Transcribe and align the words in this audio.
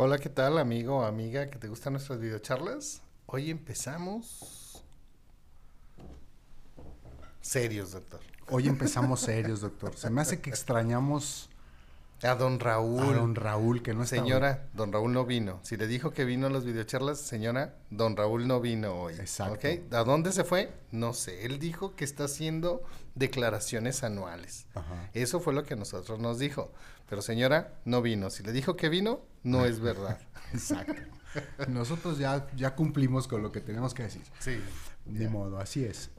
Hola, 0.00 0.16
¿qué 0.18 0.28
tal, 0.28 0.58
amigo 0.58 0.98
o 0.98 1.04
amiga 1.04 1.50
que 1.50 1.58
te 1.58 1.66
gustan 1.66 1.94
nuestras 1.94 2.20
videocharlas? 2.20 3.02
Hoy 3.26 3.50
empezamos 3.50 4.84
serios, 7.40 7.90
doctor. 7.90 8.20
Hoy 8.48 8.68
empezamos 8.68 9.18
serios, 9.18 9.60
doctor. 9.60 9.96
Se 9.96 10.08
me 10.08 10.20
hace 10.20 10.40
que 10.40 10.50
extrañamos 10.50 11.50
a 12.22 12.34
don 12.34 12.58
Raúl. 12.58 13.14
A 13.14 13.18
don 13.18 13.34
Raúl, 13.34 13.82
que 13.82 13.94
no 13.94 14.02
está 14.02 14.16
Señora, 14.16 14.68
don 14.74 14.92
Raúl 14.92 15.12
no 15.12 15.24
vino. 15.24 15.60
Si 15.62 15.76
le 15.76 15.86
dijo 15.86 16.12
que 16.12 16.24
vino 16.24 16.46
a 16.46 16.50
las 16.50 16.64
videocharlas, 16.64 17.20
señora, 17.20 17.76
don 17.90 18.16
Raúl 18.16 18.48
no 18.48 18.60
vino 18.60 18.94
hoy. 19.00 19.14
Exacto. 19.14 19.68
¿A 19.92 20.04
dónde 20.04 20.32
se 20.32 20.44
fue? 20.44 20.72
No 20.90 21.12
sé. 21.12 21.46
Él 21.46 21.58
dijo 21.58 21.94
que 21.94 22.04
está 22.04 22.24
haciendo 22.24 22.82
declaraciones 23.14 24.02
anuales. 24.02 24.66
Ajá. 24.74 25.10
Eso 25.14 25.40
fue 25.40 25.54
lo 25.54 25.64
que 25.64 25.74
a 25.74 25.76
nosotros 25.76 26.18
nos 26.18 26.38
dijo. 26.38 26.72
Pero 27.08 27.22
señora, 27.22 27.74
no 27.84 28.02
vino. 28.02 28.30
Si 28.30 28.42
le 28.42 28.52
dijo 28.52 28.76
que 28.76 28.88
vino, 28.88 29.20
no 29.42 29.64
es 29.64 29.80
verdad. 29.80 30.18
Exacto. 30.52 30.94
Nosotros 31.68 32.18
ya, 32.18 32.48
ya 32.56 32.74
cumplimos 32.74 33.28
con 33.28 33.42
lo 33.42 33.52
que 33.52 33.60
tenemos 33.60 33.94
que 33.94 34.04
decir. 34.04 34.22
Sí. 34.40 34.58
De 35.04 35.28
modo, 35.28 35.58
así 35.58 35.84
es. 35.84 36.10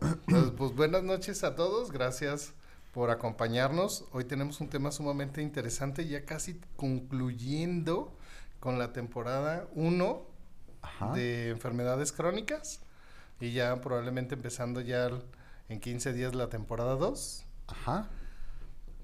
pues 0.57 0.73
buenas 0.73 1.03
noches 1.03 1.43
a 1.43 1.55
todos. 1.55 1.91
Gracias 1.91 2.53
por 2.93 3.11
acompañarnos. 3.11 4.05
Hoy 4.11 4.25
tenemos 4.25 4.61
un 4.61 4.69
tema 4.69 4.91
sumamente 4.91 5.41
interesante, 5.41 6.07
ya 6.07 6.25
casi 6.25 6.59
concluyendo 6.75 8.17
con 8.59 8.79
la 8.79 8.93
temporada 8.93 9.67
1 9.75 10.25
de 11.13 11.49
enfermedades 11.49 12.11
crónicas 12.11 12.81
y 13.39 13.51
ya 13.51 13.79
probablemente 13.81 14.35
empezando 14.35 14.81
ya 14.81 15.09
en 15.69 15.79
15 15.79 16.13
días 16.13 16.35
la 16.35 16.49
temporada 16.49 16.95
2. 16.95 17.45
Ajá. 17.67 18.09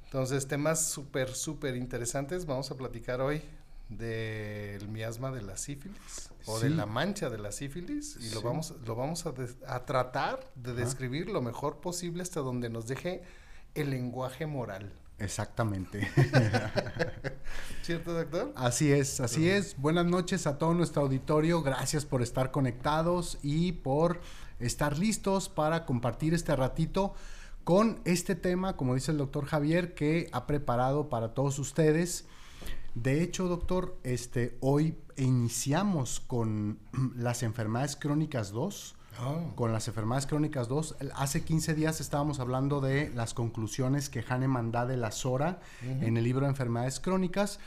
Entonces, 0.06 0.48
temas 0.48 0.86
súper, 0.86 1.34
súper 1.34 1.76
interesantes. 1.76 2.46
Vamos 2.46 2.72
a 2.72 2.76
platicar 2.76 3.22
hoy 3.22 3.42
del 3.90 4.88
miasma 4.88 5.32
de 5.32 5.44
la 5.44 5.58
sífilis 5.58 6.32
o 6.48 6.60
de 6.60 6.72
la 6.72 6.88
mancha 6.88 7.30
de 7.30 7.38
la 7.38 7.52
sífilis 7.52 8.18
y 8.20 8.34
lo 8.34 8.42
vamos 8.42 8.74
lo 8.84 8.96
vamos 8.96 9.26
a, 9.28 9.86
tratar 9.86 10.52
de 10.56 10.74
describir 10.74 11.30
lo 11.30 11.40
mejor 11.42 11.82
posible 11.82 12.24
hasta 12.24 12.40
donde 12.40 12.70
nos 12.70 12.88
deje 12.88 13.22
el 13.76 13.92
lenguaje 13.92 14.48
moral. 14.48 14.92
Exactamente. 15.20 16.10
¿Cierto, 17.84 18.14
doctor? 18.14 18.52
Así 18.56 18.92
es, 18.92 19.20
así 19.20 19.48
es. 19.48 19.78
Buenas 19.78 20.06
noches 20.06 20.48
a 20.48 20.58
todo 20.58 20.74
nuestro 20.74 21.04
auditorio. 21.04 21.62
Gracias 21.62 22.06
por 22.06 22.22
estar 22.22 22.52
conectados 22.52 23.38
y 23.42 23.74
por 23.74 24.20
estar 24.60 24.98
listos 24.98 25.48
para 25.48 25.86
compartir 25.86 26.34
este 26.34 26.56
ratito 26.56 27.14
con 27.64 28.00
este 28.06 28.36
tema, 28.36 28.76
como 28.76 28.96
dice 28.96 29.12
el 29.12 29.18
doctor 29.18 29.46
Javier, 29.46 29.94
que 29.94 30.30
ha 30.34 30.48
preparado 30.48 31.10
para 31.10 31.34
todos 31.34 31.60
ustedes. 31.60 32.26
De 32.94 33.22
hecho, 33.22 33.48
doctor, 33.48 33.98
este, 34.04 34.58
hoy 34.62 34.98
iniciamos 35.16 36.20
con 36.20 36.80
las 37.16 37.44
enfermedades 37.44 37.96
crónicas 37.96 38.52
2 38.52 38.96
Ah. 39.18 39.40
con 39.56 39.72
las 39.72 39.88
enfermedades 39.88 40.26
crónicas 40.26 40.68
2. 40.68 40.98
Hace 41.16 41.44
15 41.44 41.74
días 41.74 42.02
estábamos 42.02 42.40
hablando 42.40 42.82
de 42.82 43.10
las 43.12 43.34
conclusiones 43.34 44.10
que 44.10 44.22
Hahnemann 44.22 44.72
da 44.72 44.86
de 44.86 44.98
la 44.98 45.12
SORA 45.12 45.60
en 45.82 46.18
el 46.18 46.24
libro 46.24 46.46
de 46.46 46.50
enfermedades 46.50 47.00
crónicas 47.00 47.60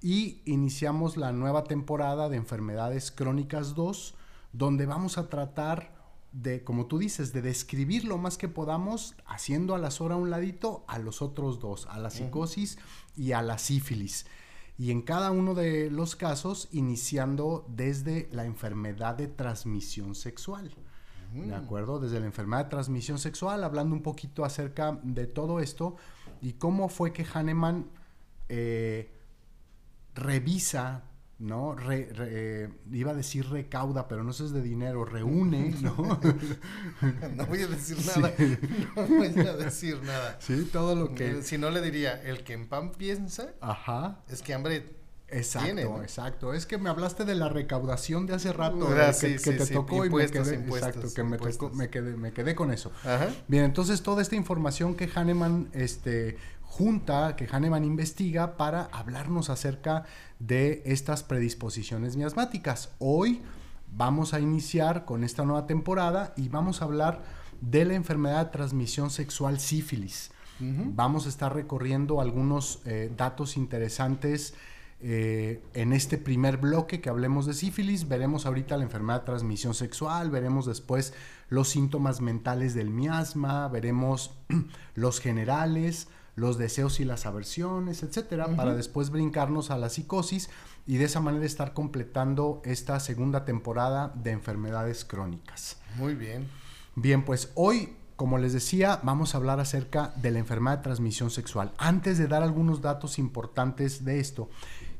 y 0.00 0.40
iniciamos 0.44 1.16
la 1.16 1.32
nueva 1.32 1.64
temporada 1.64 2.28
de 2.28 2.36
enfermedades 2.36 3.10
crónicas 3.10 3.74
2, 3.74 4.14
donde 4.52 4.86
vamos 4.86 5.18
a 5.18 5.28
tratar 5.28 5.94
de, 6.32 6.64
como 6.64 6.86
tú 6.86 6.98
dices, 6.98 7.32
de 7.32 7.42
describir 7.42 8.04
lo 8.04 8.18
más 8.18 8.36
que 8.36 8.48
podamos, 8.48 9.14
haciendo 9.26 9.74
a 9.74 9.78
la 9.78 9.90
SORA 9.90 10.16
un 10.16 10.30
ladito 10.30 10.84
a 10.88 10.98
los 10.98 11.22
otros 11.22 11.60
dos, 11.60 11.86
a 11.86 11.98
la 11.98 12.10
psicosis 12.10 12.78
y 13.16 13.32
a 13.32 13.42
la 13.42 13.58
sífilis. 13.58 14.26
Y 14.76 14.90
en 14.90 15.02
cada 15.02 15.30
uno 15.30 15.54
de 15.54 15.90
los 15.90 16.16
casos, 16.16 16.68
iniciando 16.72 17.64
desde 17.68 18.28
la 18.32 18.44
enfermedad 18.44 19.14
de 19.14 19.28
transmisión 19.28 20.14
sexual. 20.16 20.74
¿De 21.34 21.54
acuerdo? 21.54 21.98
Desde 21.98 22.20
la 22.20 22.26
enfermedad 22.26 22.64
de 22.64 22.70
transmisión 22.70 23.18
sexual, 23.18 23.64
hablando 23.64 23.94
un 23.94 24.02
poquito 24.02 24.44
acerca 24.44 24.98
de 25.02 25.26
todo 25.26 25.60
esto 25.60 25.96
y 26.40 26.54
cómo 26.54 26.88
fue 26.88 27.12
que 27.12 27.24
Hahnemann 27.24 27.86
eh, 28.48 29.10
revisa, 30.14 31.04
¿no? 31.38 31.76
Eh, 31.90 32.70
iba 32.92 33.10
a 33.10 33.14
decir 33.14 33.48
recauda, 33.48 34.06
pero 34.06 34.22
no 34.22 34.30
eso 34.30 34.44
es 34.44 34.52
de 34.52 34.62
dinero, 34.62 35.04
reúne, 35.04 35.74
¿no? 35.82 36.20
no 37.36 37.46
voy 37.46 37.62
a 37.62 37.66
decir 37.66 37.98
nada, 38.06 38.32
no 38.96 39.06
voy 39.06 39.26
a 39.26 39.56
decir 39.56 40.00
nada. 40.02 40.36
Sí, 40.40 40.68
todo 40.72 40.94
lo 40.94 41.14
que... 41.14 41.42
Si 41.42 41.58
no 41.58 41.70
le 41.70 41.80
diría, 41.80 42.22
el 42.22 42.44
que 42.44 42.52
en 42.52 42.68
pan 42.68 42.92
piensa, 42.92 43.54
Ajá. 43.60 44.22
es 44.28 44.42
que 44.42 44.54
hambre 44.54 45.03
Exacto, 45.28 46.02
exacto. 46.02 46.54
Es 46.54 46.66
que 46.66 46.78
me 46.78 46.90
hablaste 46.90 47.24
de 47.24 47.34
la 47.34 47.48
recaudación 47.48 48.26
de 48.26 48.34
hace 48.34 48.52
rato, 48.52 48.86
uh, 48.86 49.20
que, 49.20 49.38
te 49.38 49.66
tocó 49.66 50.04
y 50.04 50.10
me 50.10 50.26
quedé, 50.28 50.56
exacto, 50.56 51.12
que 51.14 51.24
me, 51.24 51.38
tocó, 51.38 51.70
me, 51.70 51.88
quedé, 51.88 52.16
me 52.16 52.32
quedé 52.32 52.54
con 52.54 52.70
eso. 52.70 52.92
Bien, 53.48 53.64
entonces 53.64 54.02
toda 54.02 54.22
esta 54.22 54.36
información 54.36 54.94
que 54.94 55.08
Hahnemann 55.08 55.70
este, 55.72 56.36
junta, 56.62 57.36
que 57.36 57.46
Hahnemann 57.46 57.84
investiga 57.84 58.56
para 58.56 58.88
hablarnos 58.92 59.50
acerca 59.50 60.04
de 60.38 60.82
estas 60.84 61.22
predisposiciones 61.22 62.16
miasmáticas. 62.16 62.90
Hoy 62.98 63.42
vamos 63.96 64.34
a 64.34 64.40
iniciar 64.40 65.04
con 65.04 65.24
esta 65.24 65.44
nueva 65.44 65.66
temporada 65.66 66.34
y 66.36 66.48
vamos 66.48 66.82
a 66.82 66.84
hablar 66.84 67.22
de 67.60 67.84
la 67.84 67.94
enfermedad 67.94 68.46
de 68.46 68.52
transmisión 68.52 69.10
sexual 69.10 69.58
sífilis. 69.58 70.30
Vamos 70.60 71.26
a 71.26 71.28
estar 71.28 71.52
recorriendo 71.52 72.20
algunos 72.20 72.80
eh, 72.86 73.12
datos 73.14 73.56
interesantes 73.56 74.54
eh, 75.06 75.60
en 75.74 75.92
este 75.92 76.16
primer 76.16 76.56
bloque 76.56 77.02
que 77.02 77.10
hablemos 77.10 77.44
de 77.44 77.52
sífilis, 77.52 78.08
veremos 78.08 78.46
ahorita 78.46 78.78
la 78.78 78.84
enfermedad 78.84 79.20
de 79.20 79.26
transmisión 79.26 79.74
sexual, 79.74 80.30
veremos 80.30 80.64
después 80.64 81.12
los 81.50 81.68
síntomas 81.68 82.22
mentales 82.22 82.72
del 82.72 82.88
miasma, 82.88 83.68
veremos 83.68 84.30
los 84.94 85.20
generales, 85.20 86.08
los 86.36 86.56
deseos 86.56 87.00
y 87.00 87.04
las 87.04 87.26
aversiones, 87.26 88.02
etcétera, 88.02 88.56
para 88.56 88.74
después 88.74 89.10
brincarnos 89.10 89.70
a 89.70 89.76
la 89.76 89.90
psicosis 89.90 90.48
y 90.86 90.96
de 90.96 91.04
esa 91.04 91.20
manera 91.20 91.44
estar 91.44 91.74
completando 91.74 92.62
esta 92.64 92.98
segunda 92.98 93.44
temporada 93.44 94.10
de 94.14 94.30
enfermedades 94.30 95.04
crónicas. 95.04 95.76
Muy 95.96 96.14
bien. 96.14 96.48
Bien, 96.96 97.26
pues 97.26 97.52
hoy 97.56 97.94
como 98.16 98.38
les 98.38 98.52
decía, 98.52 99.00
vamos 99.02 99.34
a 99.34 99.38
hablar 99.38 99.58
acerca 99.58 100.12
de 100.16 100.30
la 100.30 100.38
enfermedad 100.38 100.78
de 100.78 100.84
transmisión 100.84 101.30
sexual. 101.30 101.72
Antes 101.78 102.16
de 102.16 102.28
dar 102.28 102.44
algunos 102.44 102.80
datos 102.80 103.18
importantes 103.18 104.04
de 104.04 104.20
esto, 104.20 104.48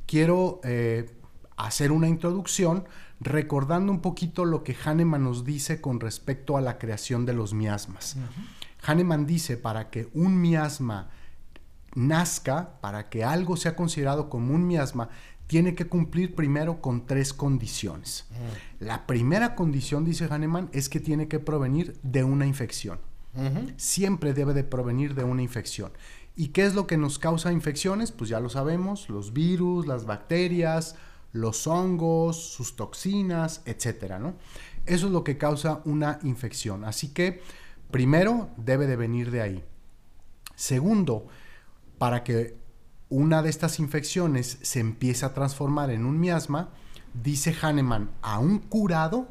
quiero 0.07 0.61
eh, 0.65 1.11
hacer 1.57 1.93
una 1.93 2.09
introducción 2.09 2.85
recordando 3.21 3.93
un 3.93 4.01
poquito 4.01 4.45
lo 4.45 4.63
que 4.65 4.75
Hahnemann 4.75 5.25
nos 5.25 5.45
dice 5.45 5.81
con 5.81 6.01
respecto 6.01 6.57
a 6.57 6.61
la 6.61 6.79
creación 6.79 7.25
de 7.27 7.33
los 7.33 7.55
miasmas. 7.55 8.17
Hahnemann 8.83 9.27
dice, 9.27 9.57
para 9.57 9.91
que 9.91 10.09
un 10.15 10.41
miasma 10.41 11.11
nazca, 11.95 12.81
para 12.81 13.09
que 13.09 13.25
algo 13.25 13.57
sea 13.57 13.77
considerado 13.77 14.29
como 14.29 14.55
un 14.55 14.67
miasma, 14.67 15.09
tiene 15.47 15.75
que 15.75 15.87
cumplir 15.87 16.35
primero 16.35 16.81
con 16.81 17.07
tres 17.07 17.33
condiciones. 17.33 18.27
La 18.81 19.07
primera 19.07 19.55
condición, 19.55 20.05
dice 20.05 20.27
Hahnemann, 20.31 20.71
es 20.73 20.89
que 20.89 21.01
tiene 21.01 21.29
que 21.29 21.39
provenir 21.39 21.99
de 22.03 22.25
una 22.25 22.47
infección. 22.47 22.99
Siempre 23.77 24.33
debe 24.33 24.55
de 24.55 24.65
provenir 24.65 25.15
de 25.15 25.25
una 25.25 25.43
infección. 25.43 25.93
¿Y 26.37 26.49
qué 26.49 26.65
es 26.65 26.75
lo 26.75 26.87
que 26.87 26.97
nos 26.97 27.19
causa 27.19 27.53
infecciones? 27.53 28.11
Pues 28.11 28.29
ya 28.31 28.41
lo 28.41 28.49
sabemos, 28.49 29.09
los 29.09 29.33
virus, 29.33 29.87
las 29.87 30.05
bacterias, 30.05 30.97
los 31.33 31.67
hongos, 31.67 32.53
sus 32.53 32.77
toxinas, 32.77 33.63
etcétera, 33.67 34.19
¿no? 34.19 34.35
Eso 34.87 35.07
es 35.07 35.13
lo 35.13 35.25
que 35.25 35.39
causa 35.39 35.81
una 35.85 36.19
infección. 36.23 36.85
Así 36.85 37.09
que, 37.09 37.41
primero, 37.91 38.51
debe 38.57 38.87
de 38.87 38.97
venir 38.97 39.31
de 39.31 39.43
ahí. 39.43 39.65
Segundo, 40.57 41.27
para 41.99 42.25
que 42.25 42.57
una 43.09 43.43
de 43.43 43.51
estas 43.51 43.79
infecciones 43.79 44.59
se 44.63 44.81
empiece 44.81 45.25
a 45.25 45.35
transformar 45.35 45.91
en 45.91 46.05
un 46.05 46.19
miasma, 46.19 46.71
dice 47.23 47.55
Hahnemann, 47.61 48.11
a 48.23 48.39
un 48.39 48.59
curado, 48.59 49.29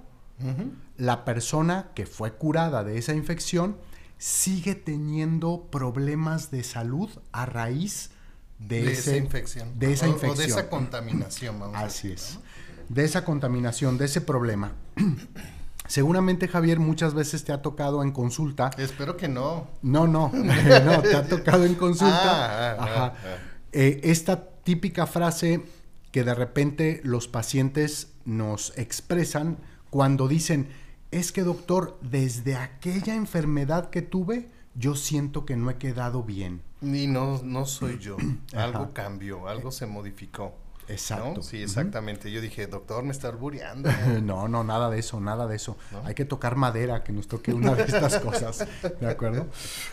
la 0.97 1.23
persona 1.23 1.91
que 1.95 2.05
fue 2.05 2.33
curada 2.33 2.83
de 2.83 2.97
esa 2.97 3.13
infección 3.13 3.77
sigue 4.23 4.73
teniendo 4.73 5.67
problemas 5.69 6.49
de 6.49 6.63
salud 6.63 7.09
a 7.33 7.45
raíz 7.45 8.11
de, 8.57 8.89
esa 8.89 9.17
infección. 9.17 9.77
De 9.77 9.91
esa 9.91 10.07
infección. 10.07 10.31
O 10.31 10.35
de 10.35 10.45
esa 10.45 10.69
contaminación, 10.69 11.59
vamos 11.59 11.75
Así 11.77 12.13
es. 12.13 12.39
De 12.87 13.03
esa 13.03 13.25
contaminación, 13.25 13.97
de 13.97 14.05
ese 14.05 14.21
problema. 14.21 14.75
Seguramente, 15.89 16.47
Javier, 16.47 16.79
muchas 16.79 17.13
veces 17.13 17.43
te 17.43 17.51
ha 17.51 17.61
tocado 17.61 18.01
en 18.01 18.13
consulta. 18.13 18.69
Espero 18.77 19.17
que 19.17 19.27
no. 19.27 19.67
No, 19.81 20.07
no, 20.07 20.31
no, 20.33 21.01
te 21.01 21.15
ha 21.17 21.27
tocado 21.27 21.65
en 21.65 21.75
consulta. 21.75 22.15
Ah, 22.15 22.77
ah, 22.79 23.13
ah, 23.17 23.37
eh, 23.73 23.99
esta 24.03 24.51
típica 24.63 25.05
frase 25.05 25.65
que 26.13 26.23
de 26.23 26.33
repente 26.33 27.01
los 27.03 27.27
pacientes 27.27 28.13
nos 28.23 28.71
expresan 28.77 29.57
cuando 29.89 30.29
dicen, 30.29 30.69
es 31.13 31.31
que 31.31 31.43
doctor, 31.43 31.97
desde 32.01 32.55
aquella 32.55 33.15
enfermedad 33.15 33.89
que 33.89 34.01
tuve, 34.01 34.49
yo 34.75 34.95
siento 34.95 35.45
que 35.45 35.55
no 35.55 35.69
he 35.69 35.75
quedado 35.75 36.23
bien. 36.23 36.61
Ni 36.81 37.05
no, 37.05 37.39
no 37.43 37.65
soy 37.65 37.99
yo. 37.99 38.17
algo 38.55 38.93
cambió, 38.93 39.47
algo 39.47 39.71
se 39.71 39.85
modificó. 39.85 40.55
Exacto. 40.87 41.41
Sí, 41.41 41.61
exactamente. 41.61 42.31
Yo 42.31 42.41
dije, 42.41 42.67
doctor, 42.67 43.03
me 43.03 43.11
está 43.11 43.29
albureando. 43.29 43.89
no, 44.23 44.47
no, 44.47 44.63
nada 44.63 44.89
de 44.89 44.99
eso, 44.99 45.19
nada 45.19 45.47
de 45.47 45.55
eso. 45.55 45.77
Hay 46.03 46.15
que 46.15 46.25
tocar 46.25 46.55
madera, 46.55 47.03
que 47.03 47.13
nos 47.13 47.27
toque 47.27 47.53
una 47.53 47.75
de 47.75 47.83
estas 47.83 48.19
cosas. 48.19 48.67
¿De 48.99 49.09
acuerdo? 49.09 49.47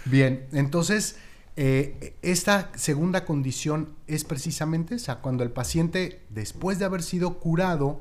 Bien, 0.07 0.47
entonces, 0.53 1.17
eh, 1.57 2.17
esta 2.23 2.71
segunda 2.75 3.25
condición 3.25 3.95
es 4.07 4.25
precisamente 4.25 4.95
esa, 4.97 5.17
cuando 5.21 5.45
el 5.45 5.51
paciente, 5.51 6.23
después 6.31 6.79
de 6.79 6.87
haber 6.87 7.03
sido 7.03 7.39
curado, 7.39 8.01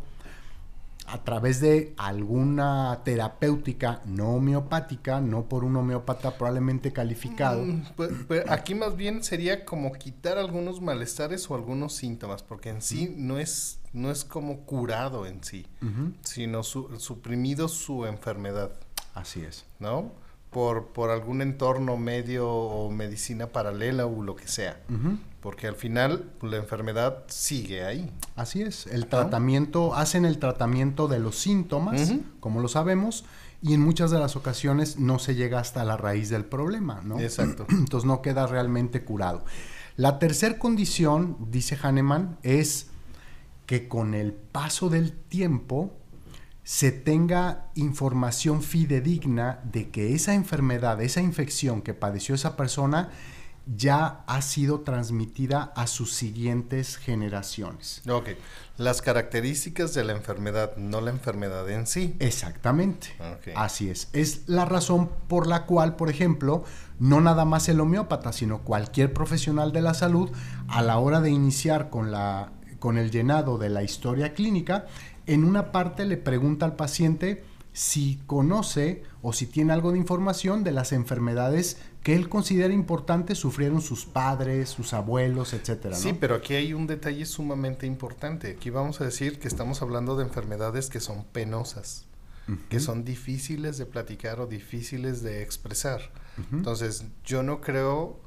a 1.12 1.24
través 1.24 1.60
de 1.60 1.94
alguna 1.98 3.02
terapéutica 3.04 4.02
no 4.06 4.36
homeopática, 4.36 5.20
no 5.22 5.50
por 5.50 5.64
un 5.64 5.76
homeópata 5.76 6.38
probablemente 6.38 6.94
calificado. 6.94 7.66
Mm, 7.66 7.84
pues, 7.96 8.12
pues, 8.28 8.44
aquí 8.50 8.76
más 8.76 8.96
bien 8.96 9.24
sería 9.24 9.66
como 9.66 9.92
quitar 9.94 10.38
algunos 10.38 10.82
malestares 10.82 11.50
o 11.50 11.56
algunos 11.56 11.94
síntomas, 11.96 12.44
porque 12.44 12.70
en 12.70 12.82
sí 12.82 13.14
no 13.18 13.40
es, 13.40 13.80
no 13.92 14.12
es 14.12 14.24
como 14.24 14.62
curado 14.66 15.26
en 15.26 15.44
sí, 15.44 15.66
sino 16.22 16.62
suprimido 16.64 17.68
su 17.68 18.06
enfermedad. 18.06 18.72
Así 19.16 19.42
es. 19.42 19.66
¿No? 19.80 20.12
Por, 20.50 20.88
por 20.88 21.12
algún 21.12 21.44
entorno 21.44 21.96
medio 21.96 22.50
o 22.50 22.90
medicina 22.90 23.48
paralela 23.48 24.07
o 24.07 24.24
lo 24.24 24.36
que 24.36 24.48
sea 24.48 24.81
porque 25.42 25.68
al 25.68 25.75
final 25.75 26.30
la 26.42 26.57
enfermedad 26.57 27.24
sigue 27.28 27.86
ahí. 27.86 28.12
Así 28.36 28.62
es, 28.62 28.88
el 28.88 29.07
tratamiento, 29.07 29.96
hacen 29.96 30.25
el 30.25 30.38
tratamiento 30.38 31.07
de 31.07 31.19
los 31.19 31.38
síntomas, 31.38 32.13
como 32.40 32.60
lo 32.60 32.68
sabemos, 32.68 33.25
y 33.62 33.74
en 33.74 33.81
muchas 33.81 34.12
de 34.12 34.19
las 34.19 34.36
ocasiones 34.36 35.00
no 35.00 35.19
se 35.19 35.36
llega 35.36 35.60
hasta 35.60 35.84
la 35.84 35.98
raíz 35.98 36.30
del 36.30 36.46
problema, 36.46 37.02
¿no? 37.04 37.19
Exacto. 37.19 37.66
Entonces 37.69 38.06
no 38.07 38.22
queda 38.22 38.48
realmente 38.48 39.04
curado. 39.04 39.44
La 39.95 40.19
tercera 40.19 40.60
condición, 40.60 41.38
dice 41.50 41.78
Hahnemann, 41.81 42.38
es 42.44 42.88
que 43.66 43.88
con 43.88 44.13
el 44.13 44.34
paso 44.34 44.90
del 44.90 45.13
tiempo 45.13 45.94
se 46.69 46.92
tenga 46.92 47.66
información 47.74 48.62
fidedigna 48.62 49.60
de 49.63 49.89
que 49.89 50.13
esa 50.13 50.36
enfermedad, 50.36 51.01
esa 51.01 51.19
infección 51.19 51.81
que 51.81 51.95
padeció 51.95 52.36
esa 52.36 52.56
persona, 52.56 53.10
ya 53.75 54.21
ha 54.27 54.44
sido 54.44 54.81
transmitida 54.81 55.74
a 55.75 55.88
sus 55.88 56.13
siguientes 56.13 56.98
generaciones. 56.98 58.04
Ok, 58.07 58.30
las 58.77 59.01
características 59.01 59.95
de 59.95 60.04
la 60.04 60.12
enfermedad, 60.12 60.77
no 60.77 61.01
la 61.01 61.10
enfermedad 61.10 61.68
en 61.71 61.88
sí. 61.88 62.16
Exactamente, 62.19 63.16
así 63.56 63.89
es. 63.89 64.10
Es 64.13 64.44
la 64.45 64.66
razón 64.66 65.10
por 65.27 65.48
la 65.48 65.66
cual, 65.66 65.95
por 65.95 66.12
ejemplo, 66.12 66.66
no 67.00 67.19
nada 67.19 67.45
más 67.45 67.68
el 67.68 67.80
homeópata, 67.80 68.31
sino 68.31 68.60
cualquier 68.60 69.12
profesional 69.12 69.71
de 69.71 69.81
la 69.81 69.95
salud, 69.95 70.30
a 70.68 70.83
la 70.83 71.00
hora 71.00 71.19
de 71.19 71.31
iniciar 71.31 71.89
con, 71.89 72.12
la, 72.12 72.51
con 72.77 73.00
el 73.00 73.10
llenado 73.10 73.57
de 73.57 73.69
la 73.69 73.81
historia 73.81 74.36
clínica, 74.36 74.86
en 75.34 75.44
una 75.44 75.72
parte 75.72 76.06
le 76.06 76.18
pregunta 76.18 76.66
al 76.66 76.76
paciente 76.76 77.44
si 77.72 78.20
conoce 78.26 79.04
o 79.22 79.31
si 79.31 79.46
tiene 79.46 79.74
algo 79.74 79.92
de 79.92 80.00
información 80.00 80.64
de 80.64 80.72
las 80.72 80.92
enfermedades 80.92 81.78
que 82.04 82.16
él 82.16 82.30
considera 82.30 82.74
importantes 82.74 83.38
sufrieron 83.38 83.81
sus 83.81 84.06
padres, 84.06 84.70
sus 84.70 84.94
abuelos, 84.94 85.54
etcétera. 85.54 85.96
Sí, 85.96 86.14
pero 86.14 86.36
aquí 86.36 86.56
hay 86.56 86.74
un 86.74 86.88
detalle 86.88 87.26
sumamente 87.26 87.86
importante. 87.86 88.52
Aquí 88.52 88.70
vamos 88.70 89.02
a 89.02 89.06
decir 89.06 89.40
que 89.40 89.48
estamos 89.48 89.81
hablando 89.81 90.16
de 90.16 90.24
enfermedades 90.24 90.90
que 90.90 91.00
son 91.00 91.26
penosas, 91.26 92.06
que 92.70 92.80
son 92.80 93.06
difíciles 93.06 93.78
de 93.78 93.86
platicar 93.86 94.40
o 94.40 94.48
difíciles 94.48 95.22
de 95.22 95.44
expresar. 95.44 96.02
Entonces, 96.52 97.06
yo 97.24 97.44
no 97.44 97.62
creo, 97.62 98.20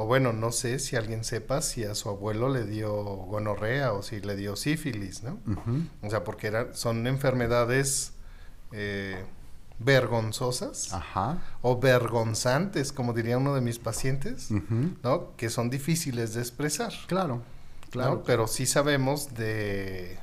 o 0.00 0.06
bueno, 0.06 0.32
no 0.32 0.52
sé 0.52 0.78
si 0.78 0.96
alguien 0.96 1.24
sepa 1.24 1.62
si 1.62 1.84
a 1.84 1.94
su 1.94 2.08
abuelo 2.08 2.48
le 2.48 2.64
dio 2.64 2.92
gonorrea 2.92 3.92
o 3.92 4.02
si 4.02 4.20
le 4.20 4.36
dio 4.36 4.56
sífilis, 4.56 5.22
¿no? 5.22 5.38
O 6.02 6.10
sea, 6.10 6.24
porque 6.24 6.48
era, 6.48 6.74
son 6.74 7.06
enfermedades... 7.06 8.12
Eh, 8.72 9.24
vergonzosas 9.80 10.94
o 11.62 11.80
vergonzantes, 11.80 12.92
como 12.92 13.14
diría 13.14 13.38
uno 13.38 13.54
de 13.54 13.62
mis 13.62 13.78
pacientes, 13.78 14.50
¿no? 15.02 15.34
Que 15.36 15.48
son 15.48 15.70
difíciles 15.70 16.34
de 16.34 16.40
expresar. 16.40 16.92
Claro, 17.06 17.42
claro. 17.90 18.22
Pero 18.24 18.46
sí 18.46 18.66
sabemos 18.66 19.34
de, 19.34 20.18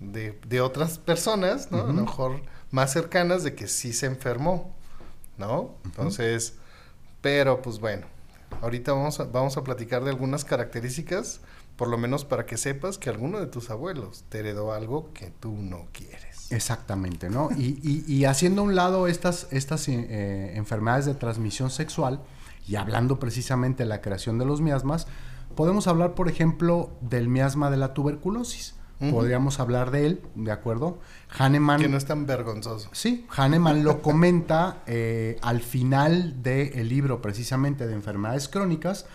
de, 0.00 0.60
otras 0.60 0.98
personas, 0.98 1.70
¿no? 1.70 1.82
A 1.82 1.86
lo 1.86 1.92
mejor 1.92 2.42
más 2.72 2.92
cercanas 2.92 3.44
de 3.44 3.54
que 3.54 3.68
sí 3.68 3.92
se 3.92 4.06
enfermó, 4.06 4.74
¿no? 5.38 5.76
Entonces, 5.84 6.54
pero 7.20 7.62
pues 7.62 7.78
bueno, 7.78 8.06
ahorita 8.60 8.92
vamos 8.92 9.20
a, 9.20 9.24
vamos 9.24 9.56
a 9.56 9.64
platicar 9.64 10.04
de 10.04 10.10
algunas 10.10 10.44
características, 10.44 11.40
por 11.76 11.88
lo 11.88 11.98
menos 11.98 12.24
para 12.24 12.46
que 12.46 12.56
sepas 12.56 12.98
que 12.98 13.10
alguno 13.10 13.40
de 13.40 13.46
tus 13.46 13.70
abuelos 13.70 14.24
te 14.28 14.40
heredó 14.40 14.72
algo 14.72 15.12
que 15.12 15.30
tú 15.30 15.56
no 15.56 15.86
quieres. 15.92 16.52
Exactamente, 16.52 17.30
¿no? 17.30 17.48
Y, 17.56 18.24
haciendo 18.26 18.60
a 18.60 18.64
un 18.64 18.74
lado 18.74 19.06
estas, 19.06 19.48
estas 19.50 19.88
eh, 19.88 20.56
enfermedades 20.56 21.06
de 21.06 21.14
transmisión 21.14 21.70
sexual 21.70 22.20
y 22.66 22.76
hablando 22.76 23.18
precisamente 23.18 23.84
de 23.84 23.88
la 23.88 24.02
creación 24.02 24.38
de 24.38 24.44
los 24.44 24.60
miasmas, 24.60 25.06
podemos 25.56 25.86
hablar, 25.86 26.14
por 26.14 26.28
ejemplo, 26.28 26.90
del 27.00 27.28
miasma 27.28 27.70
de 27.70 27.78
la 27.78 27.94
tuberculosis 27.94 28.74
podríamos 29.10 29.58
hablar 29.60 29.90
de 29.90 30.06
él, 30.06 30.20
¿de 30.34 30.52
acuerdo? 30.52 30.98
Hahnemann... 31.36 31.80
Que 31.80 31.88
no 31.88 31.96
es 31.96 32.04
tan 32.04 32.26
vergonzoso. 32.26 32.88
Sí, 32.92 33.26
Hahnemann 33.34 33.84
lo 33.84 34.02
comenta 34.02 34.82
eh, 34.86 35.38
al 35.42 35.60
final 35.60 36.42
del 36.42 36.88
libro 36.88 37.20
precisamente 37.20 37.86
de 37.86 37.94
enfermedades 37.94 38.48
crónicas, 38.48 39.06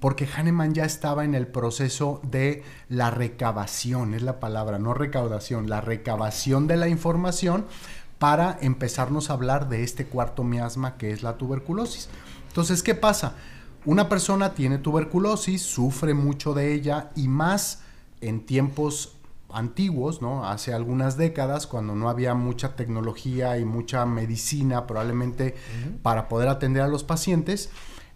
porque 0.00 0.26
Hahnemann 0.26 0.74
ya 0.74 0.84
estaba 0.84 1.24
en 1.24 1.34
el 1.34 1.46
proceso 1.46 2.20
de 2.22 2.62
la 2.88 3.10
recabación, 3.10 4.14
es 4.14 4.22
la 4.22 4.38
palabra, 4.38 4.78
no 4.78 4.94
recaudación, 4.94 5.68
la 5.68 5.80
recabación 5.80 6.66
de 6.66 6.76
la 6.76 6.88
información 6.88 7.64
para 8.18 8.56
empezarnos 8.60 9.30
a 9.30 9.32
hablar 9.32 9.68
de 9.68 9.82
este 9.82 10.06
cuarto 10.06 10.44
miasma 10.44 10.96
que 10.96 11.10
es 11.10 11.24
la 11.24 11.38
tuberculosis. 11.38 12.08
Entonces, 12.46 12.82
¿qué 12.82 12.94
pasa? 12.94 13.34
Una 13.84 14.08
persona 14.08 14.54
tiene 14.54 14.78
tuberculosis, 14.78 15.62
sufre 15.62 16.14
mucho 16.14 16.54
de 16.54 16.72
ella 16.72 17.10
y 17.16 17.26
más 17.26 17.80
en 18.20 18.46
tiempos 18.46 19.16
antiguos, 19.52 20.22
¿no? 20.22 20.46
Hace 20.46 20.72
algunas 20.72 21.16
décadas, 21.16 21.66
cuando 21.66 21.94
no 21.94 22.08
había 22.08 22.34
mucha 22.34 22.76
tecnología 22.76 23.58
y 23.58 23.64
mucha 23.64 24.06
medicina 24.06 24.86
probablemente 24.86 25.54
para 26.02 26.28
poder 26.28 26.48
atender 26.48 26.82
a 26.82 26.88
los 26.88 27.04
pacientes, 27.04 27.70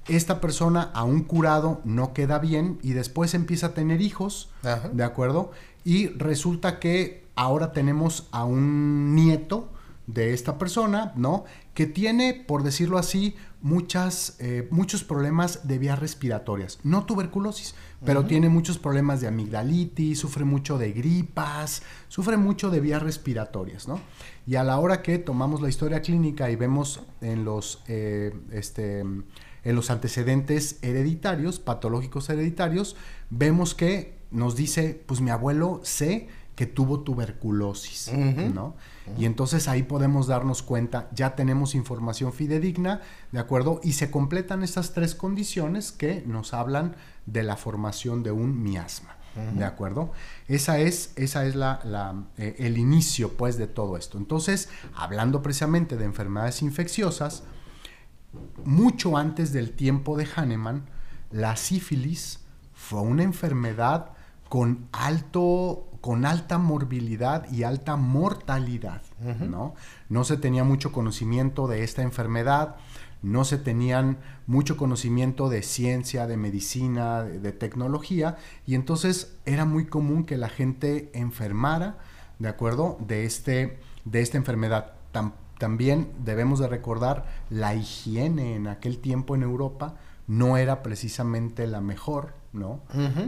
esta 0.08 0.40
persona 0.40 0.90
a 0.94 1.04
un 1.04 1.22
curado 1.24 1.80
no 1.84 2.12
queda 2.12 2.38
bien 2.38 2.78
y 2.82 2.92
después 2.92 3.34
empieza 3.34 3.68
a 3.68 3.74
tener 3.74 4.00
hijos, 4.00 4.50
¿de 4.92 5.04
acuerdo? 5.04 5.50
Y 5.84 6.08
resulta 6.08 6.78
que 6.78 7.26
ahora 7.34 7.72
tenemos 7.72 8.28
a 8.30 8.44
un 8.44 9.14
nieto 9.14 9.68
de 10.06 10.32
esta 10.32 10.58
persona, 10.58 11.12
¿no? 11.16 11.44
Que 11.74 11.86
tiene, 11.86 12.32
por 12.34 12.62
decirlo 12.62 12.98
así, 12.98 13.34
muchas, 13.62 14.36
eh, 14.38 14.68
muchos 14.70 15.02
problemas 15.02 15.66
de 15.66 15.78
vías 15.78 15.98
respiratorias, 15.98 16.78
no 16.84 17.04
tuberculosis, 17.04 17.74
pero 18.04 18.24
tiene 18.24 18.48
muchos 18.48 18.78
problemas 18.78 19.20
de 19.20 19.28
amigdalitis, 19.28 20.18
sufre 20.18 20.44
mucho 20.44 20.78
de 20.78 20.92
gripas, 20.92 21.82
sufre 22.08 22.36
mucho 22.36 22.70
de 22.70 22.80
vías 22.80 23.02
respiratorias, 23.02 23.88
¿no? 23.88 24.00
Y 24.46 24.56
a 24.56 24.64
la 24.64 24.78
hora 24.78 25.02
que 25.02 25.18
tomamos 25.18 25.62
la 25.62 25.68
historia 25.68 26.02
clínica 26.02 26.50
y 26.50 26.56
vemos 26.56 27.00
en 27.20 27.44
los, 27.44 27.82
eh, 27.88 28.34
este, 28.52 29.00
en 29.00 29.74
los 29.74 29.90
antecedentes 29.90 30.78
hereditarios, 30.82 31.58
patológicos 31.58 32.28
hereditarios, 32.28 32.96
vemos 33.30 33.74
que 33.74 34.18
nos 34.30 34.54
dice, 34.54 35.02
pues 35.06 35.20
mi 35.20 35.30
abuelo 35.30 35.80
sé 35.82 36.28
que 36.54 36.66
tuvo 36.66 37.00
tuberculosis, 37.00 38.12
¿no? 38.54 38.76
Y 39.18 39.24
entonces 39.24 39.68
ahí 39.68 39.82
podemos 39.82 40.26
darnos 40.26 40.62
cuenta, 40.62 41.08
ya 41.14 41.36
tenemos 41.36 41.74
información 41.74 42.32
fidedigna, 42.32 43.00
¿de 43.32 43.38
acuerdo? 43.38 43.80
Y 43.82 43.92
se 43.92 44.10
completan 44.10 44.62
estas 44.62 44.94
tres 44.94 45.14
condiciones 45.14 45.92
que 45.92 46.22
nos 46.26 46.52
hablan 46.52 46.96
de 47.26 47.42
la 47.42 47.56
formación 47.56 48.22
de 48.22 48.32
un 48.32 48.62
miasma, 48.62 49.16
¿de 49.54 49.64
acuerdo? 49.64 50.12
Esa 50.48 50.78
es, 50.78 51.12
esa 51.16 51.46
es 51.46 51.54
la, 51.54 52.24
eh, 52.36 52.56
el 52.58 52.78
inicio, 52.78 53.32
pues, 53.36 53.56
de 53.58 53.66
todo 53.66 53.96
esto. 53.96 54.18
Entonces, 54.18 54.68
hablando 54.94 55.42
precisamente 55.42 55.96
de 55.96 56.04
enfermedades 56.04 56.62
infecciosas, 56.62 57.44
mucho 58.64 59.16
antes 59.16 59.52
del 59.52 59.72
tiempo 59.72 60.16
de 60.16 60.26
Hahnemann, 60.26 60.84
la 61.30 61.56
sífilis 61.56 62.40
fue 62.74 63.00
una 63.00 63.22
enfermedad 63.22 64.12
con 64.48 64.88
alto 64.92 65.88
con 66.06 66.24
alta 66.24 66.56
morbilidad 66.56 67.50
y 67.50 67.64
alta 67.64 67.96
mortalidad, 67.96 69.02
¿no? 69.40 69.74
No 70.08 70.22
se 70.22 70.36
tenía 70.36 70.62
mucho 70.62 70.92
conocimiento 70.92 71.66
de 71.66 71.82
esta 71.82 72.02
enfermedad, 72.02 72.76
no 73.22 73.44
se 73.44 73.58
tenían 73.58 74.18
mucho 74.46 74.76
conocimiento 74.76 75.48
de 75.48 75.64
ciencia, 75.64 76.28
de 76.28 76.36
medicina, 76.36 77.24
de, 77.24 77.50
tecnología, 77.50 78.36
y 78.66 78.76
entonces 78.76 79.36
era 79.46 79.64
muy 79.64 79.86
común 79.86 80.24
que 80.24 80.36
la 80.36 80.48
gente 80.48 81.10
enfermara, 81.12 81.98
¿de 82.38 82.50
acuerdo? 82.50 82.98
De, 83.04 83.24
este, 83.24 83.80
de 84.04 84.20
esta 84.20 84.36
enfermedad. 84.36 84.92
también 85.58 86.12
debemos 86.24 86.60
de 86.60 86.68
recordar 86.68 87.26
la 87.50 87.74
higiene 87.74 88.54
en 88.54 88.68
aquel 88.68 88.98
tiempo 88.98 89.34
en 89.34 89.42
Europa 89.42 89.96
no 90.26 90.56
era 90.56 90.82
precisamente 90.82 91.66
la 91.66 91.80
mejor, 91.80 92.34
¿no? 92.56 92.80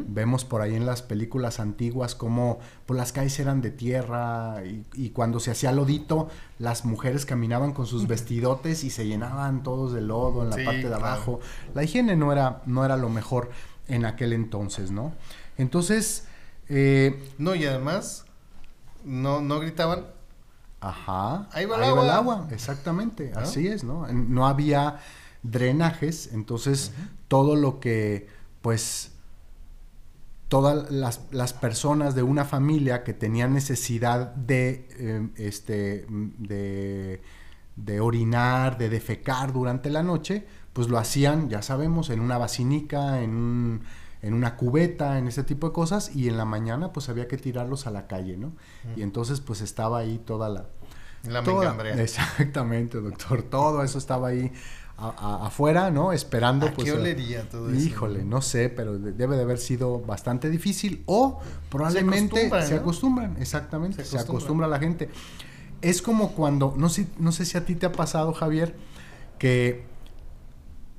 Vemos 0.07 0.45
por 0.45 0.61
ahí 0.61 0.75
en 0.75 0.87
las 0.87 1.03
películas 1.03 1.61
antiguas 1.61 2.15
cómo 2.15 2.59
pues, 2.87 2.99
las 2.99 3.13
calles 3.13 3.39
eran 3.39 3.61
de 3.61 3.71
tierra 3.71 4.65
y, 4.65 4.85
y, 4.95 5.11
cuando 5.11 5.41
se 5.41 5.51
hacía 5.51 5.73
lodito, 5.73 6.29
las 6.59 6.85
mujeres 6.85 7.27
caminaban 7.27 7.73
con 7.73 7.87
sus 7.87 8.07
vestidotes 8.07 8.85
y 8.85 8.91
se 8.91 9.07
llenaban 9.07 9.63
todos 9.63 9.93
de 9.93 10.01
lodo 10.01 10.43
en 10.43 10.51
la 10.51 10.57
parte 10.57 10.89
de 10.89 10.95
abajo. 10.95 11.41
La 11.75 11.85
higiene 11.85 12.17
no 12.17 12.33
era, 12.33 12.63
no 12.67 12.85
era 12.85 12.97
lo 12.97 13.09
mejor 13.09 13.51
en 13.87 14.05
aquel 14.05 14.33
entonces, 14.33 14.91
¿no? 14.91 15.13
Entonces... 15.57 16.27
Eh, 16.71 17.33
no, 17.39 17.55
y 17.55 17.65
además 17.65 18.27
no, 19.05 19.41
no 19.41 19.61
gritaban. 19.61 20.07
Ajá. 20.81 21.49
Ahí 21.53 21.65
va 21.65 21.77
el, 21.77 21.85
agua. 21.85 22.05
el 22.05 22.11
agua. 22.11 22.49
Exactamente, 22.51 23.33
así 23.35 23.67
es, 23.67 23.85
¿no? 23.85 24.07
No 24.13 24.47
había 24.47 25.01
drenajes, 25.43 26.31
entonces 26.33 26.93
todo 27.27 27.57
lo 27.57 27.81
que, 27.81 28.29
pues, 28.63 29.13
todas 30.49 30.91
las, 30.91 31.21
las, 31.31 31.53
personas 31.53 32.15
de 32.15 32.23
una 32.23 32.45
familia 32.45 33.05
que 33.05 33.13
tenían 33.13 33.53
necesidad 33.53 34.35
de, 34.35 34.89
em, 34.99 35.31
este, 35.37 36.07
de, 36.09 37.21
de, 37.77 38.01
orinar, 38.01 38.79
de 38.79 38.89
defecar 38.89 39.53
durante 39.53 39.91
la 39.91 40.03
noche, 40.03 40.47
pues 40.73 40.89
lo 40.89 40.99
hacían, 40.99 41.51
ya 41.51 41.61
sabemos, 41.61 42.09
en 42.09 42.21
una 42.21 42.39
basinica, 42.39 43.21
en, 43.21 43.31
un, 43.31 43.83
en 44.23 44.33
una 44.33 44.57
cubeta, 44.57 45.19
en 45.19 45.29
ese 45.29 45.45
tipo 45.45 45.69
de 45.69 45.73
cosas, 45.75 46.15
y 46.17 46.29
en 46.29 46.39
la 46.39 46.47
mañana 46.47 46.93
pues 46.93 47.09
había 47.09 47.29
que 47.29 47.37
tirarlos 47.37 47.87
a 47.87 47.91
la 47.91 48.07
calle, 48.07 48.37
¿no? 48.37 48.53
Y 48.97 49.03
entonces 49.03 49.41
pues 49.41 49.61
estaba 49.61 49.99
ahí 49.99 50.19
toda 50.19 50.49
la... 50.49 50.67
La 51.25 51.43
toda, 51.43 51.77
Exactamente, 52.01 53.01
doctor, 53.01 53.43
todo 53.43 53.83
eso 53.83 53.99
estaba 53.99 54.29
ahí 54.29 54.53
afuera, 54.99 55.91
¿no? 55.91 56.13
Esperando. 56.13 56.67
¿A 56.67 56.73
pues, 56.73 56.87
qué 56.87 56.93
olería 56.93 57.49
todo 57.49 57.71
eso? 57.71 57.81
Híjole, 57.81 58.25
no 58.25 58.43
sé, 58.43 58.69
pero 58.69 58.99
debe 58.99 59.37
de 59.37 59.43
haber 59.43 59.59
sido 59.59 60.01
bastante 60.01 60.51
difícil 60.51 61.03
o 61.07 61.41
probablemente 61.71 62.51
se 62.63 62.75
acostumbran, 62.75 63.37
exactamente, 63.39 64.05
se, 64.05 64.19
acostumbra 64.19 64.67
la 64.67 64.79
gente. 64.79 65.09
Es 65.81 66.03
como 66.03 66.33
cuando, 66.33 66.75
no 66.77 66.89
sé, 66.89 67.07
no 67.19 67.31
sé 67.31 67.45
si 67.45 67.57
a 67.57 67.65
ti 67.65 67.77
te 67.77 67.87
ha 67.87 67.93
pasado, 67.93 68.33
Javier, 68.33 68.75
que, 69.39 69.85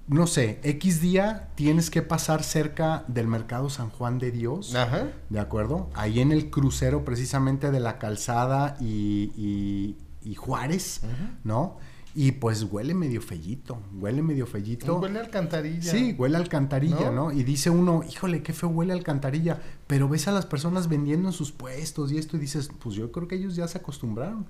no 0.08 0.26
sé, 0.26 0.62
X 0.64 1.02
día 1.02 1.50
tienes 1.56 1.90
que 1.90 2.02
pasar 2.02 2.44
cerca 2.44 3.04
del 3.08 3.28
mercado 3.28 3.70
San 3.70 3.90
Juan 3.90 4.18
de 4.18 4.32
Dios, 4.32 4.74
Ajá. 4.76 5.08
¿de 5.30 5.40
acuerdo? 5.42 5.90
Ahí 5.94 6.22
en 6.22 6.32
el 6.32 6.50
crucero 6.50 7.04
precisamente 7.04 7.72
de 7.72 7.82
la 7.82 7.98
calzada 7.98 8.78
y, 8.80 9.98
y, 10.24 10.36
Juárez, 10.36 11.02
¿no? 11.44 11.78
Y 12.16 12.32
pues 12.34 12.64
huele 12.64 12.94
medio 12.94 13.22
fellito, 13.22 13.82
huele 13.94 14.22
medio 14.22 14.48
fellito. 14.48 14.98
Huele 14.98 15.20
alcantarilla. 15.20 15.92
Sí, 15.92 16.16
huele 16.18 16.38
a 16.38 16.40
alcantarilla, 16.40 17.12
¿no? 17.12 17.32
Y 17.32 17.44
dice 17.44 17.70
uno, 17.70 18.04
híjole, 18.10 18.42
qué 18.42 18.52
feo 18.52 18.70
huele 18.70 18.94
a 18.94 18.96
alcantarilla. 18.96 19.62
Pero 19.86 20.10
ves 20.10 20.28
a 20.28 20.32
las 20.32 20.46
personas 20.46 20.88
vendiendo 20.88 21.30
en 21.30 21.34
sus 21.34 21.52
puestos 21.52 22.12
y 22.12 22.18
esto 22.18 22.38
y 22.38 22.40
dices, 22.40 22.70
pues 22.80 22.96
yo 22.96 23.12
creo 23.12 23.28
que 23.28 23.36
ellos 23.36 23.56
ya 23.56 23.68
se 23.68 23.78
acostumbraron. 23.78 24.48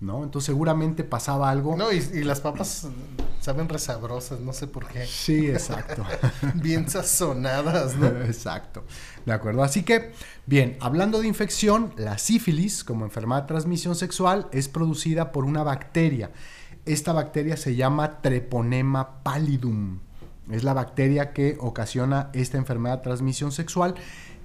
¿no? 0.00 0.22
Entonces 0.24 0.46
seguramente 0.46 1.04
pasaba 1.04 1.50
algo. 1.50 1.76
No, 1.76 1.92
y, 1.92 2.00
las 2.24 2.40
papas 2.40 2.88
saben 3.40 3.68
resabrosas, 3.68 4.40
no 4.40 4.52
sé 4.52 4.66
por 4.66 4.86
qué. 4.86 5.06
Sí, 5.06 5.48
exacto. 5.48 6.04
bien 6.54 6.88
sazonadas, 6.88 7.96
¿no? 7.96 8.06
Exacto. 8.24 8.84
De 9.24 9.32
acuerdo. 9.32 9.62
Así 9.62 9.82
que, 9.82 10.12
bien, 10.46 10.76
hablando 10.80 11.20
de 11.20 11.28
infección, 11.28 11.92
la 11.96 12.18
sífilis, 12.18 12.84
como 12.84 13.04
enfermedad 13.04 13.42
de 13.42 13.48
transmisión 13.48 13.94
sexual, 13.94 14.48
es 14.52 14.68
producida 14.68 15.32
por 15.32 15.44
una 15.44 15.62
bacteria 15.62 16.30
esta 16.86 17.12
bacteria 17.12 17.56
se 17.56 17.76
llama 17.76 18.20
Treponema 18.20 19.22
pallidum. 19.22 20.00
Es 20.50 20.64
la 20.64 20.74
bacteria 20.74 21.32
que 21.32 21.56
ocasiona 21.60 22.30
esta 22.34 22.58
enfermedad 22.58 22.98
de 22.98 23.04
transmisión 23.04 23.52
sexual 23.52 23.94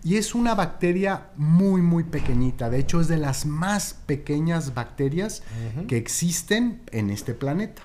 y 0.03 0.15
es 0.15 0.33
una 0.33 0.55
bacteria 0.55 1.29
muy 1.35 1.81
muy 1.81 2.05
pequeñita. 2.05 2.69
De 2.69 2.79
hecho 2.79 3.01
es 3.01 3.09
de 3.09 3.17
las 3.17 3.45
más 3.45 3.95
pequeñas 4.05 4.73
bacterias 4.73 5.43
que 5.87 5.97
existen 5.97 6.81
en 6.91 7.09
este 7.09 7.33
planeta. 7.33 7.81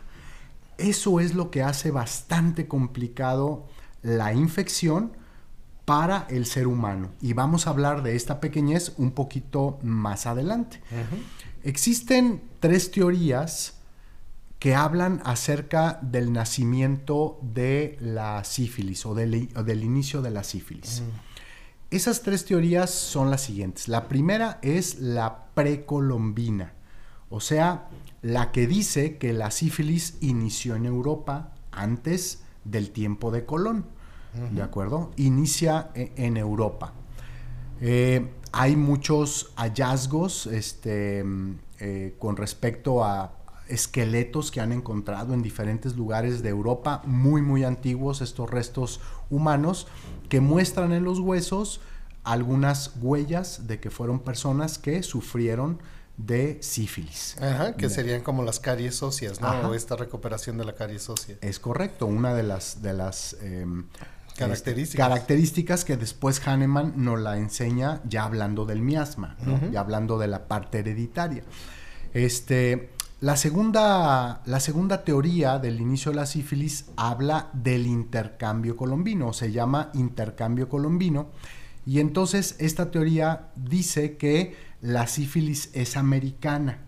Eso 0.78 1.20
es 1.20 1.34
lo 1.34 1.50
que 1.50 1.62
hace 1.62 1.90
bastante 1.90 2.68
complicado 2.68 3.66
la 4.02 4.32
infección 4.32 5.12
para 5.84 6.26
el 6.30 6.46
ser 6.46 6.66
humano. 6.66 7.10
Y 7.20 7.32
vamos 7.32 7.66
a 7.66 7.70
hablar 7.70 8.02
de 8.02 8.16
esta 8.16 8.40
pequeñez 8.40 8.92
un 8.96 9.10
poquito 9.10 9.78
más 9.82 10.26
adelante. 10.26 10.80
Existen 11.64 12.42
tres 12.60 12.90
teorías 12.90 13.74
que 14.64 14.74
hablan 14.74 15.20
acerca 15.26 15.98
del 16.00 16.32
nacimiento 16.32 17.38
de 17.42 17.98
la 18.00 18.44
sífilis 18.44 19.04
o 19.04 19.14
del, 19.14 19.34
inicio 19.84 20.22
de 20.22 20.30
la 20.30 20.42
sífilis. 20.42 21.02
Mm. 21.02 21.94
Esas 21.94 22.22
tres 22.22 22.46
teorías 22.46 22.88
son 22.88 23.30
las 23.30 23.42
siguientes. 23.42 23.88
La 23.88 24.08
primera 24.08 24.60
es 24.62 25.00
la 25.00 25.48
precolombina, 25.52 26.72
o 27.28 27.40
sea, 27.40 27.90
la 28.22 28.52
que 28.52 28.66
dice 28.66 29.18
que 29.18 29.34
la 29.34 29.50
sífilis 29.50 30.16
inició 30.22 30.76
en 30.76 30.86
Europa 30.86 31.52
antes 31.70 32.42
del 32.64 32.88
tiempo 32.88 33.30
de 33.30 33.44
Colón. 33.44 33.84
¿De 34.50 34.62
acuerdo? 34.62 35.10
Inicia 35.16 35.90
e, 35.94 36.10
en 36.16 36.38
Europa. 36.38 36.94
Eh, 37.82 38.30
hay 38.50 38.76
muchos 38.76 39.52
hallazgos 39.56 40.46
este, 40.46 41.22
mm, 41.22 41.58
eh, 41.80 42.14
con 42.18 42.38
respecto 42.38 43.04
a 43.04 43.43
esqueletos 43.68 44.50
que 44.50 44.60
han 44.60 44.72
encontrado 44.72 45.34
en 45.34 45.42
diferentes 45.42 45.96
lugares 45.96 46.42
de 46.42 46.50
Europa, 46.50 47.02
muy, 47.04 47.42
muy 47.42 47.64
antiguos, 47.64 48.20
estos 48.20 48.50
restos 48.50 49.00
humanos, 49.30 49.86
que 50.28 50.40
muestran 50.40 50.92
en 50.92 51.04
los 51.04 51.18
huesos 51.18 51.80
algunas 52.24 52.92
huellas 53.00 53.66
de 53.66 53.80
que 53.80 53.90
fueron 53.90 54.20
personas 54.20 54.78
que 54.78 55.02
sufrieron 55.02 55.78
de 56.16 56.58
sífilis. 56.62 57.36
Ajá, 57.40 57.74
que 57.76 57.90
serían 57.90 58.22
como 58.22 58.44
las 58.44 58.60
caries 58.60 59.02
óseas, 59.02 59.40
¿no? 59.40 59.74
esta 59.74 59.96
recuperación 59.96 60.56
de 60.58 60.64
la 60.64 60.74
caries 60.74 61.08
ósea. 61.08 61.36
Es 61.40 61.58
correcto, 61.58 62.06
una 62.06 62.34
de 62.34 62.44
las, 62.44 62.82
de 62.82 62.92
las 62.92 63.36
em, 63.42 63.86
características. 64.36 65.08
características 65.08 65.84
que 65.84 65.96
después 65.96 66.40
Hahnemann 66.46 66.94
nos 66.96 67.20
la 67.20 67.36
enseña 67.36 68.00
ya 68.08 68.24
hablando 68.24 68.64
del 68.64 68.80
miasma, 68.80 69.36
ya 69.72 69.80
hablando 69.80 70.18
de 70.18 70.28
la 70.28 70.46
parte 70.46 70.78
hereditaria. 70.78 71.42
Este, 72.12 72.90
la 73.24 73.38
segunda, 73.38 74.42
la 74.44 74.60
segunda 74.60 75.02
teoría 75.02 75.58
del 75.58 75.80
inicio 75.80 76.10
de 76.10 76.16
la 76.16 76.26
sífilis 76.26 76.90
habla 76.94 77.48
del 77.54 77.86
intercambio 77.86 78.76
colombino, 78.76 79.32
se 79.32 79.50
llama 79.50 79.88
intercambio 79.94 80.68
colombino, 80.68 81.28
y 81.86 82.00
entonces 82.00 82.54
esta 82.58 82.90
teoría 82.90 83.48
dice 83.56 84.18
que 84.18 84.54
la 84.82 85.06
sífilis 85.06 85.70
es 85.72 85.96
americana. 85.96 86.82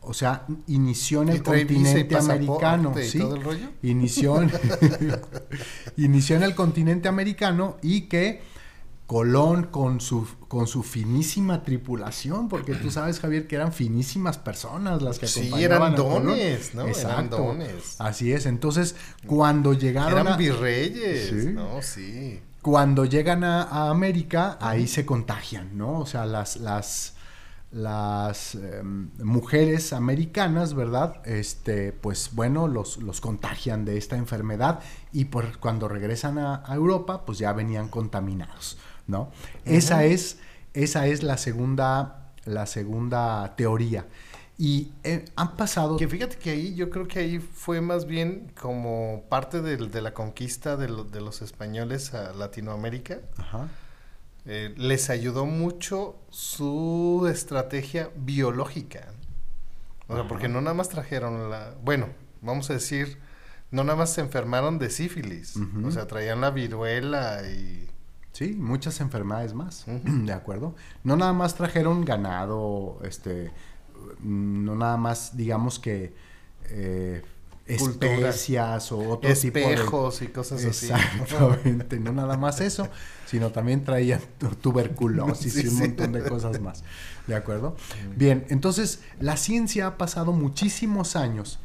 O 0.00 0.12
sea, 0.12 0.44
inició 0.66 1.22
en 1.22 1.28
el 1.28 1.44
continente 1.44 2.16
americano. 2.16 2.92
¿sí? 3.00 3.22
Inició, 3.84 4.42
inició 5.98 6.34
en 6.34 6.42
el 6.42 6.56
continente 6.56 7.06
americano 7.06 7.76
y 7.80 8.08
que 8.08 8.42
Colón 9.12 9.64
con 9.64 10.00
su, 10.00 10.26
con 10.48 10.66
su 10.66 10.82
finísima 10.82 11.62
tripulación, 11.62 12.48
porque 12.48 12.74
tú 12.74 12.90
sabes, 12.90 13.20
Javier, 13.20 13.46
que 13.46 13.56
eran 13.56 13.70
finísimas 13.70 14.38
personas 14.38 15.02
las 15.02 15.18
que 15.18 15.26
acompañaban 15.26 15.58
sí, 15.58 15.64
eran 15.66 15.94
dones, 15.94 16.74
¿no? 16.74 16.86
Exacto. 16.86 17.10
Eran 17.10 17.28
dones. 17.28 17.96
Así 17.98 18.32
es. 18.32 18.46
Entonces, 18.46 18.96
cuando 19.26 19.74
llegaron 19.74 20.18
eran 20.18 20.38
virreyes, 20.38 21.30
¿no? 21.52 21.82
Sí. 21.82 22.40
Cuando 22.62 23.04
llegan 23.04 23.44
a, 23.44 23.90
América, 23.90 24.56
ahí 24.62 24.86
se 24.86 25.04
contagian, 25.04 25.76
¿no? 25.76 25.98
O 25.98 26.06
sea, 26.06 26.24
las, 26.24 26.56
las, 26.56 27.12
las 27.70 28.54
em, 28.54 29.10
mujeres 29.22 29.92
americanas, 29.92 30.72
¿verdad? 30.72 31.20
Este, 31.26 31.92
pues 31.92 32.30
bueno, 32.32 32.66
los, 32.66 32.96
los 32.96 33.20
contagian 33.20 33.84
de 33.84 33.98
esta 33.98 34.16
enfermedad 34.16 34.80
y 35.12 35.26
por, 35.26 35.58
cuando 35.58 35.86
regresan 35.86 36.38
a 36.38 36.64
Europa, 36.72 37.26
pues 37.26 37.36
ya 37.36 37.52
venían 37.52 37.88
contaminados. 37.88 38.78
¿No? 39.12 39.30
Esa 39.64 40.04
es, 40.04 40.38
esa 40.74 41.06
es 41.06 41.22
la 41.22 41.36
segunda, 41.38 42.32
la 42.44 42.66
segunda 42.66 43.54
teoría. 43.54 44.06
Y 44.58 44.92
eh, 45.04 45.24
han 45.36 45.56
pasado... 45.56 45.96
Que 45.96 46.08
fíjate 46.08 46.36
que 46.36 46.50
ahí 46.50 46.74
yo 46.74 46.90
creo 46.90 47.06
que 47.06 47.20
ahí 47.20 47.38
fue 47.38 47.80
más 47.80 48.06
bien 48.06 48.52
como 48.60 49.24
parte 49.28 49.60
de, 49.60 50.02
la 50.02 50.14
conquista 50.14 50.76
de, 50.76 50.88
los 50.88 51.42
españoles 51.42 52.14
a 52.14 52.32
Latinoamérica. 52.32 53.18
Eh, 54.44 54.74
les 54.76 55.10
ayudó 55.10 55.46
mucho 55.46 56.16
su 56.30 57.28
estrategia 57.30 58.10
biológica. 58.16 59.06
O 60.08 60.14
sea, 60.14 60.28
porque 60.28 60.48
no 60.48 60.60
nada 60.60 60.74
más 60.74 60.88
trajeron 60.88 61.50
la... 61.50 61.74
Bueno, 61.82 62.08
vamos 62.40 62.68
a 62.70 62.74
decir, 62.74 63.18
no 63.70 63.84
nada 63.84 63.96
más 63.96 64.12
se 64.12 64.20
enfermaron 64.20 64.78
de 64.78 64.90
sífilis. 64.90 65.54
O 65.84 65.90
sea, 65.90 66.06
traían 66.06 66.40
la 66.40 66.50
viruela 66.50 67.42
y 67.48 67.88
Sí, 68.32 68.54
muchas 68.58 69.00
enfermedades 69.00 69.54
más, 69.54 69.84
¿de 70.04 70.32
acuerdo? 70.32 70.74
No 71.04 71.16
nada 71.16 71.32
más 71.32 71.54
trajeron 71.54 72.04
ganado, 72.04 72.98
este, 73.04 73.50
no 74.22 74.74
nada 74.74 74.96
más, 74.96 75.36
digamos 75.36 75.78
que, 75.78 76.14
eh, 76.70 77.22
especias 77.66 78.90
o 78.92 78.98
otro 79.10 79.32
tipo 79.34 79.58
de... 79.58 79.74
Espejos 79.74 80.22
y 80.22 80.26
cosas 80.28 80.64
así. 80.64 80.86
Exactamente, 80.86 82.00
no 82.00 82.12
nada 82.12 82.36
más 82.36 82.60
eso, 82.60 82.88
sino 83.26 83.50
también 83.50 83.84
traían 83.84 84.20
tu- 84.38 84.48
tuberculosis 84.48 85.52
Sí, 85.54 85.62
y 85.64 85.68
un 85.68 85.74
sí. 85.74 85.80
montón 85.82 86.12
de 86.12 86.22
cosas 86.24 86.60
más. 86.60 86.82
¿De 87.26 87.34
acuerdo? 87.34 87.76
Bien, 88.16 88.44
entonces 88.48 89.00
la 89.20 89.36
ciencia 89.36 89.86
ha 89.86 89.98
pasado 89.98 90.32
muchísimos 90.32 91.14
años 91.16 91.60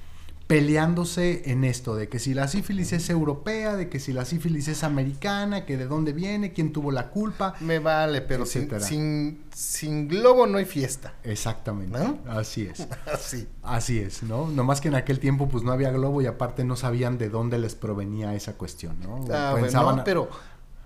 peleándose 0.47 1.51
en 1.51 1.65
esto, 1.65 1.95
de 1.95 2.07
que 2.07 2.19
si 2.19 2.33
la 2.33 2.47
sífilis 2.47 2.93
es 2.93 3.09
europea, 3.09 3.75
de 3.75 3.89
que 3.89 3.99
si 3.99 4.13
la 4.13 4.23
sífilis 4.23 4.69
es 4.69 4.83
americana, 4.83 5.65
que 5.65 5.75
de 5.75 5.85
dónde 5.87 6.13
viene, 6.13 6.53
quién 6.53 6.71
tuvo 6.71 6.91
la 6.91 7.09
culpa. 7.09 7.53
Me 7.59 7.79
vale, 7.79 8.21
pero 8.21 8.45
sin, 8.45 8.69
sin, 8.79 9.43
sin 9.53 10.07
globo 10.07 10.47
no 10.47 10.57
hay 10.57 10.63
fiesta. 10.65 11.13
Exactamente, 11.23 11.99
¿No? 11.99 12.17
así 12.27 12.63
es. 12.65 12.87
Así. 13.13 13.47
Así 13.61 13.99
es, 13.99 14.23
¿no? 14.23 14.47
Nomás 14.47 14.79
que 14.79 14.87
en 14.87 14.95
aquel 14.95 15.19
tiempo 15.19 15.49
pues 15.49 15.63
no 15.63 15.73
había 15.73 15.91
globo 15.91 16.21
y 16.21 16.27
aparte 16.27 16.63
no 16.63 16.77
sabían 16.77 17.17
de 17.17 17.27
dónde 17.29 17.57
les 17.59 17.75
provenía 17.75 18.33
esa 18.33 18.53
cuestión, 18.53 18.99
¿no? 19.01 19.25
Ah, 19.29 19.49
bueno, 19.51 19.67
Pensaban- 19.67 19.97
no, 19.97 20.03
pero 20.05 20.29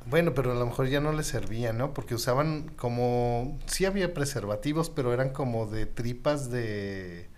bueno, 0.07 0.33
pero 0.33 0.53
a 0.53 0.55
lo 0.55 0.65
mejor 0.65 0.87
ya 0.87 0.99
no 0.99 1.11
les 1.13 1.27
servía, 1.27 1.71
¿no? 1.71 1.93
Porque 1.93 2.15
usaban 2.15 2.71
como 2.75 3.59
sí 3.67 3.85
había 3.85 4.15
preservativos, 4.15 4.89
pero 4.89 5.13
eran 5.13 5.29
como 5.29 5.67
de 5.67 5.85
tripas 5.85 6.49
de 6.49 7.29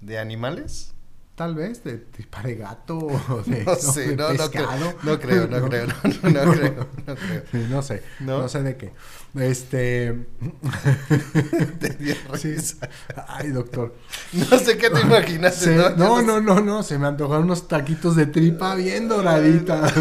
de 0.00 0.18
animales. 0.20 0.94
Tal 1.38 1.54
vez 1.54 1.84
de 1.84 2.04
de 2.42 2.54
gato 2.56 2.98
o 2.98 3.42
de, 3.46 3.64
No 3.64 3.74
sé, 3.76 4.16
no, 4.16 4.32
no 4.34 4.50
creo, 4.50 4.68
pescado. 4.68 4.94
no 5.04 5.20
creo, 5.20 5.46
no 5.46 5.64
creo, 5.68 5.86
no, 5.86 6.02
creo, 6.52 6.86
no 7.06 7.14
creo. 7.14 7.42
Sí, 7.52 7.66
no 7.70 7.80
sé, 7.80 8.02
¿No? 8.18 8.48
Sé 8.48 8.62
de 8.64 8.76
qué. 8.76 8.92
Este, 9.38 10.26
Te 11.78 11.90
dio 11.90 12.14
sí. 12.34 12.54
risa. 12.54 12.88
Ay, 13.28 13.50
doctor. 13.50 13.94
No 14.32 14.58
sé 14.58 14.76
qué 14.78 14.90
te 14.90 15.00
imaginaste, 15.00 15.64
Se- 15.66 15.76
¿no? 15.76 15.90
No, 15.90 16.22
no, 16.22 16.40
no, 16.40 16.60
no, 16.60 16.82
se 16.82 16.98
me 16.98 17.06
antojaron 17.06 17.44
unos 17.44 17.68
taquitos 17.68 18.16
de 18.16 18.26
tripa 18.26 18.74
bien 18.74 19.06
doradita, 19.06 19.92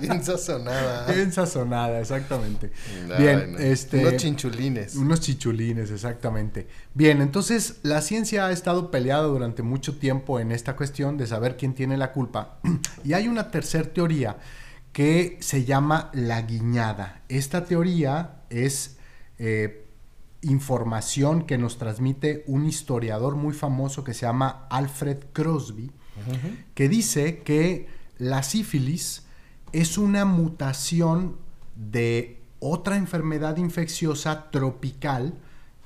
Bien 0.00 0.24
sazonada. 0.24 1.06
bien 1.12 1.32
sazonada, 1.32 2.00
exactamente. 2.00 2.72
Bien, 3.18 3.54
este, 3.58 3.98
Unos 4.00 4.16
chinchulines. 4.16 4.96
Unos 4.96 5.20
chichulines, 5.20 5.90
exactamente. 5.92 6.66
Bien, 6.94 7.20
entonces 7.22 7.76
la 7.82 8.00
ciencia 8.00 8.46
ha 8.46 8.52
estado 8.52 8.90
peleada 8.90 9.24
durante 9.24 9.62
mucho 9.62 9.96
tiempo 9.98 10.39
en 10.40 10.52
esta 10.52 10.76
cuestión 10.76 11.16
de 11.16 11.26
saber 11.26 11.56
quién 11.56 11.74
tiene 11.74 11.96
la 11.96 12.12
culpa. 12.12 12.58
Y 13.04 13.12
hay 13.12 13.28
una 13.28 13.50
tercera 13.50 13.92
teoría 13.92 14.38
que 14.92 15.38
se 15.40 15.64
llama 15.64 16.10
la 16.12 16.42
guiñada. 16.42 17.22
Esta 17.28 17.64
teoría 17.64 18.42
es 18.50 18.96
eh, 19.38 19.86
información 20.42 21.42
que 21.46 21.58
nos 21.58 21.78
transmite 21.78 22.44
un 22.46 22.66
historiador 22.66 23.36
muy 23.36 23.54
famoso 23.54 24.04
que 24.04 24.14
se 24.14 24.22
llama 24.22 24.66
Alfred 24.70 25.18
Crosby, 25.32 25.92
que 26.74 26.88
dice 26.88 27.38
que 27.38 27.88
la 28.18 28.42
sífilis 28.42 29.24
es 29.72 29.96
una 29.96 30.24
mutación 30.24 31.36
de 31.76 32.40
otra 32.58 32.96
enfermedad 32.96 33.56
infecciosa 33.56 34.50
tropical 34.50 35.34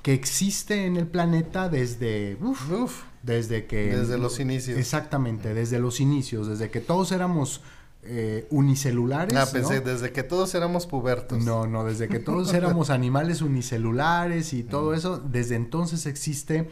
que 0.01 0.13
existe 0.13 0.85
en 0.85 0.97
el 0.97 1.07
planeta 1.07 1.69
desde, 1.69 2.37
uf, 2.41 2.71
Uf, 2.71 3.03
desde 3.25 3.65
que... 3.65 3.95
Desde 3.95 4.17
los 4.17 4.39
inicios. 4.39 4.77
Exactamente, 4.77 5.53
desde 5.53 5.79
los 5.79 5.99
inicios, 5.99 6.47
desde 6.47 6.69
que 6.69 6.79
todos 6.79 7.11
éramos 7.11 7.61
eh, 8.03 8.45
unicelulares. 8.51 9.35
ah, 9.35 9.47
pensé, 9.51 9.79
¿no? 9.79 9.91
desde 9.91 10.11
que 10.11 10.21
todos 10.21 10.53
éramos 10.53 10.85
pubertos. 10.85 11.43
No, 11.43 11.65
no, 11.65 11.83
desde 11.83 12.07
que 12.07 12.19
todos 12.19 12.53
éramos 12.53 12.91
animales 12.91 13.41
unicelulares 13.41 14.53
y 14.53 14.63
todo 14.63 14.93
eso, 14.93 15.17
desde 15.17 15.55
entonces 15.55 16.05
existe 16.05 16.69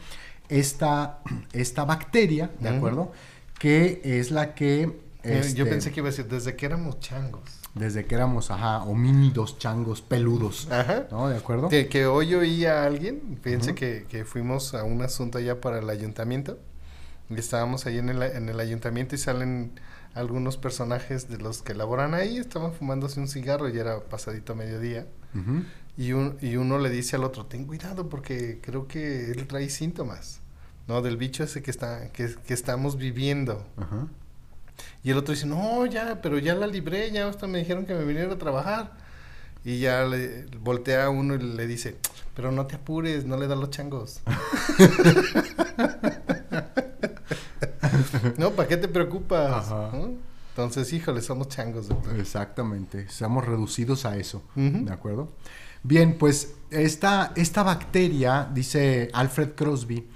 esta, 0.48 1.20
esta 1.52 1.84
bacteria, 1.84 2.52
¿de 2.60 2.68
acuerdo? 2.68 3.12
Que 3.58 4.00
es 4.04 4.30
la 4.30 4.54
que... 4.54 5.03
Eh, 5.24 5.40
Yo 5.54 5.64
este, 5.64 5.66
pensé 5.66 5.92
que 5.92 6.00
iba 6.00 6.08
a 6.08 6.10
decir, 6.10 6.26
desde 6.26 6.54
que 6.56 6.66
éramos 6.66 7.00
changos. 7.00 7.42
Desde 7.74 8.04
que 8.04 8.14
éramos, 8.14 8.50
ajá, 8.50 8.84
homínidos, 8.84 9.58
changos, 9.58 10.00
peludos, 10.00 10.68
Ajá. 10.70 11.08
¿no? 11.10 11.28
¿De 11.28 11.36
acuerdo? 11.36 11.68
Que, 11.68 11.88
que 11.88 12.06
hoy 12.06 12.34
oí 12.34 12.66
a 12.66 12.84
alguien, 12.84 13.38
fíjense 13.42 13.74
que, 13.74 14.06
que 14.08 14.24
fuimos 14.24 14.74
a 14.74 14.84
un 14.84 15.02
asunto 15.02 15.38
allá 15.38 15.60
para 15.60 15.80
el 15.80 15.90
ayuntamiento. 15.90 16.58
Y 17.30 17.34
estábamos 17.34 17.86
ahí 17.86 17.98
en 17.98 18.10
el, 18.10 18.22
en 18.22 18.48
el 18.48 18.60
ayuntamiento 18.60 19.14
y 19.14 19.18
salen 19.18 19.72
algunos 20.14 20.56
personajes 20.56 21.28
de 21.28 21.38
los 21.38 21.62
que 21.62 21.74
laboran 21.74 22.14
ahí. 22.14 22.36
Estaban 22.36 22.72
fumándose 22.72 23.18
un 23.18 23.26
cigarro 23.28 23.68
y 23.68 23.78
era 23.78 24.00
pasadito 24.00 24.54
mediodía. 24.54 25.06
Ujú. 25.34 25.64
Y, 25.96 26.12
un, 26.12 26.36
y 26.42 26.56
uno 26.56 26.78
le 26.78 26.90
dice 26.90 27.16
al 27.16 27.24
otro, 27.24 27.46
ten 27.46 27.64
cuidado 27.64 28.08
porque 28.08 28.60
creo 28.62 28.86
que 28.86 29.30
él 29.32 29.46
trae 29.48 29.68
síntomas. 29.70 30.40
No, 30.86 31.00
del 31.02 31.16
bicho 31.16 31.42
ese 31.42 31.62
que, 31.62 31.70
está, 31.70 32.10
que, 32.12 32.34
que 32.46 32.54
estamos 32.54 32.98
viviendo. 32.98 33.66
Ajá. 33.78 34.06
Y 35.02 35.10
el 35.10 35.18
otro 35.18 35.34
dice, 35.34 35.46
no, 35.46 35.84
ya, 35.86 36.20
pero 36.22 36.38
ya 36.38 36.54
la 36.54 36.66
libré, 36.66 37.10
ya 37.10 37.28
hasta 37.28 37.46
me 37.46 37.58
dijeron 37.58 37.86
que 37.86 37.94
me 37.94 38.04
viniera 38.04 38.32
a 38.32 38.38
trabajar. 38.38 38.92
Y 39.64 39.78
ya 39.78 40.04
le 40.04 40.46
voltea 40.60 41.06
a 41.06 41.10
uno 41.10 41.34
y 41.34 41.38
le 41.38 41.66
dice, 41.66 41.96
pero 42.34 42.52
no 42.52 42.66
te 42.66 42.76
apures, 42.76 43.24
no 43.24 43.36
le 43.36 43.46
da 43.46 43.56
los 43.56 43.70
changos. 43.70 44.20
no, 48.36 48.50
¿para 48.50 48.68
qué 48.68 48.76
te 48.76 48.88
preocupas? 48.88 49.66
Entonces, 50.50 50.92
híjole, 50.92 51.22
somos 51.22 51.48
changos. 51.48 51.88
doctor. 51.88 52.18
Exactamente, 52.20 53.00
estamos 53.00 53.44
reducidos 53.44 54.04
a 54.04 54.16
eso. 54.16 54.42
¿de 54.54 54.92
acuerdo? 54.92 55.30
Bien, 55.82 56.16
pues 56.18 56.54
esta, 56.70 57.32
esta 57.36 57.62
bacteria, 57.62 58.48
dice 58.52 59.10
Alfred 59.12 59.50
Crosby, 59.54 60.06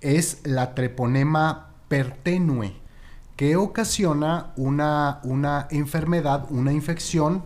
es 0.00 0.40
la 0.44 0.74
treponema 0.74 1.70
pertenue, 1.88 2.74
que 3.42 3.56
ocasiona 3.56 4.52
una, 4.54 5.18
una 5.24 5.66
enfermedad, 5.72 6.46
una 6.50 6.72
infección, 6.72 7.42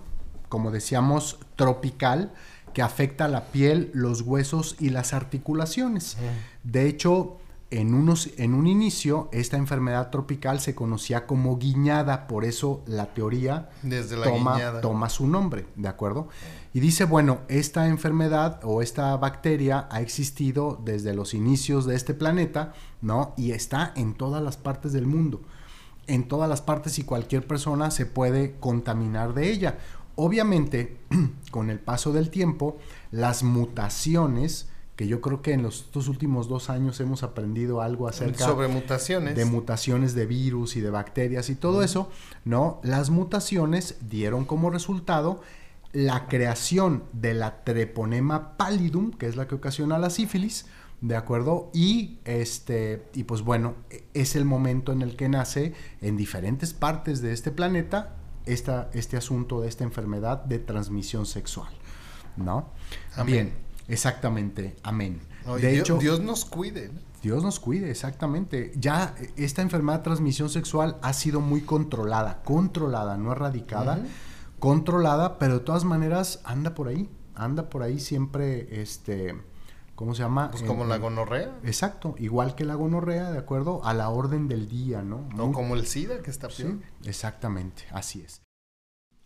como 0.51 0.71
decíamos, 0.71 1.39
tropical, 1.57 2.35
que 2.75 2.83
afecta 2.83 3.29
la 3.29 3.47
piel, 3.47 3.93
los 3.95 4.21
huesos 4.21 4.77
y 4.79 4.91
las 4.91 5.15
articulaciones. 5.15 6.19
De 6.65 6.87
hecho, 6.87 7.39
en, 7.71 7.95
unos, 7.95 8.29
en 8.37 8.53
un 8.53 8.67
inicio, 8.67 9.31
esta 9.33 9.57
enfermedad 9.57 10.11
tropical 10.11 10.61
se 10.61 10.75
conocía 10.75 11.27
como 11.27 11.57
guiñada, 11.57 12.27
por 12.27 12.45
eso 12.45 12.83
la 12.87 13.15
teoría 13.15 13.71
Desde 13.83 14.19
la 14.19 14.27
toma, 14.27 14.81
toma 14.83 15.09
su 15.09 15.27
nombre, 15.27 15.65
¿de 15.77 15.89
acuerdo? 15.89 16.29
Y 16.75 16.81
dice, 16.81 17.07
bueno, 17.07 17.39
esta 17.49 17.89
enfermedad 17.89 18.61
o 18.65 18.83
esta 18.83 19.17
bacteria 19.17 19.89
ha 19.91 20.03
existido 20.03 20.79
desde 20.85 21.15
los 21.15 21.33
inicios 21.33 21.87
de 21.87 21.97
este 21.97 22.13
planeta, 22.13 22.75
¿no? 23.01 23.33
Y 23.39 23.53
está 23.53 23.95
en 23.97 24.13
todas 24.13 24.43
las 24.43 24.59
partes 24.59 24.93
del 24.93 25.07
mundo. 25.07 25.41
En 26.07 26.29
todas 26.29 26.49
las 26.49 26.63
partes 26.63 26.99
y 26.99 27.05
cualquier 27.05 27.47
persona 27.47 27.91
se 27.91 28.07
puede 28.07 28.57
contaminar 28.59 29.35
de 29.35 29.51
ella. 29.51 29.79
Obviamente, 30.15 30.97
con 31.51 31.71
el 31.71 31.79
paso 31.79 32.13
del 32.13 32.31
tiempo, 32.31 32.79
las 33.11 33.43
mutaciones, 33.43 34.69
que 34.97 35.07
yo 35.07 35.21
creo 35.21 35.43
que 35.43 35.53
en 35.53 35.63
los 35.63 35.81
estos 35.81 36.09
últimos 36.09 36.49
dos 36.49 36.71
años 36.71 36.99
hemos 37.01 37.23
aprendido 37.23 37.83
algo 37.83 38.09
acerca 38.09 38.45
Sobre 38.47 38.69
mutaciones. 38.69 39.37
de 39.37 39.45
mutaciones 39.45 40.15
de 40.15 40.27
virus 40.27 40.77
y 40.77 40.81
de 40.81 40.91
bacterias 40.91 41.51
y 41.51 41.55
todo 41.55 41.83
eso, 41.83 42.09
¿no? 42.45 42.81
Las 42.83 43.11
mutaciones 43.11 43.97
dieron 44.01 44.47
como 44.47 44.71
resultado 44.71 45.43
la 45.93 46.29
creación 46.29 47.05
de 47.13 47.35
la 47.35 47.65
treponema 47.65 48.57
pallidum, 48.57 49.13
que 49.13 49.27
es 49.27 49.37
la 49.37 49.49
que 49.49 49.55
ocasiona 49.55 49.99
la 49.99 50.11
sífilis, 50.11 50.67
¿de 51.01 51.17
acuerdo? 51.17 51.71
Y 51.75 52.19
este 52.25 53.09
y 53.15 53.25
pues 53.25 53.43
bueno, 53.43 53.75
e- 53.91 54.05
es 54.15 54.37
el 54.37 54.45
momento 54.45 54.93
en 54.93 55.03
el 55.03 55.17
que 55.17 55.29
nace 55.29 55.75
en 56.01 56.17
diferentes 56.17 56.73
partes 56.73 57.21
de 57.21 57.33
este 57.33 57.51
planeta 57.51 58.17
esta, 58.47 58.91
este 58.93 59.17
asunto 59.17 59.61
de 59.61 59.69
esta 59.69 59.85
enfermedad 59.85 60.45
de 60.45 60.59
transmisión 60.59 61.27
sexual, 61.27 61.73
¿no? 62.37 62.71
Amén. 63.17 63.27
Bien, 63.33 63.53
exactamente, 63.89 64.77
amén. 64.83 65.21
No, 65.45 65.57
de 65.57 65.73
Dios, 65.73 65.81
hecho, 65.81 65.99
Dios 65.99 66.21
nos 66.21 66.45
cuide. 66.45 66.89
¿no? 66.89 67.01
Dios 67.23 67.43
nos 67.43 67.59
cuide, 67.59 67.91
exactamente. 67.91 68.73
Ya 68.77 69.15
eh, 69.19 69.33
esta 69.37 69.63
enfermedad 69.63 69.99
de 69.99 70.05
transmisión 70.05 70.49
sexual 70.49 70.97
ha 71.03 71.13
sido 71.13 71.41
muy 71.41 71.63
controlada, 71.63 72.43
controlada, 72.45 73.17
no 73.17 73.33
erradicada, 73.33 73.99
controlada, 74.61 75.39
pero 75.39 75.55
de 75.55 75.61
todas 75.61 75.85
maneras 75.85 76.41
anda 76.45 76.75
por 76.75 76.89
ahí, 76.89 77.09
anda 77.35 77.69
por 77.69 77.83
ahí 77.83 77.99
siempre, 77.99 78.81
este, 78.81 79.35
¿cómo 79.97 80.15
se 80.15 80.23
llama? 80.23 80.51
Pues 80.51 80.63
En- 80.63 80.69
como 80.69 80.85
la 80.85 80.99
gonorrea. 80.99 81.59
Exacto, 81.65 82.15
igual 82.19 82.55
que 82.55 82.65
la 82.65 82.75
gonorrea, 82.77 83.33
¿de 83.33 83.39
acuerdo? 83.39 83.85
A 83.85 83.93
la 83.95 84.09
orden 84.11 84.47
del 84.47 84.69
día, 84.69 85.03
¿no? 85.03 85.29
No 85.35 85.47
Muy- 85.47 85.55
como 85.55 85.75
el 85.75 85.87
SIDA 85.87 86.23
que 86.23 86.31
está 86.31 86.49
Sí, 86.51 86.63
peor. 86.63 86.77
exactamente, 87.05 87.83
así 87.91 88.21
es. 88.21 88.41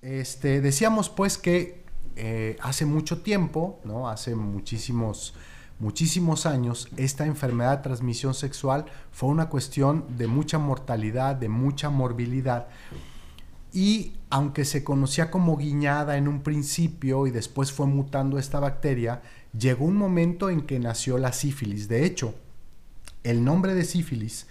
Este, 0.01 0.63
decíamos 0.63 1.11
pues 1.11 1.37
que 1.37 1.85
eh, 2.17 2.57
hace 2.63 2.87
mucho 2.87 3.21
tiempo, 3.23 3.81
¿no? 3.85 4.09
Hace 4.09 4.35
muchísimos, 4.35 5.35
muchísimos 5.79 6.47
años, 6.47 6.89
esta 6.97 7.27
enfermedad 7.27 7.77
de 7.79 7.83
transmisión 7.83 8.35
sexual 8.35 8.87
fue 9.13 9.29
una 9.29 9.49
cuestión 9.49 10.05
de 10.17 10.27
mucha 10.27 10.59
mortalidad, 10.59 11.37
de 11.37 11.49
mucha 11.49 11.91
morbilidad. 11.91 12.69
Y 13.73 14.15
aunque 14.31 14.65
se 14.65 14.83
conocía 14.83 15.31
como 15.31 15.57
guiñada 15.57 16.17
en 16.17 16.27
un 16.29 16.43
principio 16.43 17.27
y 17.27 17.31
después 17.31 17.71
fue 17.73 17.87
mutando 17.87 18.39
esta 18.39 18.59
bacteria, 18.59 19.23
llegó 19.59 19.85
un 19.85 19.97
momento 19.97 20.51
en 20.51 20.63
que 20.63 20.79
nació 20.79 21.19
la 21.19 21.33
sífilis. 21.33 21.89
De 21.89 22.05
hecho, 22.05 22.35
el 23.25 23.45
nombre 23.45 23.75
de 23.75 23.85
sífilis 23.85 24.47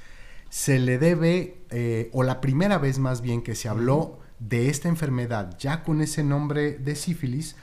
se 0.50 0.80
le 0.80 0.98
debe 0.98 1.58
eh, 1.70 2.10
o 2.14 2.24
la 2.24 2.42
primera 2.42 2.78
vez 2.78 3.00
más 3.00 3.22
bien 3.22 3.42
que 3.42 3.56
se 3.56 3.70
habló 3.70 4.20
de 4.40 4.70
esta 4.70 4.88
enfermedad, 4.88 5.58
ya 5.60 5.84
con 5.84 6.02
ese 6.02 6.24
nombre 6.24 6.78
de 6.78 6.96
sífilis, 6.96 7.56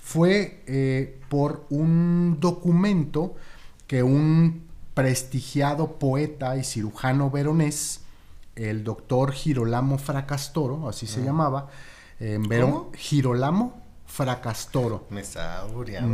fue 0.00 0.62
eh, 0.66 1.18
por 1.28 1.66
un 1.70 2.38
documento 2.40 3.34
que 3.86 4.02
un 4.02 4.62
prestigiado 4.94 5.98
poeta 5.98 6.56
y 6.56 6.64
cirujano 6.64 7.30
veronés, 7.30 8.00
el 8.56 8.82
doctor 8.84 9.32
Girolamo 9.32 9.98
Fracastoro, 9.98 10.88
así 10.88 11.06
se 11.06 11.22
llamaba, 11.22 11.68
eh, 12.18 12.38
Verón- 12.40 12.94
Girolamo 12.96 13.82
Fracastoro. 14.06 15.06
Me 15.10 15.20
está. 15.20 15.64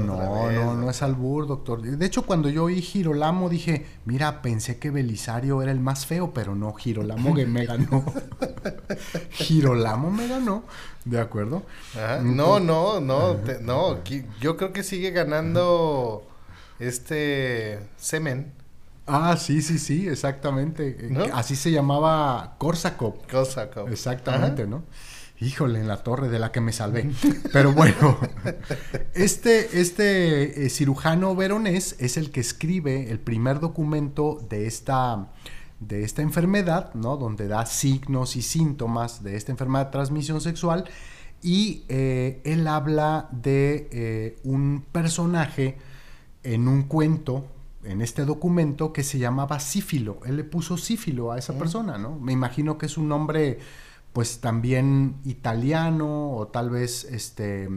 No, 0.07 0.51
no, 0.51 0.75
no 0.75 0.91
es 0.91 1.03
albur, 1.03 1.47
doctor. 1.47 1.83
De 1.83 2.05
hecho, 2.07 2.23
cuando 2.23 2.49
yo 2.49 2.65
oí 2.65 2.81
Girolamo 2.83 3.49
dije, 3.49 3.87
mira, 4.07 4.43
pensé 4.43 4.79
que 4.79 4.91
Belisario 4.91 5.63
era 5.63 5.71
el 5.71 5.81
más 5.81 6.07
feo, 6.07 6.33
pero 6.33 6.55
no, 6.55 6.73
Girolamo 6.73 7.35
que 7.35 7.47
me 7.47 7.65
ganó. 7.67 8.05
Girolamo 9.31 10.11
me 10.11 10.27
ganó, 10.29 10.65
¿de 11.05 11.21
acuerdo? 11.21 11.63
Ajá. 11.95 12.19
No, 12.23 12.61
no, 12.61 13.01
no, 13.01 13.37
te- 13.37 13.61
no. 13.61 13.99
Yo 14.41 14.57
creo 14.57 14.73
que 14.73 14.83
sigue 14.83 15.11
ganando 15.11 16.27
este 16.79 17.79
semen. 17.97 18.53
Ah, 19.07 19.37
sí, 19.37 19.63
sí, 19.63 19.79
sí, 19.79 20.09
exactamente. 20.09 21.09
¿No? 21.11 21.25
Así 21.35 21.57
se 21.57 21.71
llamaba 21.73 22.55
Korsakov. 22.59 23.15
Como- 23.85 23.89
Exactamente, 23.89 24.67
¿no? 24.67 24.83
Híjole, 25.43 25.81
en 25.81 25.89
la 25.89 26.05
torre 26.05 26.29
de 26.29 26.39
la 26.39 26.53
que 26.53 26.61
me 26.61 26.73
salvé. 26.73 27.11
Pero 27.53 27.73
bueno, 27.73 28.17
este, 29.15 29.81
este 29.81 30.65
eh, 30.65 30.71
cirujano 30.71 31.35
veronés 31.35 31.97
es 31.99 32.17
el 32.17 32.31
que 32.31 32.41
escribe 32.41 33.11
el 33.11 33.19
primer 33.19 33.59
documento 33.59 34.41
de 34.49 34.67
esta, 34.67 35.33
de 35.81 36.05
esta 36.05 36.23
enfermedad, 36.23 36.95
¿no? 36.95 37.17
Donde 37.17 37.49
da 37.49 37.67
signos 37.67 38.37
y 38.37 38.43
síntomas 38.43 39.25
de 39.25 39.37
esta 39.37 39.51
enfermedad 39.51 39.87
de 39.87 39.93
transmisión 39.93 40.41
sexual. 40.41 40.85
Y 41.43 41.83
eh, 41.89 42.41
él 42.45 42.69
habla 42.69 43.29
de 43.33 43.89
eh, 43.91 44.39
un 44.45 44.85
personaje 44.93 45.77
en 46.45 46.69
un 46.69 46.85
cuento, 46.85 47.47
en 47.83 48.01
este 48.01 48.25
documento, 48.25 48.93
que 48.93 49.03
se 49.03 49.19
llamaba 49.19 49.59
Sífilo. 49.59 50.21
Él 50.25 50.37
le 50.37 50.45
puso 50.45 50.77
Sífilo 50.77 51.33
a 51.33 51.39
esa 51.39 51.59
persona, 51.59 51.99
¿no? 51.99 52.17
Me 52.21 52.33
imagino 52.33 52.79
que 52.79 52.87
es 52.87 52.97
un 52.97 53.09
nombre, 53.09 53.59
pues 54.13 54.41
también 54.41 55.17
italiano 55.25 56.33
o 56.33 56.49
tal 56.49 56.71
vez 56.71 57.05
este 57.05 57.69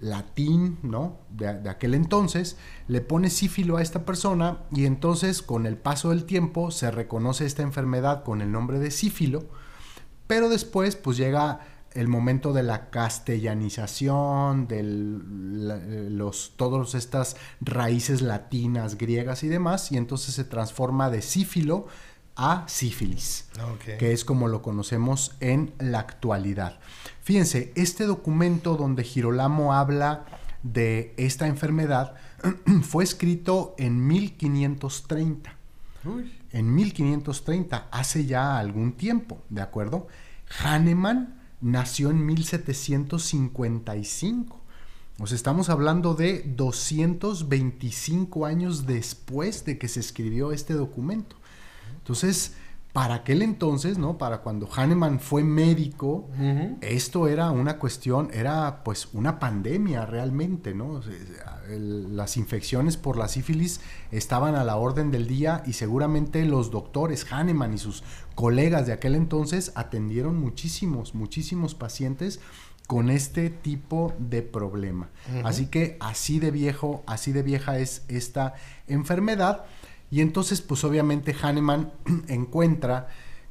latín, 0.00 0.78
¿no? 0.82 1.18
De, 1.30 1.60
de 1.60 1.70
aquel 1.70 1.94
entonces, 1.94 2.56
le 2.88 3.00
pone 3.00 3.30
sífilo 3.30 3.76
a 3.76 3.82
esta 3.82 4.04
persona 4.04 4.58
y 4.72 4.84
entonces 4.86 5.42
con 5.42 5.66
el 5.66 5.76
paso 5.76 6.10
del 6.10 6.24
tiempo 6.24 6.70
se 6.70 6.90
reconoce 6.90 7.46
esta 7.46 7.62
enfermedad 7.62 8.24
con 8.24 8.40
el 8.40 8.50
nombre 8.50 8.78
de 8.78 8.90
sífilo, 8.90 9.44
pero 10.26 10.48
después 10.48 10.96
pues 10.96 11.16
llega 11.16 11.60
el 11.94 12.08
momento 12.08 12.52
de 12.52 12.62
la 12.62 12.90
castellanización, 12.90 14.66
de 14.66 14.82
los, 14.82 16.54
todas 16.56 16.94
estas 16.94 17.36
raíces 17.60 18.22
latinas, 18.22 18.96
griegas 18.96 19.42
y 19.42 19.48
demás, 19.48 19.92
y 19.92 19.96
entonces 19.96 20.34
se 20.34 20.44
transforma 20.44 21.10
de 21.10 21.22
sífilo 21.22 21.86
a 22.36 22.64
sífilis 22.68 23.46
Ok. 23.72 23.96
que 23.98 24.12
es 24.12 24.24
como 24.24 24.48
lo 24.48 24.62
conocemos 24.62 25.34
en 25.40 25.72
la 25.78 25.98
actualidad. 26.00 26.78
Fíjense, 27.22 27.72
este 27.76 28.04
documento 28.06 28.76
donde 28.76 29.04
Girolamo 29.04 29.74
habla 29.74 30.24
de 30.62 31.14
esta 31.16 31.46
enfermedad 31.46 32.14
fue 32.82 33.04
escrito 33.04 33.74
en 33.78 34.06
1530. 34.06 35.56
Uy. 36.04 36.32
En 36.50 36.74
1530, 36.74 37.88
hace 37.90 38.26
ya 38.26 38.58
algún 38.58 38.92
tiempo, 38.92 39.38
¿de 39.48 39.62
acuerdo? 39.62 40.08
Hahnemann 40.62 41.40
nació 41.60 42.10
en 42.10 42.26
1755. 42.26 44.60
O 45.18 45.26
sea, 45.26 45.36
estamos 45.36 45.68
hablando 45.70 46.14
de 46.14 46.42
225 46.56 48.46
años 48.46 48.86
después 48.86 49.64
de 49.64 49.78
que 49.78 49.88
se 49.88 50.00
escribió 50.00 50.52
este 50.52 50.74
documento. 50.74 51.36
Entonces, 51.98 52.54
para 52.92 53.14
aquel 53.14 53.40
entonces, 53.40 53.96
¿no? 53.96 54.18
Para 54.18 54.38
cuando 54.42 54.68
Hahnemann 54.70 55.18
fue 55.18 55.42
médico, 55.42 56.28
esto 56.82 57.26
era 57.26 57.50
una 57.50 57.78
cuestión, 57.78 58.28
era 58.34 58.82
pues 58.84 59.08
una 59.14 59.38
pandemia 59.38 60.04
realmente, 60.04 60.74
¿no? 60.74 61.00
El- 61.70 62.14
las 62.16 62.36
infecciones 62.36 62.98
por 62.98 63.16
la 63.16 63.28
sífilis 63.28 63.80
estaban 64.10 64.54
a 64.56 64.64
la 64.64 64.76
orden 64.76 65.10
del 65.10 65.26
día 65.26 65.62
y 65.64 65.72
seguramente 65.72 66.44
los 66.44 66.70
doctores 66.70 67.24
Hahnemann 67.32 67.72
y 67.72 67.78
sus 67.78 68.02
colegas 68.34 68.86
de 68.86 68.92
aquel 68.92 69.14
entonces 69.14 69.72
atendieron 69.74 70.38
muchísimos, 70.38 71.14
muchísimos 71.14 71.74
pacientes 71.74 72.40
con 72.86 73.08
este 73.08 73.48
tipo 73.48 74.12
de 74.18 74.42
problema. 74.42 75.08
Así 75.44 75.66
que 75.66 75.96
así 76.00 76.40
de 76.40 76.50
viejo, 76.50 77.04
así 77.06 77.32
de 77.32 77.42
vieja 77.42 77.78
es 77.78 78.02
esta 78.08 78.52
enfermedad. 78.86 79.64
Y 80.12 80.20
entonces, 80.20 80.60
pues 80.60 80.84
obviamente 80.84 81.34
Hahnemann 81.34 81.90
encuentra 82.28 83.08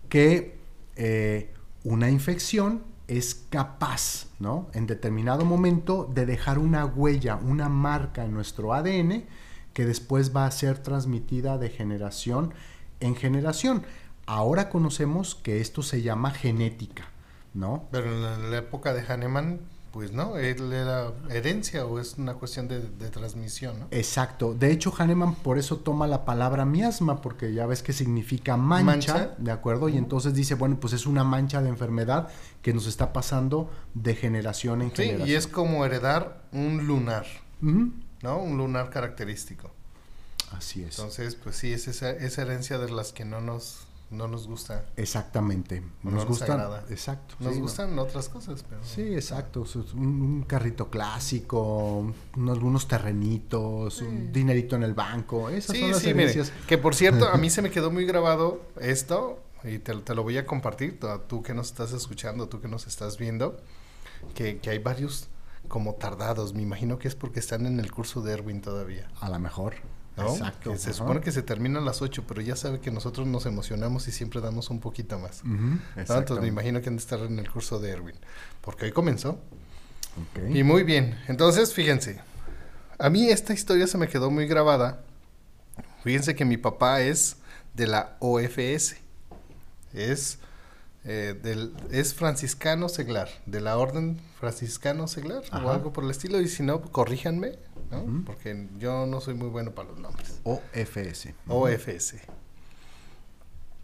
que 0.10 0.60
eh, 0.96 1.52
una 1.84 2.12
infección 2.12 2.84
es 3.08 3.48
capaz, 3.50 4.28
¿no? 4.40 4.70
En 4.74 4.86
determinado 4.86 5.44
momento 5.44 6.08
de 6.14 6.28
dejar 6.28 6.60
una 6.60 6.86
huella, 6.86 7.36
una 7.36 7.68
marca 7.68 8.24
en 8.24 8.36
nuestro 8.36 8.76
ADN 8.76 9.26
que 9.74 9.86
después 9.86 10.36
va 10.36 10.46
a 10.46 10.52
ser 10.52 10.78
transmitida 10.78 11.58
de 11.58 11.70
generación 11.70 12.54
en 13.00 13.16
generación. 13.16 13.84
Ahora 14.28 14.70
conocemos 14.70 15.34
que 15.34 15.62
esto 15.62 15.82
se 15.82 16.04
llama 16.04 16.30
genética, 16.30 17.10
¿no? 17.56 17.88
Pero 17.92 18.14
en 18.14 18.52
la, 18.52 18.58
época 18.58 18.94
de 18.94 19.02
Hahnemann, 19.02 19.62
pues 19.92 20.14
no, 20.14 20.38
él 20.38 20.72
era 20.72 21.12
herencia 21.30 21.86
o 21.86 22.00
es 22.00 22.18
una 22.18 22.36
cuestión 22.36 22.68
de, 22.70 22.80
de 22.80 23.10
transmisión, 23.10 23.78
¿no? 23.80 23.88
Exacto. 23.92 24.54
De 24.54 24.72
hecho, 24.72 24.94
Hahnemann 24.98 25.36
por 25.36 25.58
eso 25.58 25.78
toma 25.78 26.08
la 26.08 26.24
palabra 26.24 26.64
miasma, 26.64 27.22
porque 27.22 27.54
ya 27.54 27.66
ves 27.66 27.84
que 27.84 27.92
significa 27.92 28.56
mancha, 28.56 28.86
Mancha. 28.86 29.36
¿de 29.38 29.52
acuerdo? 29.52 29.90
Y 29.90 29.98
entonces 29.98 30.34
dice, 30.34 30.56
bueno, 30.56 30.80
pues 30.80 30.94
es 30.94 31.06
una 31.06 31.24
mancha 31.26 31.62
de 31.62 31.68
enfermedad 31.70 32.30
que 32.62 32.74
nos 32.74 32.88
está 32.88 33.12
pasando 33.12 33.70
de 33.94 34.16
generación 34.16 34.82
en 34.82 34.90
Sí, 34.92 35.04
generación. 35.04 35.28
y 35.30 35.34
es 35.34 35.48
como 35.48 35.84
heredar 35.86 36.42
un 36.54 36.88
lunar. 36.88 37.26
¿no? 37.62 38.38
Un 38.38 38.58
lunar 38.58 38.90
característico. 38.92 39.72
Así 40.52 40.84
es. 40.84 40.98
Entonces, 41.00 41.36
pues 41.36 41.56
sí, 41.56 41.74
es 41.74 41.88
esa, 41.88 42.12
esa 42.12 42.42
herencia 42.44 42.78
de 42.78 42.90
las 42.92 43.12
que 43.14 43.24
no 43.26 43.40
nos, 43.42 43.80
no 44.12 44.28
nos 44.28 44.48
gusta. 44.48 44.86
Exactamente. 44.98 45.82
Nos 46.04 46.04
no 46.04 46.12
nos 46.12 46.26
gustan. 46.26 46.52
agrada. 46.52 46.86
Exacto. 46.90 47.36
Nos 47.40 47.54
sí, 47.54 47.60
¿no? 47.60 47.64
gustan 47.66 47.98
otras 48.00 48.30
cosas, 48.30 48.64
pero... 48.70 48.84
Sí, 48.84 49.14
exacto. 49.16 49.66
Un, 49.96 50.22
un 50.22 50.44
carrito 50.44 50.90
clásico, 50.90 52.14
un- 52.36 52.50
algunos 52.50 52.88
terrenitos, 52.88 54.02
un 54.02 54.32
dinerito 54.32 54.76
en 54.76 54.84
el 54.84 54.94
banco. 54.94 55.50
Esas 55.50 55.76
Sí, 55.76 55.82
son 55.82 55.92
las 55.92 56.04
mire, 56.04 56.12
herencias. 56.24 56.52
que 56.68 56.78
por 56.78 56.94
cierto, 56.96 57.28
a 57.30 57.38
mí 57.38 57.50
se 57.50 57.62
me 57.62 57.72
quedó 57.72 57.90
muy 57.92 58.06
grabado 58.06 58.62
esto, 58.80 59.42
y 59.64 59.80
te, 59.80 59.96
te 59.96 60.16
lo 60.16 60.24
voy 60.24 60.38
a 60.38 60.46
compartir, 60.46 61.00
tú 61.28 61.42
que 61.44 61.54
nos 61.54 61.68
estás 61.68 61.94
escuchando, 61.94 62.50
tú 62.50 62.60
que 62.62 62.68
nos 62.68 62.88
estás 62.88 63.18
viendo, 63.18 63.58
que, 64.36 64.60
que 64.60 64.70
hay 64.72 64.80
varios 64.80 65.30
como 65.68 65.94
tardados, 65.96 66.54
me 66.54 66.64
imagino 66.64 66.98
que 67.00 67.08
es 67.08 67.16
porque 67.16 67.40
están 67.40 67.66
en 67.66 67.80
el 67.80 67.92
curso 67.92 68.22
de 68.22 68.34
Erwin 68.34 68.62
todavía, 68.62 69.10
A 69.22 69.30
lo 69.30 69.40
mejor. 69.40 69.76
¿No? 70.18 70.32
Exacto. 70.32 70.72
Que 70.72 70.78
se 70.78 70.94
supone 70.94 71.22
que 71.22 71.32
se 71.32 71.42
termina 71.42 71.80
a 71.80 71.82
las 71.82 72.02
8, 72.02 72.26
pero 72.28 72.42
ya 72.42 72.56
sabe 72.56 72.80
que 72.80 72.92
nosotros 72.92 73.28
nos 73.28 73.46
emocionamos 73.46 74.08
y 74.08 74.12
siempre 74.12 74.42
damos 74.42 74.70
un 74.70 74.80
poquito 74.80 75.20
más. 75.20 75.44
¿no? 75.44 75.80
Entonces 75.96 76.40
me 76.40 76.48
imagino 76.48 76.82
que 76.82 76.90
han 76.90 76.98
de 76.98 77.02
estar 77.02 77.20
en 77.20 77.40
el 77.40 77.50
curso 77.50 77.80
de 77.80 77.92
Erwin, 77.92 78.16
porque 78.62 78.86
hoy 78.86 78.92
comenzó. 78.92 79.40
Y 80.50 80.64
muy 80.64 80.84
bien, 80.84 81.18
entonces 81.28 81.74
fíjense, 81.74 82.20
a 83.00 83.10
mí 83.10 83.30
esta 83.30 83.54
historia 83.54 83.88
se 83.88 83.98
me 83.98 84.08
quedó 84.08 84.30
muy 84.30 84.46
grabada. 84.46 85.04
Fíjense 86.04 86.36
que 86.36 86.46
mi 86.46 86.58
papá 86.58 87.02
es 87.02 87.38
de 87.74 87.88
la 87.88 88.18
OFS, 88.20 88.98
es, 89.94 90.40
eh, 91.04 91.40
del, 91.42 91.74
es 91.90 92.14
franciscano 92.14 92.88
seglar, 92.88 93.28
de 93.48 93.60
la 93.60 93.78
orden 93.78 94.22
franciscano 94.40 95.08
seglar 95.08 95.44
o 95.52 95.70
algo 95.70 95.94
por 95.94 96.04
el 96.04 96.12
estilo, 96.12 96.40
y 96.40 96.48
si 96.48 96.64
no, 96.64 96.82
corríjanme, 96.82 97.58
porque 98.26 98.68
yo 98.78 99.06
no 99.06 99.20
soy 99.20 99.34
muy 99.34 99.50
bueno 99.50 99.72
para 99.72 99.90
los 99.90 100.00
nombres. 100.00 100.40
OFS. 100.44 101.30
OFS. 101.48 102.16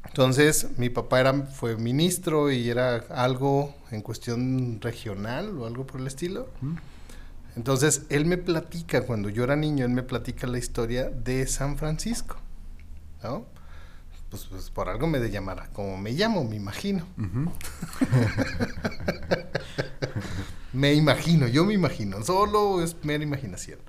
Entonces, 0.05 0.67
mi 0.77 0.89
papá 0.89 1.19
era, 1.19 1.33
fue 1.33 1.75
ministro 1.75 2.51
y 2.51 2.69
era 2.69 2.97
algo 3.09 3.75
en 3.91 4.01
cuestión 4.01 4.79
regional 4.81 5.57
o 5.57 5.65
algo 5.65 5.85
por 5.85 5.99
el 5.99 6.07
estilo. 6.07 6.47
Entonces, 7.55 8.03
él 8.09 8.25
me 8.25 8.37
platica, 8.37 9.05
cuando 9.05 9.29
yo 9.29 9.43
era 9.43 9.55
niño, 9.55 9.85
él 9.85 9.91
me 9.91 10.03
platica 10.03 10.47
la 10.47 10.59
historia 10.59 11.09
de 11.09 11.45
San 11.47 11.77
Francisco, 11.77 12.37
¿no? 13.23 13.45
Pues, 14.29 14.45
pues 14.45 14.69
por 14.69 14.89
algo 14.89 15.07
me 15.07 15.19
de 15.19 15.31
llamar, 15.31 15.69
como 15.71 15.97
me 15.97 16.11
llamo, 16.11 16.43
me 16.43 16.55
imagino. 16.55 17.05
Me 20.73 20.93
imagino, 20.93 21.47
yo 21.47 21.65
me 21.65 21.73
imagino, 21.73 22.23
solo 22.23 22.83
es 22.83 22.95
mera 23.03 23.23
imaginación. 23.23 23.79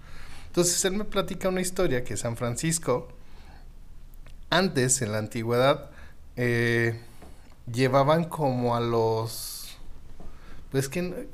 Entonces 0.46 0.83
él 0.87 0.94
me 0.94 1.05
platica 1.05 1.48
una 1.51 1.61
historia 1.61 2.03
que 2.03 2.16
San 2.16 2.37
Francisco, 2.37 3.09
antes, 4.48 5.03
en 5.03 5.12
la 5.12 5.18
antigüedad, 5.18 5.90
eh, 6.37 6.98
llevaban 7.70 8.24
como 8.24 8.74
a 8.74 8.81
los, 8.81 9.77
pues 10.70 10.88
que, 10.88 11.29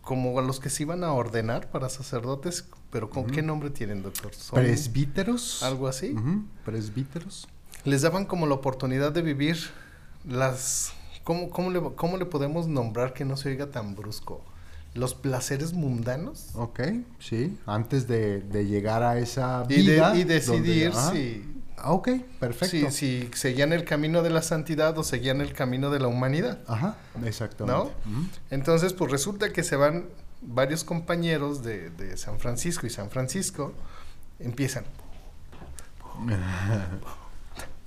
como 0.00 0.38
a 0.38 0.42
los 0.42 0.60
que 0.60 0.70
se 0.70 0.84
iban 0.84 1.02
a 1.02 1.12
ordenar 1.12 1.70
para 1.70 1.88
sacerdotes, 1.88 2.66
pero 2.90 3.10
¿con 3.10 3.26
qué 3.26 3.42
nombre 3.42 3.70
tienen, 3.70 4.02
doctor? 4.02 4.32
¿Son 4.34 4.60
Presbíteros. 4.60 5.62
¿Algo 5.62 5.88
así? 5.88 6.14
Presbíteros. 6.64 7.48
Les 7.84 8.02
daban 8.02 8.24
como 8.26 8.46
la 8.46 8.54
oportunidad 8.54 9.12
de 9.12 9.22
vivir 9.22 9.56
las, 10.28 10.92
¿cómo, 11.24 11.48
cómo, 11.50 11.70
le, 11.70 11.80
cómo 11.96 12.16
le 12.18 12.26
podemos 12.26 12.66
nombrar 12.68 13.12
que 13.14 13.24
no 13.24 13.36
se 13.36 13.48
oiga 13.50 13.66
tan 13.70 13.94
brusco? 13.96 14.42
Los 14.94 15.14
placeres 15.14 15.72
mundanos. 15.72 16.50
Ok, 16.54 16.80
sí. 17.20 17.56
Antes 17.64 18.06
de, 18.08 18.40
de 18.40 18.66
llegar 18.66 19.02
a 19.02 19.18
esa 19.18 19.64
Y, 19.68 19.74
de- 19.76 19.92
vida. 19.92 20.16
y 20.16 20.24
decidir 20.24 20.92
donde- 20.92 21.12
si, 21.42 21.54
Ah, 21.82 21.92
Ok, 21.94 22.10
perfecto. 22.38 22.90
si, 22.90 23.24
si 23.24 23.30
seguían 23.34 23.72
el 23.72 23.84
camino 23.86 24.22
de 24.22 24.28
la 24.28 24.42
santidad 24.42 24.98
o 24.98 25.02
seguían 25.02 25.40
el 25.40 25.54
camino 25.54 25.88
de 25.90 25.98
la 25.98 26.08
humanidad. 26.08 26.58
Ajá, 26.66 26.96
exactamente. 27.24 27.90
¿No? 28.04 28.20
Entonces, 28.50 28.92
pues 28.92 29.10
resulta 29.10 29.50
que 29.50 29.62
se 29.62 29.76
van 29.76 30.04
varios 30.42 30.84
compañeros 30.84 31.62
de, 31.62 31.88
de 31.88 32.18
San 32.18 32.38
Francisco 32.38 32.86
y 32.86 32.90
San 32.90 33.08
Francisco, 33.08 33.72
empiezan. 34.40 34.84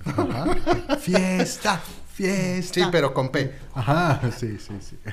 Ajá. 0.04 0.96
Fiesta, 0.98 1.80
fiesta. 2.12 2.74
Sí, 2.74 2.82
pero 2.90 3.14
con 3.14 3.30
P. 3.30 3.54
Ajá, 3.74 4.20
sí, 4.38 4.58
sí, 4.58 4.74
sí. 4.80 4.98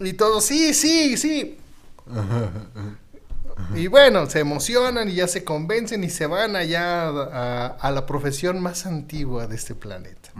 Y 0.00 0.14
todos, 0.14 0.44
sí, 0.44 0.72
sí, 0.72 1.18
sí. 1.18 1.58
Y 3.74 3.86
bueno, 3.88 4.24
se 4.28 4.40
emocionan 4.40 5.10
y 5.10 5.16
ya 5.16 5.28
se 5.28 5.44
convencen 5.44 6.02
y 6.04 6.10
se 6.10 6.26
van 6.26 6.56
allá 6.56 7.08
a, 7.08 7.66
a 7.66 7.90
la 7.90 8.06
profesión 8.06 8.62
más 8.62 8.86
antigua 8.86 9.46
de 9.46 9.56
este 9.56 9.74
planeta. 9.74 10.30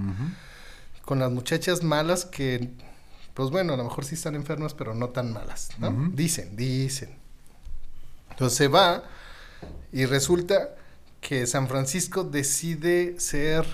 Con 1.04 1.18
las 1.18 1.30
muchachas 1.30 1.83
malas 1.83 2.24
que, 2.24 2.70
pues 3.35 3.50
bueno, 3.50 3.74
a 3.74 3.76
lo 3.76 3.85
mejor 3.85 4.06
sí 4.06 4.14
están 4.14 4.35
enfermas, 4.35 4.72
pero 4.72 4.94
no 4.94 5.11
tan 5.11 5.30
malas, 5.33 5.68
¿no? 5.78 5.90
Dicen, 6.14 6.56
dicen. 6.56 7.11
Entonces 8.30 8.56
se 8.56 8.68
va 8.68 9.02
y 9.92 10.06
resulta 10.06 10.70
que 11.20 11.46
San 11.46 11.68
Francisco 11.68 12.24
decide 12.24 13.18
ser 13.20 13.66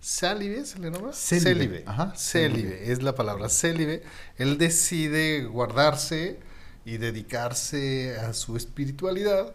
célibe, 0.00 0.64
¿se 0.64 0.78
le 0.78 0.90
llama? 0.90 1.12
Célibe, 1.12 1.84
ajá, 1.86 2.14
Célibe, 2.16 2.70
célibe. 2.70 2.92
es 2.92 3.02
la 3.02 3.14
palabra, 3.14 3.48
célibe. 3.48 4.02
Él 4.36 4.58
decide 4.58 5.44
guardarse 5.44 6.38
y 6.84 6.96
dedicarse 6.96 8.16
a 8.16 8.32
su 8.32 8.56
espiritualidad 8.56 9.54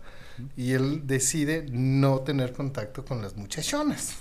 y 0.55 0.73
él 0.73 1.05
decide 1.05 1.65
no 1.71 2.21
tener 2.21 2.53
contacto 2.53 3.05
con 3.05 3.21
las 3.21 3.35
muchachonas. 3.35 4.15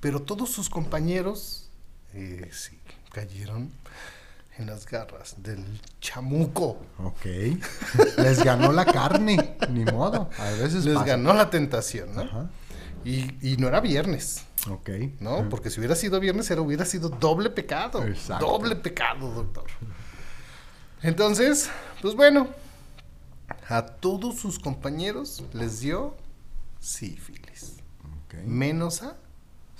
Pero 0.00 0.22
todos 0.22 0.50
sus 0.50 0.68
compañeros 0.70 1.68
eh, 2.14 2.48
sí, 2.52 2.78
cayeron 3.12 3.70
en 4.58 4.66
las 4.66 4.86
garras 4.86 5.36
del 5.38 5.64
chamuco. 6.00 6.80
Ok. 6.98 7.24
Les 8.18 8.42
ganó 8.44 8.72
la 8.72 8.84
carne, 8.84 9.56
ni 9.70 9.84
modo. 9.84 10.28
A 10.38 10.50
veces 10.50 10.84
Les 10.84 10.94
pasa. 10.94 11.06
ganó 11.06 11.32
la 11.34 11.48
tentación, 11.50 12.14
¿no? 12.14 12.22
Ajá. 12.22 12.50
Y, 13.04 13.52
y 13.52 13.56
no 13.58 13.68
era 13.68 13.80
viernes, 13.80 14.44
Ok. 14.68 14.90
¿no? 15.20 15.48
Porque 15.48 15.70
si 15.70 15.78
hubiera 15.80 15.94
sido 15.94 16.18
viernes, 16.20 16.50
era, 16.50 16.60
hubiera 16.60 16.84
sido 16.84 17.08
doble 17.08 17.48
pecado. 17.50 18.04
Exacto. 18.04 18.44
Doble 18.46 18.74
pecado, 18.76 19.30
doctor. 19.32 19.64
Entonces, 21.02 21.70
pues 22.02 22.14
bueno, 22.14 22.48
a 23.68 23.86
todos 23.86 24.36
sus 24.40 24.58
compañeros 24.58 25.44
les 25.52 25.80
dio 25.80 26.16
sífilis. 26.80 27.76
Ok. 28.26 28.34
Menos 28.44 29.02
a 29.02 29.16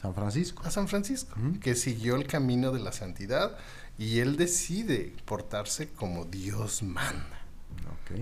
San 0.01 0.15
Francisco. 0.15 0.63
a 0.65 0.71
San 0.71 0.87
Francisco, 0.89 1.35
que 1.61 1.75
siguió 1.75 2.15
el 2.17 2.27
camino 2.27 2.71
de 2.71 2.79
la 2.81 2.93
santidad 2.93 3.57
y 3.99 4.21
él 4.21 4.37
decide 4.37 5.15
portarse 5.25 5.89
como 5.91 6.25
Dios 6.25 6.83
manda. 6.83 7.35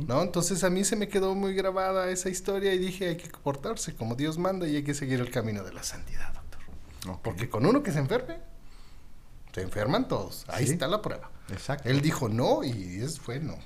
¿no? 0.08 0.22
Entonces 0.22 0.64
a 0.64 0.70
mí 0.70 0.82
se 0.84 0.96
me 0.96 1.06
quedó 1.08 1.34
muy 1.36 1.54
grabada 1.54 2.10
esa 2.10 2.28
historia 2.28 2.74
y 2.74 2.78
dije 2.78 3.08
hay 3.08 3.16
que 3.16 3.28
portarse 3.28 3.94
como 3.94 4.16
Dios 4.16 4.36
manda 4.36 4.66
y 4.66 4.74
hay 4.76 4.82
que 4.82 4.94
seguir 4.94 5.20
el 5.20 5.30
camino 5.30 5.62
de 5.62 5.72
la 5.72 5.82
santidad, 5.84 6.32
doctor. 6.34 6.60
Ok. 7.08 7.20
Porque 7.22 7.48
con 7.48 7.64
uno 7.66 7.82
que 7.84 7.92
se 7.92 8.00
enferme, 8.00 8.38
se 9.54 9.62
enferman 9.62 10.08
todos. 10.08 10.44
Ahí 10.48 10.66
Sí. 10.66 10.72
está 10.72 10.88
la 10.88 11.00
prueba. 11.02 11.30
Exacto. 11.50 11.88
Él 11.88 12.00
dijo 12.00 12.28
no 12.28 12.64
y 12.64 13.00
es 13.00 13.20
fue 13.20 13.38
no. 13.38 13.56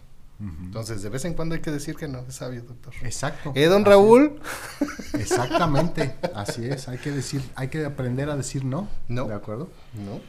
Entonces 0.40 1.02
de 1.02 1.10
vez 1.10 1.24
en 1.26 1.34
cuando 1.34 1.54
hay 1.54 1.60
que 1.60 1.70
decir 1.70 1.96
que 1.96 2.08
no, 2.08 2.20
es 2.26 2.34
sabio, 2.36 2.62
doctor. 2.62 2.94
Exacto. 3.02 3.52
¿Eh, 3.54 3.66
don 3.66 3.82
Así 3.82 3.90
Raúl? 3.90 4.40
Exactamente. 5.14 6.16
Así 6.34 6.66
es. 6.66 6.88
Hay 6.88 6.98
que 6.98 7.10
decir, 7.10 7.42
hay 7.54 7.68
que 7.68 7.84
aprender 7.84 8.30
a 8.30 8.36
decir 8.36 8.64
no. 8.64 8.88
No. 9.08 9.26
¿De 9.26 9.34
acuerdo? 9.34 9.70
No, 9.94 10.20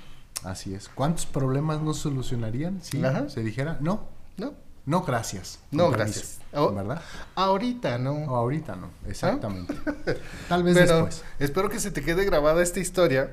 Así 0.44 0.74
es. 0.74 0.90
¿Cuántos 0.90 1.26
problemas 1.26 1.82
no 1.82 1.94
solucionarían 1.94 2.82
si 2.82 3.04
Ajá. 3.04 3.30
se 3.30 3.42
dijera 3.44 3.78
no? 3.82 4.08
no. 4.38 4.54
No, 4.84 5.04
gracias. 5.04 5.60
No, 5.70 5.92
gracias. 5.92 6.40
Oh. 6.54 6.74
¿Verdad? 6.74 7.02
Ahorita 7.36 8.00
no. 8.00 8.14
O 8.14 8.36
ahorita 8.36 8.76
no. 8.76 8.90
Exactamente. 9.08 9.76
Tal 10.50 10.64
vez 10.64 10.74
Pero 10.74 11.06
después. 11.06 11.24
espero 11.38 11.70
que 11.70 11.80
se 11.80 11.92
te 11.92 12.02
quede 12.02 12.26
grabada 12.26 12.64
esta 12.64 12.80
historia. 12.80 13.30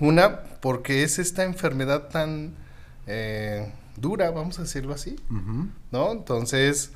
Una, 0.00 0.40
porque 0.62 1.02
es 1.02 1.18
esta 1.18 1.44
enfermedad 1.44 2.08
tan 2.08 2.54
eh, 3.06 3.70
dura, 3.96 4.30
vamos 4.30 4.58
a 4.58 4.62
decirlo 4.62 4.94
así. 4.94 5.16
¿no? 5.90 6.12
Entonces, 6.12 6.92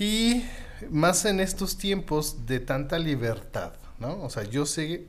y 0.00 0.44
más 0.90 1.24
en 1.24 1.38
estos 1.40 1.78
tiempos 1.78 2.46
de 2.46 2.60
tanta 2.60 2.98
libertad, 2.98 3.72
¿no? 3.98 4.20
O 4.22 4.30
sea, 4.30 4.42
yo 4.42 4.66
sé 4.66 5.06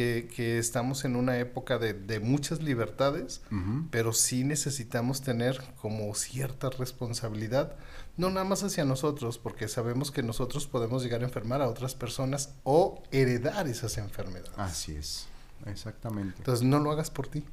que, 0.00 0.28
que 0.34 0.58
estamos 0.58 1.04
en 1.04 1.14
una 1.14 1.36
época 1.36 1.76
de, 1.76 1.92
de 1.92 2.20
muchas 2.20 2.62
libertades, 2.62 3.42
pero 3.90 4.14
sí 4.14 4.44
necesitamos 4.44 5.20
tener 5.20 5.60
como 5.76 6.14
cierta 6.14 6.70
responsabilidad, 6.70 7.76
no 8.16 8.30
nada 8.30 8.44
más 8.44 8.62
hacia 8.62 8.86
nosotros, 8.86 9.36
porque 9.36 9.68
sabemos 9.68 10.10
que 10.10 10.22
nosotros 10.22 10.66
podemos 10.66 11.02
llegar 11.02 11.20
a 11.20 11.24
enfermar 11.24 11.60
a 11.60 11.68
otras 11.68 11.94
personas 11.94 12.54
o 12.64 13.02
heredar 13.10 13.68
esas 13.68 13.98
enfermedades. 13.98 14.56
Así 14.56 14.96
es. 14.96 15.26
Exactamente. 15.66 16.36
Entonces 16.38 16.64
no 16.64 16.78
lo 16.78 16.90
hagas 16.92 17.10
por 17.10 17.28
ti. 17.28 17.44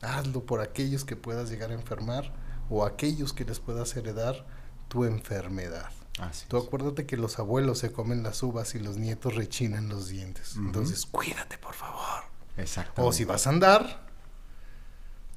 Hazlo 0.00 0.46
por 0.46 0.62
aquellos 0.62 1.04
que 1.04 1.14
puedas 1.14 1.50
llegar 1.50 1.72
a 1.72 1.74
enfermar 1.74 2.32
o 2.70 2.86
aquellos 2.86 3.34
que 3.34 3.44
les 3.44 3.60
puedas 3.60 3.94
heredar 3.96 4.46
tu 4.88 5.04
enfermedad. 5.04 5.90
Así 6.18 6.46
Tú 6.48 6.56
acuérdate 6.56 7.06
que 7.06 7.16
los 7.16 7.38
abuelos 7.38 7.78
se 7.78 7.92
comen 7.92 8.22
las 8.22 8.42
uvas 8.42 8.74
y 8.74 8.80
los 8.80 8.96
nietos 8.96 9.34
rechinan 9.34 9.88
los 9.88 10.08
dientes. 10.08 10.56
Entonces 10.56 11.06
cuídate, 11.06 11.58
por 11.58 11.74
favor. 11.74 12.24
Exactamente. 12.56 13.08
O 13.08 13.12
si 13.12 13.24
vas 13.24 13.46
a 13.46 13.50
andar, 13.50 14.06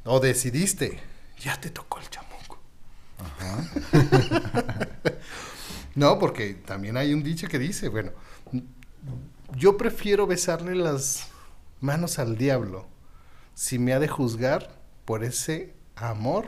o 0.05 0.19
decidiste, 0.19 0.99
ya 1.39 1.59
te 1.59 1.69
tocó 1.69 1.99
el 1.99 2.09
chamuco. 2.09 2.59
Ajá. 3.19 3.63
No, 5.95 6.19
porque 6.19 6.53
también 6.53 6.97
hay 6.97 7.13
un 7.13 7.23
dicho 7.23 7.47
que 7.47 7.59
dice, 7.59 7.89
bueno, 7.89 8.11
yo 9.55 9.77
prefiero 9.77 10.25
besarle 10.25 10.75
las 10.75 11.27
manos 11.81 12.19
al 12.19 12.37
diablo 12.37 12.87
si 13.53 13.77
me 13.77 13.93
ha 13.93 13.99
de 13.99 14.07
juzgar 14.07 14.79
por 15.05 15.23
ese 15.23 15.75
amor 15.95 16.45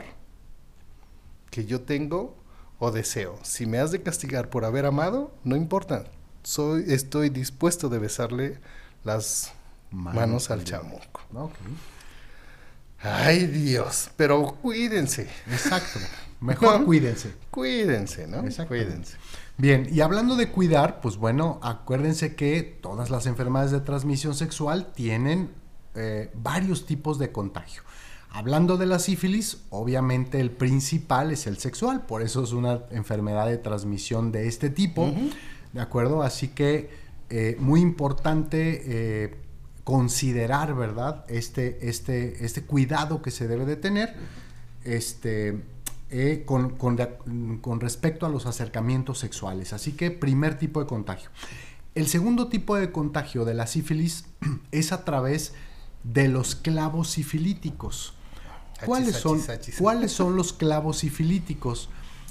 que 1.50 1.66
yo 1.66 1.82
tengo 1.82 2.36
o 2.84 2.90
deseo. 2.92 3.38
Si 3.42 3.66
me 3.66 3.78
has 3.78 3.90
de 3.90 4.02
castigar 4.02 4.50
por 4.50 4.64
haber 4.64 4.84
amado, 4.86 5.32
no 5.42 5.56
importa. 5.56 6.04
Soy, 6.42 6.84
estoy 6.88 7.30
dispuesto 7.30 7.88
de 7.88 7.98
besarle 7.98 8.58
las 9.04 9.52
manos, 9.90 10.50
al 10.50 10.64
chamuco. 10.64 11.20
Ok. 11.34 11.54
Ay 13.00 13.46
Dios, 13.46 14.10
pero 14.16 14.56
cuídense, 14.62 15.28
Exacto. 15.50 15.98
Mejor 16.40 16.80
No. 16.80 16.86
cuídense. 16.86 17.34
cuídense, 17.50 18.26
¿no? 18.26 18.40
Exactamente. 18.46 18.86
Cuídense. 18.92 19.16
Bien, 19.56 19.86
y 19.90 20.00
hablando 20.00 20.36
de 20.36 20.50
cuidar, 20.50 21.00
pues 21.00 21.16
bueno, 21.16 21.60
acuérdense 21.62 22.34
que 22.34 22.62
todas 22.62 23.10
las 23.10 23.26
enfermedades 23.26 23.70
de 23.70 23.80
transmisión 23.80 24.34
sexual 24.34 24.92
tienen 24.94 25.50
eh, 25.94 26.30
varios 26.34 26.86
tipos 26.86 27.18
de 27.18 27.30
contagio. 27.30 27.82
Hablando 28.36 28.76
de 28.76 28.86
la 28.86 28.98
sífilis, 28.98 29.58
obviamente 29.70 30.40
el 30.40 30.50
principal 30.50 31.30
es 31.30 31.46
el 31.46 31.56
sexual, 31.58 32.04
por 32.04 32.20
eso 32.20 32.42
es 32.42 32.50
una 32.50 32.80
enfermedad 32.90 33.46
de 33.46 33.58
transmisión 33.58 34.32
de 34.32 34.48
este 34.48 34.70
tipo. 34.70 35.12
¿de 35.72 35.80
acuerdo? 35.80 36.22
Así 36.22 36.48
que 36.48 36.90
eh, 37.30 37.56
muy 37.60 37.80
importante 37.80 38.82
eh, 38.86 39.36
considerar, 39.84 40.74
¿verdad? 40.74 41.24
Este, 41.28 41.88
este, 41.88 42.44
este 42.44 42.62
cuidado 42.62 43.22
que 43.22 43.30
se 43.30 43.46
debe 43.46 43.66
de 43.66 43.76
tener, 43.76 44.14
este, 44.84 45.62
eh, 46.10 46.42
con, 46.44 46.70
con 46.70 46.96
con 47.60 47.80
respecto 47.80 48.26
a 48.26 48.28
los 48.28 48.46
acercamientos 48.46 49.18
sexuales. 49.18 49.72
Así 49.72 49.92
que 49.92 50.10
primer 50.10 50.58
tipo 50.58 50.80
de 50.80 50.86
contagio. 50.86 51.30
El 51.94 52.08
segundo 52.08 52.48
tipo 52.48 52.74
de 52.74 52.90
contagio 52.90 53.44
de 53.44 53.54
la 53.54 53.68
sífilis 53.68 54.26
es 54.72 54.90
a 54.90 55.04
través 55.04 55.52
de 56.02 56.28
los 56.28 56.54
clavos 56.54 57.10
sifilíticos. 57.10 58.13
¿Cuáles 58.84 59.16
son, 59.16 59.38
achis, 59.38 59.50
achis. 59.50 59.76
¿Cuáles 59.78 60.12
son 60.12 60.36
los 60.36 60.52
clavos 60.52 60.98
sifilíticos? 60.98 61.88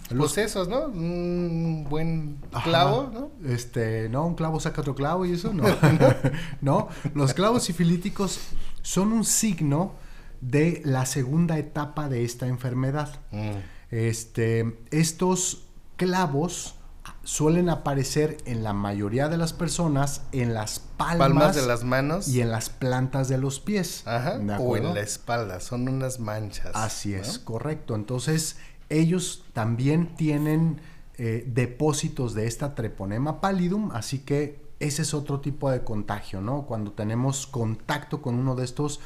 Los 0.09 0.33
sesos, 0.33 0.67
¿no? 0.67 0.87
Un 0.87 1.87
buen 1.89 2.37
clavo, 2.63 3.09
¿no? 3.13 3.31
Este, 3.49 4.09
no, 4.09 4.27
un 4.27 4.35
clavo 4.35 4.59
saca 4.59 4.81
otro 4.81 4.95
clavo 4.95 5.25
y 5.25 5.33
eso, 5.33 5.53
no. 5.53 5.63
no, 6.61 6.89
los 7.13 7.33
clavos 7.33 7.63
sifilíticos 7.63 8.39
son 8.81 9.13
un 9.13 9.23
signo 9.23 9.93
de 10.41 10.81
la 10.83 11.05
segunda 11.05 11.57
etapa 11.57 12.09
de 12.09 12.25
esta 12.25 12.47
enfermedad. 12.47 13.19
Mm. 13.31 13.51
Este, 13.91 14.77
estos 14.91 15.65
clavos 15.95 16.75
suelen 17.23 17.69
aparecer 17.69 18.37
en 18.45 18.63
la 18.63 18.73
mayoría 18.73 19.29
de 19.29 19.37
las 19.37 19.53
personas 19.53 20.21
en 20.31 20.53
las 20.53 20.79
palmas, 20.79 21.55
de 21.55 21.65
las 21.65 21.83
manos 21.83 22.27
y 22.27 22.41
en 22.41 22.51
las 22.51 22.69
plantas 22.69 23.29
de 23.29 23.37
los 23.37 23.59
pies. 23.59 24.03
Ajá, 24.05 24.39
o 24.59 24.77
en 24.77 24.93
la 24.93 25.01
espalda, 25.01 25.59
son 25.59 25.87
unas 25.87 26.19
manchas. 26.19 26.71
Así 26.73 27.13
es, 27.13 27.39
correcto. 27.39 27.95
Entonces, 27.95 28.57
ellos 28.89 29.45
también 29.53 30.15
tienen 30.15 30.81
eh, 31.17 31.43
depósitos 31.47 32.33
de 32.33 32.47
esta 32.47 32.75
treponema 32.75 33.39
pallidum, 33.41 33.91
así 33.93 34.19
que 34.19 34.61
ese 34.79 35.03
es 35.03 35.13
otro 35.13 35.39
tipo 35.39 35.71
de 35.71 35.83
contagio, 35.83 36.41
¿no? 36.41 36.65
Cuando 36.65 36.91
tenemos 36.91 37.47
contacto 37.47 38.21
con 38.21 38.35
uno 38.35 38.55
de 38.55 38.65
estos 38.65 38.99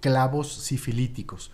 clavos 0.00 0.52
sifilíticos. 0.54 1.50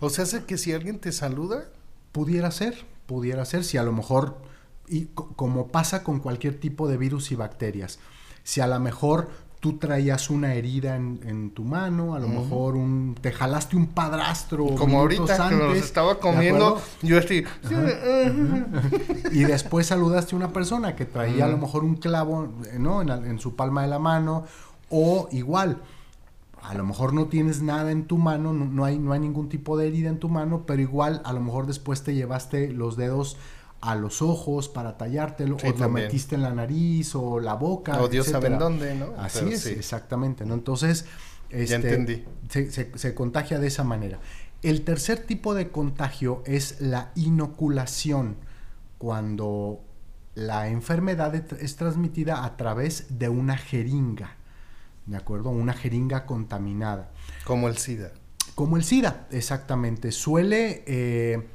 O 0.00 0.10
sea, 0.10 0.24
hace 0.24 0.44
que 0.44 0.58
si 0.58 0.72
alguien 0.72 0.98
te 0.98 1.12
saluda, 1.12 1.64
pudiera 2.12 2.50
ser, 2.50 2.84
pudiera 3.06 3.44
ser, 3.44 3.64
si 3.64 3.78
a 3.78 3.82
lo 3.82 3.92
mejor 3.92 4.36
y 4.88 5.06
como 5.14 5.68
pasa 5.68 6.02
con 6.02 6.20
cualquier 6.20 6.58
tipo 6.58 6.88
de 6.88 6.96
virus 6.96 7.32
y 7.32 7.34
bacterias. 7.34 7.98
Si 8.44 8.60
a 8.60 8.66
lo 8.66 8.78
mejor 8.80 9.30
tú 9.62 9.78
traías 9.78 10.28
una 10.28 10.54
herida 10.54 10.96
en, 10.96 11.52
tu 11.54 11.62
mano, 11.62 12.16
a 12.16 12.18
lo 12.18 12.26
mejor 12.26 12.74
un, 12.74 13.14
te 13.20 13.30
jalaste 13.30 13.76
un 13.76 13.86
padrastro. 13.86 14.66
Como 14.74 14.98
ahorita 14.98 15.48
que 15.48 15.54
nos 15.54 15.76
estaba 15.76 16.18
comiendo, 16.18 16.82
yo 17.00 17.16
estoy... 17.16 17.46
y 19.30 19.44
después 19.44 19.86
saludaste 19.86 20.34
a 20.34 20.38
una 20.38 20.52
persona 20.52 20.96
que 20.96 21.04
traía 21.04 21.44
a 21.44 21.48
lo 21.48 21.58
mejor 21.58 21.84
un 21.84 21.94
clavo 21.94 22.48
¿no? 22.76 23.02
en, 23.02 23.38
su 23.38 23.54
palma 23.54 23.82
de 23.82 23.88
la 23.88 24.00
mano, 24.00 24.46
o 24.90 25.28
igual, 25.30 25.80
a 26.60 26.74
lo 26.74 26.84
mejor 26.84 27.14
no 27.14 27.26
tienes 27.26 27.62
nada 27.62 27.92
en 27.92 28.06
tu 28.06 28.18
mano, 28.18 28.52
no, 28.52 28.84
hay, 28.84 28.98
no 28.98 29.12
hay 29.12 29.20
ningún 29.20 29.48
tipo 29.48 29.78
de 29.78 29.86
herida 29.86 30.08
en 30.08 30.18
tu 30.18 30.28
mano, 30.28 30.64
pero 30.66 30.82
igual 30.82 31.22
a 31.24 31.32
lo 31.32 31.38
mejor 31.38 31.68
después 31.68 32.02
te 32.02 32.16
llevaste 32.16 32.72
los 32.72 32.96
dedos 32.96 33.36
a 33.82 33.96
los 33.96 34.22
ojos 34.22 34.68
para 34.68 34.96
tallártelo, 34.96 35.56
o 35.56 35.78
lo 35.78 35.88
metiste 35.88 36.36
en 36.36 36.42
la 36.42 36.54
nariz 36.54 37.16
o 37.16 37.40
la 37.40 37.54
boca. 37.54 38.00
O 38.00 38.08
Dios 38.08 38.28
sabe 38.28 38.46
en 38.46 38.58
dónde, 38.58 38.94
¿no? 38.94 39.12
Así 39.18 39.52
es, 39.52 39.66
exactamente, 39.66 40.46
¿no? 40.46 40.54
Entonces, 40.54 41.04
este, 41.50 42.24
Se, 42.48 43.14
contagia 43.14 43.58
de 43.58 43.66
esa 43.66 43.82
manera. 43.82 44.20
El 44.62 44.82
tercer 44.82 45.18
tipo 45.18 45.54
de 45.54 45.70
contagio 45.70 46.44
es 46.46 46.80
la 46.80 47.10
inoculación, 47.16 48.36
cuando 48.98 49.80
la 50.36 50.68
enfermedad 50.68 51.34
es 51.34 51.76
transmitida 51.76 52.44
a 52.44 52.56
través 52.56 53.18
de 53.18 53.28
una 53.28 53.56
jeringa, 53.56 54.36
¿de 55.06 55.16
acuerdo? 55.16 55.50
Una 55.50 55.72
jeringa 55.72 56.24
contaminada. 56.24 57.10
Como 57.44 57.66
el 57.66 57.76
SIDA. 57.76 58.12
Como 58.54 58.76
el 58.76 58.84
SIDA, 58.84 59.26
exactamente. 59.32 60.12
Suele... 60.12 60.84
Eh, 60.86 61.48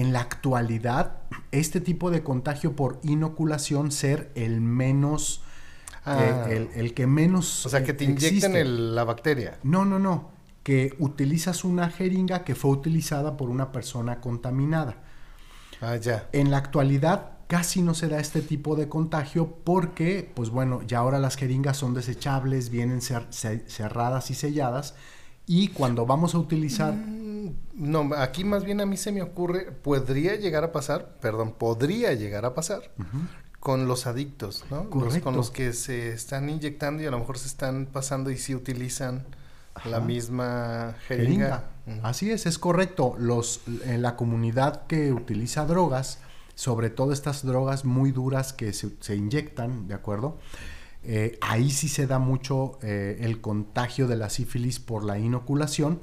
en 0.00 0.12
la 0.12 0.20
actualidad 0.20 1.18
este 1.50 1.80
tipo 1.80 2.10
de 2.10 2.22
contagio 2.22 2.74
por 2.74 2.98
inoculación 3.02 3.92
ser 3.92 4.30
el 4.34 4.60
menos, 4.60 5.42
ah. 6.04 6.46
eh, 6.48 6.70
el, 6.74 6.94
que 6.94 7.06
menos... 7.06 7.66
O 7.66 7.68
sea, 7.68 7.84
que 7.84 7.92
te 7.92 8.04
inyecten 8.04 8.94
la 8.94 9.04
bacteria. 9.04 9.58
No, 9.62 9.84
no, 9.84 9.98
no. 9.98 10.30
Que 10.62 10.94
utilizas 10.98 11.64
una 11.64 11.90
jeringa 11.90 12.44
que 12.44 12.54
fue 12.54 12.70
utilizada 12.70 13.36
por 13.36 13.50
una 13.50 13.72
persona 13.72 14.20
contaminada. 14.20 14.96
Ah, 15.80 15.96
ya. 15.96 16.28
En 16.32 16.50
la 16.50 16.58
actualidad 16.58 17.32
casi 17.48 17.82
no 17.82 17.92
se 17.92 18.08
da 18.08 18.18
este 18.18 18.40
tipo 18.40 18.76
de 18.76 18.88
contagio 18.88 19.58
porque, 19.64 20.30
pues 20.34 20.48
bueno, 20.48 20.82
ya 20.82 20.98
ahora 20.98 21.18
las 21.18 21.36
jeringas 21.36 21.76
son 21.76 21.92
desechables, 21.92 22.70
vienen 22.70 23.00
cerradas 23.02 24.30
y 24.30 24.34
selladas 24.34 24.94
y 25.46 25.68
cuando 25.68 26.06
vamos 26.06 26.34
a 26.34 26.38
utilizar... 26.38 26.94
Mm, 26.94 27.31
no, 27.74 28.10
aquí 28.16 28.44
más 28.44 28.64
bien 28.64 28.80
a 28.80 28.86
mí 28.86 28.96
se 28.96 29.12
me 29.12 29.22
ocurre, 29.22 29.72
podría 29.72 30.36
llegar 30.36 30.64
a 30.64 30.72
pasar, 30.72 31.16
perdón, 31.20 31.52
podría 31.52 32.12
llegar 32.14 32.44
a 32.44 32.54
pasar 32.54 32.82
con 33.60 33.86
los 33.86 34.06
adictos, 34.06 34.64
¿no? 34.70 34.90
con 34.90 35.36
los 35.36 35.50
que 35.50 35.72
se 35.72 36.12
están 36.12 36.48
inyectando 36.48 37.02
y 37.02 37.06
a 37.06 37.10
lo 37.10 37.18
mejor 37.18 37.38
se 37.38 37.46
están 37.46 37.86
pasando 37.86 38.30
y 38.30 38.36
sí 38.36 38.54
utilizan 38.54 39.24
la 39.84 40.00
misma 40.00 40.94
jeringa. 41.06 41.64
Así 42.02 42.30
es, 42.30 42.46
es 42.46 42.58
correcto. 42.58 43.14
Los, 43.18 43.62
en 43.84 44.02
la 44.02 44.16
comunidad 44.16 44.86
que 44.86 45.12
utiliza 45.12 45.64
drogas, 45.64 46.18
sobre 46.54 46.90
todo 46.90 47.12
estas 47.12 47.44
drogas 47.44 47.84
muy 47.84 48.12
duras 48.12 48.52
que 48.52 48.72
se, 48.72 48.90
se 49.00 49.16
inyectan, 49.16 49.88
¿de 49.88 49.94
acuerdo? 49.94 50.38
Eh, 51.04 51.36
ahí 51.40 51.70
sí 51.70 51.88
se 51.88 52.06
da 52.06 52.20
mucho 52.20 52.78
eh, 52.82 53.18
el 53.22 53.40
contagio 53.40 54.06
de 54.06 54.16
la 54.16 54.30
sífilis 54.30 54.78
por 54.78 55.02
la 55.02 55.18
inoculación, 55.18 56.00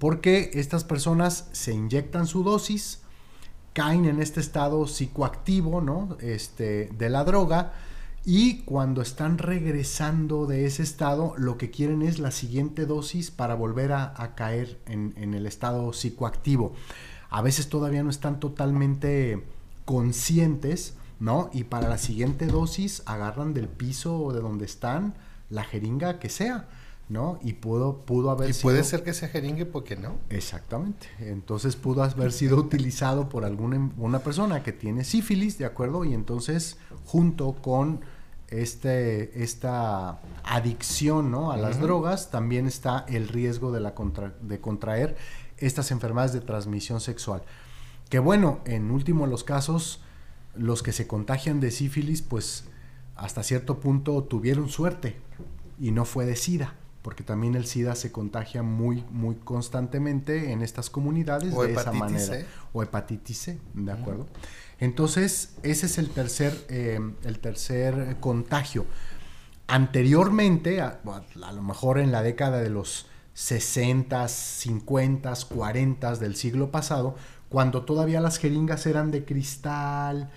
porque 0.00 0.50
estas 0.54 0.82
personas 0.82 1.48
se 1.52 1.72
inyectan 1.72 2.26
su 2.26 2.42
dosis, 2.42 3.02
caen 3.72 4.06
en 4.06 4.20
este 4.20 4.40
estado 4.40 4.88
psicoactivo 4.88 5.80
¿no? 5.80 6.16
este, 6.20 6.88
de 6.98 7.08
la 7.08 7.22
droga, 7.22 7.72
y 8.24 8.62
cuando 8.62 9.00
están 9.00 9.38
regresando 9.38 10.46
de 10.46 10.66
ese 10.66 10.82
estado, 10.82 11.34
lo 11.38 11.56
que 11.56 11.70
quieren 11.70 12.02
es 12.02 12.18
la 12.18 12.32
siguiente 12.32 12.84
dosis 12.84 13.30
para 13.30 13.54
volver 13.54 13.92
a, 13.92 14.34
caer 14.34 14.78
en, 14.86 15.34
el 15.34 15.46
estado 15.46 15.92
psicoactivo. 15.92 16.74
A 17.30 17.40
veces 17.40 17.68
todavía 17.68 18.02
no 18.02 18.10
están 18.10 18.40
totalmente 18.40 19.46
conscientes 19.84 20.94
¿no? 21.20 21.50
Y 21.52 21.64
para 21.64 21.88
la 21.88 21.98
siguiente 21.98 22.46
dosis 22.46 23.02
agarran 23.04 23.52
del 23.52 23.68
piso 23.68 24.32
de 24.32 24.40
donde 24.40 24.64
están 24.64 25.14
la 25.50 25.64
jeringa 25.64 26.18
que 26.18 26.30
sea, 26.30 26.68
¿no? 27.10 27.38
Y 27.42 27.54
pudo, 27.54 28.06
pudo 28.06 28.30
haber 28.30 28.50
y 28.50 28.54
puede 28.54 28.84
ser 28.84 29.02
que 29.02 29.12
sea 29.12 29.28
jeringue 29.28 29.66
porque 29.66 29.96
no. 29.96 30.14
Exactamente. 30.30 31.08
Entonces 31.18 31.74
pudo 31.76 32.04
haber 32.04 32.32
sido 32.32 32.56
utilizado 32.56 33.28
por 33.28 33.44
alguna 33.44 33.90
una 33.98 34.20
persona 34.20 34.62
que 34.62 34.72
tiene 34.72 35.04
sífilis, 35.04 35.58
¿de 35.58 35.64
acuerdo? 35.64 36.04
Y 36.04 36.14
entonces 36.14 36.78
junto 37.04 37.54
con 37.54 38.00
este, 38.48 39.42
esta 39.42 40.20
adicción 40.44 41.30
¿no? 41.30 41.50
a 41.50 41.56
las 41.56 41.80
drogas, 41.80 42.30
también 42.30 42.66
está 42.66 43.04
el 43.08 43.28
riesgo 43.28 43.72
de, 43.72 43.80
la 43.80 43.94
de 44.40 44.60
contraer 44.60 45.16
estas 45.58 45.90
enfermedades 45.90 46.32
de 46.32 46.40
transmisión 46.40 47.00
sexual. 47.00 47.42
Que 48.08 48.20
bueno, 48.20 48.60
en 48.64 48.90
último 48.90 49.26
los 49.26 49.44
casos, 49.44 50.00
los 50.54 50.82
que 50.82 50.92
se 50.92 51.06
contagian 51.06 51.60
de 51.60 51.72
sífilis, 51.72 52.22
pues 52.22 52.64
hasta 53.16 53.42
cierto 53.42 53.80
punto 53.80 54.22
tuvieron 54.24 54.68
suerte 54.68 55.16
y 55.80 55.90
no 55.92 56.04
fue 56.04 56.26
de 56.26 56.36
SIDA, 56.36 56.74
porque 57.02 57.24
también 57.24 57.54
el 57.54 57.66
SIDA 57.66 57.94
se 57.94 58.12
contagia 58.12 58.62
muy, 58.62 59.04
muy 59.10 59.36
constantemente 59.36 60.52
en 60.52 60.62
estas 60.62 60.90
comunidades 60.90 61.56
de 61.56 61.72
esa 61.72 61.92
manera. 61.92 62.44
O 62.72 62.82
hepatitis 62.82 63.38
C, 63.38 63.58
¿de 63.74 63.92
acuerdo? 63.92 64.26
Entonces, 64.78 65.54
ese 65.62 65.86
es 65.86 65.98
el 65.98 66.10
tercer, 66.10 66.54
eh, 66.68 67.00
el 67.24 67.38
tercer 67.38 68.16
contagio. 68.20 68.86
Anteriormente, 69.66 70.80
a, 70.80 71.00
a, 71.42 71.52
lo 71.52 71.62
mejor 71.62 71.98
en 71.98 72.12
la 72.12 72.22
década 72.22 72.60
de 72.60 72.70
los 72.70 73.06
60, 73.34 74.28
50, 74.28 75.32
40 75.48 76.16
del 76.16 76.36
siglo 76.36 76.70
pasado, 76.70 77.14
cuando 77.48 77.84
todavía 77.84 78.20
las 78.20 78.38
jeringas 78.38 78.86
eran 78.86 79.10
de 79.10 79.24
cristal 79.24 80.30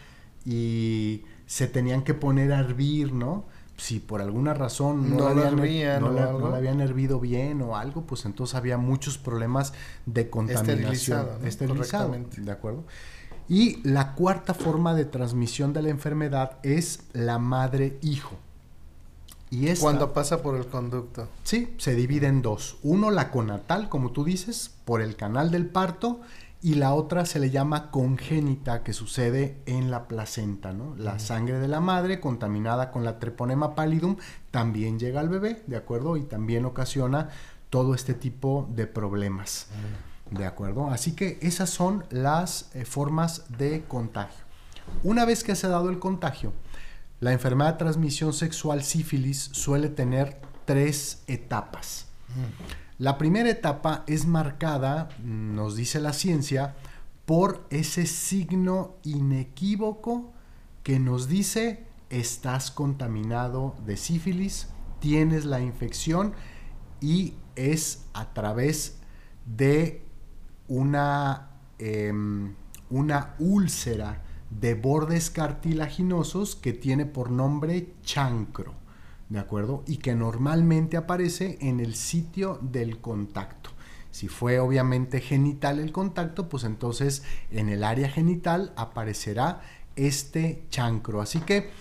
y 0.46 1.24
se 1.46 1.68
tenían 1.68 2.04
que 2.04 2.14
poner 2.14 2.54
a 2.54 2.60
hervir, 2.60 3.14
¿no? 3.14 3.46
Si 3.78 4.00
por 4.00 4.22
alguna 4.22 4.54
razón 4.54 5.16
no, 5.18 5.34
la 5.34 5.48
habían, 5.48 6.80
hervido 6.80 7.20
bien 7.20 7.62
o 7.62 7.76
algo, 7.76 8.04
pues 8.04 8.26
entonces 8.26 8.56
había 8.56 8.78
muchos 8.78 9.18
problemas 9.18 9.74
de 10.06 10.30
contaminación. 10.30 11.28
Esterilizado, 11.44 12.16
¿de 12.38 12.52
acuerdo? 12.52 12.84
Y 13.50 13.88
la 13.88 14.14
cuarta 14.14 14.54
forma 14.54 14.94
de 14.94 15.06
transmisión 15.06 15.74
de 15.74 15.82
la 15.82 15.90
enfermedad 15.90 16.58
es 16.64 17.02
la 17.14 17.40
madre-hijo. 17.40 18.38
Y 19.54 19.72
Cuando 19.76 20.14
pasa 20.14 20.42
por 20.42 20.56
el 20.56 20.66
conducto. 20.66 21.28
Sí, 21.44 21.76
se 21.78 21.94
divide 21.94 22.26
en 22.26 22.42
dos. 22.42 22.78
Uno, 22.82 23.12
la 23.12 23.30
conatal, 23.30 23.88
como 23.88 24.12
tú 24.12 24.24
dices, 24.24 24.72
por 24.84 25.00
el 25.00 25.16
canal 25.16 25.52
del 25.52 25.68
parto, 25.68 26.22
y 26.64 26.76
la 26.76 26.94
otra 26.94 27.26
se 27.26 27.40
le 27.40 27.50
llama 27.50 27.92
congénita, 27.92 28.84
que 28.84 28.94
sucede 28.94 29.62
en 29.66 29.92
la 29.92 30.08
placenta, 30.08 30.72
¿no? 30.72 30.96
La 30.96 31.20
sangre 31.20 31.60
de 31.60 31.68
la 31.68 31.82
madre 31.82 32.22
contaminada 32.22 32.90
con 32.90 33.04
la 33.04 33.20
treponema 33.20 33.76
pallidum 33.76 34.16
también 34.50 34.98
llega 34.98 35.20
al 35.20 35.28
bebé, 35.28 35.62
¿de 35.68 35.76
acuerdo? 35.76 36.16
Y 36.16 36.24
también 36.24 36.64
ocasiona 36.64 37.28
todo 37.70 37.94
este 37.94 38.14
tipo 38.14 38.70
de 38.74 38.88
problemas, 38.88 39.68
¿de 40.32 40.46
acuerdo? 40.46 40.90
Así 40.90 41.14
que 41.16 41.38
esas 41.42 41.70
son 41.70 42.06
las 42.10 42.70
eh, 42.74 42.86
formas 42.86 43.44
de 43.58 43.84
contagio. 43.86 44.46
Una 45.04 45.26
vez 45.26 45.44
que 45.44 45.56
se 45.56 45.68
ha 45.68 45.72
dado 45.72 45.90
el 45.90 46.00
contagio, 46.00 46.54
la 47.20 47.34
enfermedad 47.34 47.74
de 47.74 47.80
transmisión 47.80 48.32
sexual 48.32 48.84
sífilis 48.84 49.50
suele 49.52 49.90
tener 49.90 50.40
tres 50.64 51.24
etapas. 51.28 52.06
La 53.04 53.18
primera 53.18 53.50
etapa 53.50 54.06
es 54.08 54.26
marcada, 54.28 55.10
nos 55.22 55.76
dice 55.76 56.00
la 56.00 56.14
ciencia, 56.14 56.74
por 57.26 57.68
ese 57.70 58.06
signo 58.06 58.96
inequívoco 59.04 60.32
que 60.84 61.00
nos 61.00 61.28
dice 61.28 61.86
estás 62.10 62.72
contaminado 62.72 63.76
de 63.86 63.98
sífilis, 63.98 64.70
tienes 65.02 65.44
la 65.44 65.60
infección 65.60 66.32
y 67.02 67.34
es 67.58 68.06
a 68.14 68.34
través 68.34 69.00
de 69.46 70.06
una, 70.70 71.50
em, 71.80 72.56
una 72.90 73.36
úlcera 73.38 74.24
de 74.50 74.76
bordes 74.76 75.30
cartilaginosos 75.30 76.56
que 76.56 76.72
tiene 76.72 77.06
por 77.06 77.32
nombre 77.32 77.96
chancro, 78.02 78.76
¿de 79.34 79.40
acuerdo? 79.40 79.84
Y 79.88 79.98
que 79.98 80.14
normalmente 80.14 80.96
aparece 80.96 81.58
en 81.60 81.80
el 81.80 81.96
sitio 81.96 82.60
del 82.62 83.00
contacto. 83.00 83.72
Si 84.12 84.28
fue 84.28 84.60
obviamente 84.60 85.22
genital 85.22 85.80
el 85.80 85.92
contacto, 85.92 86.50
pues 86.50 86.64
entonces 86.64 87.24
en 87.50 87.68
el 87.68 87.84
área 87.84 88.08
genital 88.10 88.74
aparecerá 88.76 89.62
este 89.96 90.66
chancro. 90.70 91.20
Así 91.20 91.40
que 91.40 91.72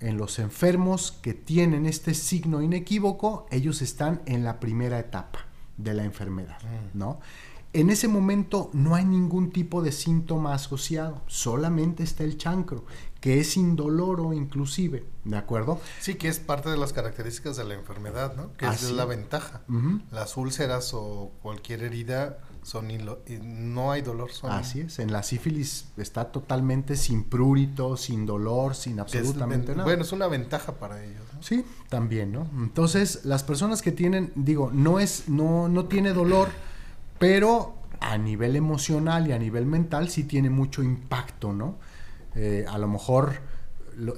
en 0.00 0.18
los 0.18 0.38
enfermos 0.38 1.12
que 1.22 1.32
tienen 1.32 1.86
este 1.86 2.12
signo 2.12 2.60
inequívoco, 2.60 3.46
ellos 3.50 3.80
están 3.80 4.20
en 4.26 4.44
la 4.44 4.60
primera 4.60 4.98
etapa 4.98 5.46
de 5.78 5.94
la 5.94 6.04
enfermedad, 6.04 6.58
mm. 6.60 6.98
¿no? 6.98 7.20
En 7.72 7.88
ese 7.88 8.08
momento 8.08 8.68
no 8.74 8.94
hay 8.94 9.06
ningún 9.06 9.50
tipo 9.50 9.80
de 9.80 9.92
síntoma 9.92 10.52
asociado, 10.52 11.22
solamente 11.26 12.02
está 12.02 12.24
el 12.24 12.36
chancro, 12.36 12.84
que 13.22 13.40
es 13.40 13.56
indoloro 13.56 14.34
inclusive, 14.34 15.06
¿de 15.24 15.36
acuerdo? 15.38 15.80
Sí, 16.00 16.16
que 16.16 16.28
es 16.28 16.40
parte 16.40 16.68
de 16.68 16.76
las 16.76 16.92
características 16.92 17.56
de 17.56 17.64
la 17.64 17.72
enfermedad, 17.72 18.36
¿no? 18.36 18.52
Que 18.52 18.66
es 18.66 18.90
la 18.90 19.06
ventaja. 19.06 19.62
Las 20.10 20.36
úlceras 20.36 20.92
o 20.92 21.32
cualquier 21.40 21.84
herida 21.84 22.40
son 22.62 22.88
no 23.42 23.90
hay 23.92 24.02
dolor. 24.02 24.30
Así 24.42 24.80
es, 24.80 24.98
en 24.98 25.10
la 25.10 25.22
sífilis 25.22 25.86
está 25.96 26.30
totalmente 26.30 26.96
sin 26.96 27.24
prurito, 27.24 27.96
sin 27.96 28.26
dolor, 28.26 28.74
sin 28.74 29.00
absolutamente 29.00 29.72
nada. 29.72 29.84
Bueno, 29.84 30.02
es 30.02 30.12
una 30.12 30.26
ventaja 30.26 30.74
para 30.74 31.02
ellos. 31.02 31.22
¿no? 31.34 31.42
Sí, 31.42 31.64
también, 31.88 32.32
¿no? 32.32 32.46
Entonces, 32.58 33.24
las 33.24 33.42
personas 33.42 33.80
que 33.80 33.92
tienen, 33.92 34.32
digo, 34.34 34.70
no 34.72 35.00
es, 35.00 35.28
no, 35.28 35.68
no 35.68 35.86
tiene 35.86 36.12
dolor 36.12 36.50
pero 37.22 37.76
a 38.00 38.18
nivel 38.18 38.56
emocional 38.56 39.28
y 39.28 39.32
a 39.32 39.38
nivel 39.38 39.64
mental 39.64 40.08
sí 40.08 40.24
tiene 40.24 40.50
mucho 40.50 40.82
impacto, 40.82 41.52
¿no? 41.52 41.76
Eh, 42.34 42.64
a 42.68 42.78
lo 42.78 42.88
mejor 42.88 43.40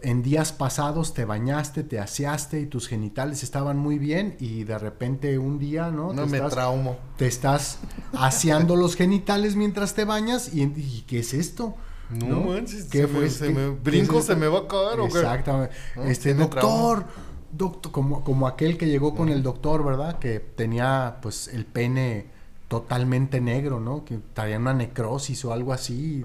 en 0.02 0.22
días 0.22 0.52
pasados 0.52 1.14
te 1.14 1.24
bañaste, 1.24 1.82
te 1.82 1.98
aseaste 1.98 2.60
y 2.60 2.66
tus 2.66 2.88
genitales 2.88 3.42
estaban 3.42 3.76
muy 3.76 3.98
bien 3.98 4.36
y 4.38 4.64
de 4.64 4.78
repente 4.78 5.38
un 5.38 5.58
día, 5.58 5.90
¿no? 5.90 6.12
No 6.12 6.26
me 6.26 6.40
traumo. 6.40 6.96
Te 7.16 7.26
estás 7.26 7.78
aseando 8.12 8.76
los 8.76 8.96
genitales 8.96 9.56
mientras 9.56 9.94
te 9.94 10.04
bañas 10.04 10.54
y, 10.54 11.04
¿qué 11.06 11.20
es 11.20 11.34
esto? 11.34 11.74
No, 12.10 12.40
manches, 12.42 12.84
¿Qué 12.84 13.08
fue? 13.08 13.30
se 13.30 13.50
me, 13.50 13.70
brinco, 13.70 14.20
se 14.22 14.36
me 14.36 14.46
va 14.46 14.60
a 14.60 14.68
caer 14.68 15.00
o 15.00 15.06
Exactamente. 15.06 15.74
este, 16.04 16.34
doctor, 16.34 17.06
doctor, 17.50 17.90
como, 17.90 18.22
como 18.22 18.46
aquel 18.46 18.76
que 18.76 18.86
llegó 18.86 19.14
con 19.14 19.30
el 19.30 19.42
doctor, 19.42 19.84
¿verdad? 19.84 20.18
Que 20.18 20.38
tenía 20.38 21.16
pues 21.22 21.48
el 21.48 21.64
pene 21.64 22.26
totalmente 22.68 23.40
negro, 23.40 23.80
¿no? 23.80 24.04
Que 24.04 24.18
traía 24.34 24.58
una 24.58 24.74
necrosis 24.74 25.44
o 25.44 25.52
algo 25.52 25.72
así. 25.72 26.24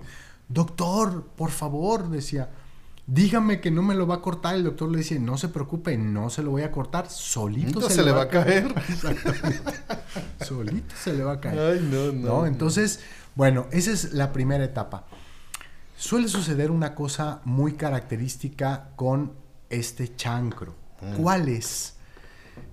Doctor, 0.50 1.28
por 1.38 1.52
favor, 1.52 2.10
decía, 2.10 2.50
dígame 3.06 3.62
que 3.62 3.72
no 3.72 3.82
me 3.82 3.96
lo 3.96 4.08
va 4.08 4.16
a 4.16 4.22
cortar. 4.22 4.56
El 4.56 4.64
doctor 4.64 4.92
le 4.92 4.98
dice, 4.98 5.20
no 5.20 5.38
se 5.38 5.48
preocupe, 5.48 5.98
no 5.98 6.30
se 6.30 6.44
lo 6.44 6.52
voy 6.52 6.64
a 6.64 6.72
cortar, 6.72 7.10
solito 7.10 7.88
se, 7.90 8.04
le 8.04 8.12
va, 8.12 8.24
a 8.24 8.28
caer. 8.28 8.74
solito 10.46 10.96
se 11.02 11.14
le 11.14 11.24
va 11.24 11.34
a 11.34 11.40
caer. 11.40 11.60
Ay, 11.60 11.90
no, 11.90 12.12
no, 12.12 12.46
Entonces, 12.46 13.00
bueno, 13.36 13.68
esa 13.72 13.92
es 13.92 14.14
la 14.14 14.34
primera 14.34 14.64
etapa. 14.64 15.06
Suele 15.96 16.28
suceder 16.28 16.72
una 16.72 16.96
cosa 16.96 17.42
muy 17.46 17.74
característica 17.74 18.90
con 18.96 19.34
este 19.70 20.16
chancro. 20.16 20.76
Mm. 21.02 21.14
¿Cuál 21.16 21.50
es? 21.50 21.96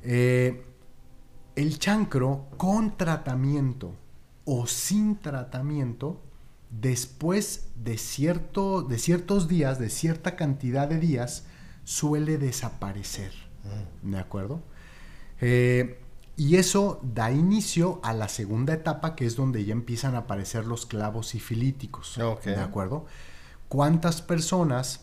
Eh, 0.02 0.64
el 1.56 1.78
chancro 1.78 2.46
con 2.56 2.96
tratamiento 2.96 3.94
o 4.44 4.66
sin 4.66 5.16
tratamiento, 5.16 6.22
después 6.80 7.68
de, 7.76 7.98
cierto, 7.98 8.82
de 8.82 8.98
ciertos 8.98 9.48
días, 9.48 9.78
de 9.78 9.90
cierta 9.90 10.36
cantidad 10.36 10.88
de 10.88 10.98
días, 10.98 11.44
suele 11.84 12.38
desaparecer. 12.38 13.32
Mm. 14.02 14.12
¿De 14.12 14.18
acuerdo? 14.18 14.62
Eh, 15.40 16.00
y 16.36 16.56
eso 16.56 17.00
da 17.02 17.30
inicio 17.30 18.00
a 18.02 18.12
la 18.12 18.28
segunda 18.28 18.74
etapa, 18.74 19.14
que 19.14 19.26
es 19.26 19.36
donde 19.36 19.64
ya 19.64 19.72
empiezan 19.72 20.14
a 20.14 20.18
aparecer 20.18 20.66
los 20.66 20.86
clavos 20.86 21.28
sifilíticos. 21.28 22.18
¿De 22.44 22.56
acuerdo? 22.56 23.06
¿Cuántas 23.68 24.22
personas, 24.22 25.00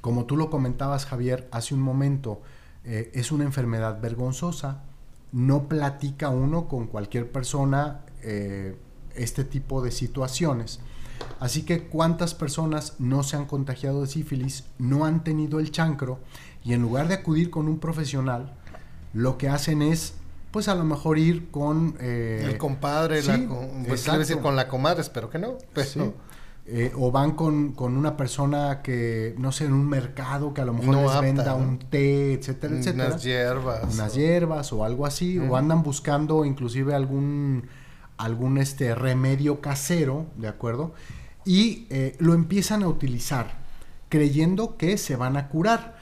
como 0.00 0.26
tú 0.26 0.36
lo 0.36 0.50
comentabas, 0.50 1.06
Javier, 1.06 1.48
hace 1.50 1.74
un 1.74 1.80
momento, 1.80 2.40
eh, 2.84 3.10
es 3.14 3.32
una 3.32 3.44
enfermedad 3.44 4.00
vergonzosa? 4.00 4.82
no 5.34 5.66
platica 5.66 6.28
uno 6.28 6.68
con 6.68 6.86
cualquier 6.86 7.30
persona 7.30 8.02
eh, 8.22 8.76
este 9.16 9.44
tipo 9.44 9.82
de 9.82 9.90
situaciones. 9.90 10.80
Así 11.40 11.62
que 11.62 11.84
cuántas 11.84 12.34
personas 12.34 12.94
no 12.98 13.22
se 13.22 13.36
han 13.36 13.46
contagiado 13.46 14.02
de 14.02 14.06
sífilis, 14.06 14.64
no 14.78 15.04
han 15.04 15.24
tenido 15.24 15.60
el 15.60 15.70
chancro 15.70 16.18
y 16.64 16.72
en 16.72 16.82
lugar 16.82 17.08
de 17.08 17.14
acudir 17.14 17.50
con 17.50 17.68
un 17.68 17.78
profesional, 17.78 18.54
lo 19.12 19.38
que 19.38 19.48
hacen 19.48 19.82
es, 19.82 20.14
pues 20.50 20.68
a 20.68 20.74
lo 20.74 20.84
mejor 20.84 21.18
ir 21.18 21.50
con... 21.50 21.96
Eh, 22.00 22.42
el 22.44 22.58
compadre, 22.58 23.22
la, 23.22 23.40
pues, 23.86 24.04
decir 24.04 24.38
con 24.38 24.56
la 24.56 24.68
comadre, 24.68 25.02
espero 25.02 25.30
que 25.30 25.38
no. 25.38 25.58
Pero... 25.72 26.14
Eh, 26.66 26.92
o 26.96 27.10
van 27.10 27.32
con, 27.32 27.74
una 27.78 28.16
persona 28.16 28.80
que, 28.80 29.34
no 29.36 29.52
sé, 29.52 29.66
en 29.66 29.74
un 29.74 29.86
mercado 29.86 30.54
que 30.54 30.62
a 30.62 30.64
lo 30.64 30.72
mejor 30.72 30.96
les 30.96 31.20
venda 31.20 31.54
un 31.54 31.78
té, 31.78 32.32
etcétera, 32.32 32.78
etcétera. 32.78 33.08
Unas 33.08 33.22
hierbas. 33.22 33.94
Unas 33.94 34.14
hierbas 34.14 34.72
o 34.72 34.82
algo 34.82 35.04
así, 35.04 35.38
o 35.38 35.56
andan 35.56 35.82
buscando 35.82 36.42
inclusive 36.46 36.94
algún, 36.94 37.68
algún 38.16 38.58
este, 38.58 38.94
remedio 38.94 39.60
casero, 39.60 40.26
¿de 40.36 40.48
acuerdo? 40.48 40.94
Y 41.44 41.86
eh, 41.90 42.16
lo 42.18 42.34
empiezan 42.34 42.82
a 42.82 42.88
utilizar 42.88 43.62
creyendo 44.08 44.76
que 44.76 44.98
se 44.98 45.16
van 45.16 45.36
a 45.36 45.48
curar. 45.48 45.98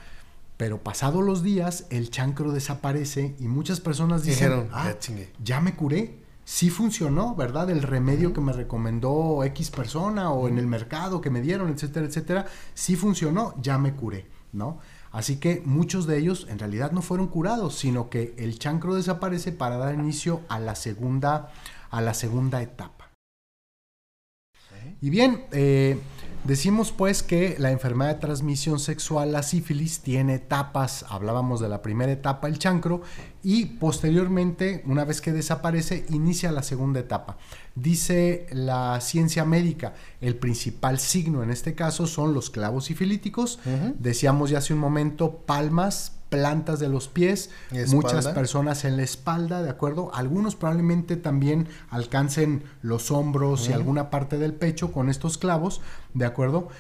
Pero 0.57 0.79
pasados 0.79 1.25
los 1.25 1.43
días, 1.43 1.87
el 1.91 2.11
chancro 2.11 2.53
desaparece 2.53 3.35
y 3.41 3.49
muchas 3.49 3.81
personas 3.81 4.23
dicen, 4.23 4.69
ah, 4.73 4.95
ya 5.43 5.61
me 5.61 5.75
curé 5.75 6.23
sí 6.45 6.71
funcionó, 6.71 7.35
¿verdad? 7.35 7.71
El 7.71 7.83
remedio 7.83 8.33
que 8.33 8.41
me 8.41 8.53
recomendó 8.53 9.45
X 9.45 9.71
persona 9.71 10.31
o 10.33 10.49
en 10.49 10.59
el 10.59 10.67
mercado 10.67 11.21
que 11.21 11.31
me 11.31 11.41
dieron, 11.41 11.71
etcétera, 11.71 12.07
etcétera, 12.07 12.47
sí 12.75 12.97
funcionó, 12.97 13.55
ya 13.61 13.79
me 13.79 13.95
curé, 13.95 14.27
¿no? 14.53 14.79
Así 15.13 15.37
que 15.37 15.63
muchos 15.65 16.07
de 16.07 16.19
ellos 16.19 16.47
en 16.49 16.59
realidad 16.59 16.93
no 16.93 17.03
fueron 17.03 17.29
curados, 17.29 17.77
sino 17.77 18.09
que 18.09 18.35
el 18.39 18.59
chancro 18.59 18.95
desaparece 18.95 19.53
para 19.53 19.77
dar 19.77 19.95
inicio 19.95 20.41
a 20.49 20.59
la 20.59 20.75
segunda, 20.75 21.51
a 21.93 22.01
la 22.01 22.15
segunda 22.15 22.61
etapa. 22.61 23.13
Y 25.01 25.11
bien, 25.11 25.45
eh, 25.53 25.97
Decimos 26.45 26.91
pues 26.91 27.23
que 27.23 27.55
la 27.61 27.71
enfermedad 27.71 28.15
de 28.15 28.21
transmisión 28.21 28.81
sexual, 28.81 29.31
la 29.31 29.45
sífilis, 29.45 30.01
tiene 30.01 30.35
etapas. 30.35 31.05
Hablábamos 31.09 31.61
de 31.61 31.69
la 31.69 31.83
primera 31.83 32.11
etapa, 32.11 32.49
el 32.49 32.59
chancro, 32.59 33.03
y 33.45 33.67
posteriormente, 33.67 34.83
una 34.87 35.05
vez 35.05 35.21
que 35.21 35.31
desaparece, 35.31 36.05
inicia 36.11 36.51
la 36.51 36.65
segunda 36.65 36.99
etapa. 36.99 37.39
Dice 37.77 38.49
la 38.51 39.01
ciencia 39.01 39.45
médica, 39.45 39.95
el 40.21 40.35
principal 40.35 40.99
signo 40.99 41.45
en 41.45 41.53
este 41.53 41.77
caso 41.77 42.09
son 42.09 42.35
los 42.35 42.51
clavos 42.51 42.87
sifilíticos. 42.87 43.61
Decíamos 44.01 44.51
ya 44.51 44.59
hace 44.59 44.75
un 44.75 44.81
momento, 44.81 45.45
palmas, 45.47 46.22
plantas 46.33 46.81
de 46.81 46.89
los 46.89 47.09
pies, 47.09 47.51
muchas 47.89 48.27
personas 48.29 48.87
en 48.87 48.97
la 48.97 49.03
espalda, 49.03 49.63
¿de 49.63 49.69
acuerdo? 49.69 50.11
Algunos 50.15 50.57
probablemente 50.57 51.19
también 51.19 51.69
alcancen 51.91 52.65
los 52.81 53.11
hombros 53.11 53.69
y 53.69 53.75
alguna 53.75 54.09
parte 54.09 54.39
del 54.39 54.55
pecho 54.55 54.93
con 54.93 55.11
estos 55.11 55.37
clavos, 55.37 55.83
¿de 56.15 56.25
acuerdo? 56.25 56.71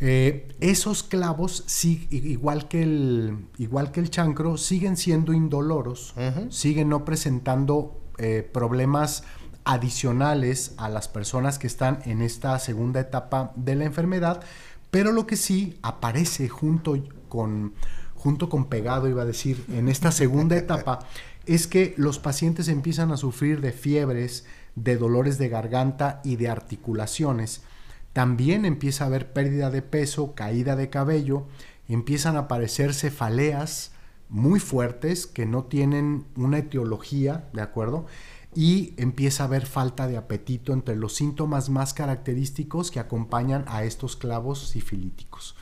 Eh, 0.00 0.46
esos 0.60 1.02
clavos, 1.02 1.64
sí, 1.66 2.06
igual, 2.10 2.68
que 2.68 2.82
el, 2.82 3.46
igual 3.56 3.92
que 3.92 4.00
el 4.00 4.10
chancro, 4.10 4.58
siguen 4.58 4.98
siendo 4.98 5.32
indoloros, 5.32 6.14
siguen 6.50 6.90
no 6.90 7.06
presentando 7.06 7.98
eh, 8.18 8.46
problemas 8.52 9.22
adicionales 9.64 10.74
a 10.76 10.90
las 10.90 11.08
personas 11.08 11.58
que 11.58 11.66
están 11.66 12.00
en 12.04 12.20
esta 12.20 12.58
segunda 12.58 13.00
etapa 13.00 13.52
de 13.56 13.74
la 13.74 13.86
enfermedad, 13.86 14.42
pero 14.90 15.12
lo 15.12 15.26
que 15.26 15.36
sí 15.36 15.78
aparece 15.80 16.50
junto 16.50 16.94
con 17.30 17.72
junto 18.18 18.48
con 18.48 18.66
pegado, 18.66 19.08
iba 19.08 19.22
a 19.22 19.26
decir, 19.26 19.64
en 19.72 19.88
esta 19.88 20.12
segunda 20.12 20.56
etapa, 20.64 21.00
es 21.46 21.66
que 21.66 21.94
los 21.96 22.18
pacientes 22.18 22.68
empiezan 22.68 23.12
a 23.12 23.16
sufrir 23.16 23.60
de 23.60 23.72
fiebres, 23.72 24.44
de 24.74 24.96
dolores 24.96 25.38
de 25.38 25.48
garganta 25.48 26.20
y 26.24 26.36
de 26.36 26.48
articulaciones. 26.48 27.62
También 28.12 28.64
empieza 28.64 29.04
a 29.04 29.06
haber 29.06 29.32
pérdida 29.32 29.70
de 29.70 29.82
peso, 29.82 30.34
caída 30.34 30.76
de 30.76 30.90
cabello, 30.90 31.46
empiezan 31.88 32.36
a 32.36 32.40
aparecer 32.40 32.92
cefaleas 32.92 33.92
muy 34.28 34.60
fuertes 34.60 35.26
que 35.26 35.46
no 35.46 35.64
tienen 35.64 36.26
una 36.36 36.58
etiología, 36.58 37.48
¿de 37.52 37.62
acuerdo? 37.62 38.06
y 38.54 38.94
empieza 38.96 39.44
a 39.44 39.46
haber 39.46 39.66
falta 39.66 40.08
de 40.08 40.16
apetito 40.16 40.72
entre 40.72 40.96
los 40.96 41.14
síntomas 41.14 41.68
más 41.68 41.94
característicos 41.94 42.90
que 42.90 42.98
acompañan 42.98 43.64
a 43.68 43.84
estos 43.84 44.16
clavos 44.16 44.70
sifilíticos. 44.70 45.54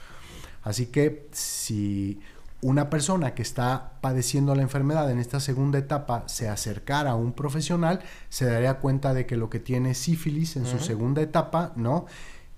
Así 0.63 0.87
que 0.87 1.29
si 1.33 2.21
una 2.67 2.91
persona 2.91 3.33
que 3.33 3.43
está 3.43 3.93
padeciendo 4.01 4.53
la 4.57 4.63
enfermedad 4.63 5.09
en 5.13 5.21
esta 5.21 5.39
segunda 5.39 5.79
etapa 5.79 6.25
se 6.27 6.49
acercara 6.49 7.13
a 7.13 7.15
un 7.15 7.33
profesional, 7.33 8.01
se 8.29 8.45
daría 8.45 8.81
cuenta 8.81 9.15
de 9.15 9.25
que 9.25 9.37
lo 9.37 9.49
que 9.49 9.61
tiene 9.61 9.93
es 9.93 9.99
sífilis 9.99 10.57
en 10.57 10.67
su 10.67 10.81
segunda 10.81 11.23
etapa, 11.23 11.73
¿no? 11.77 12.07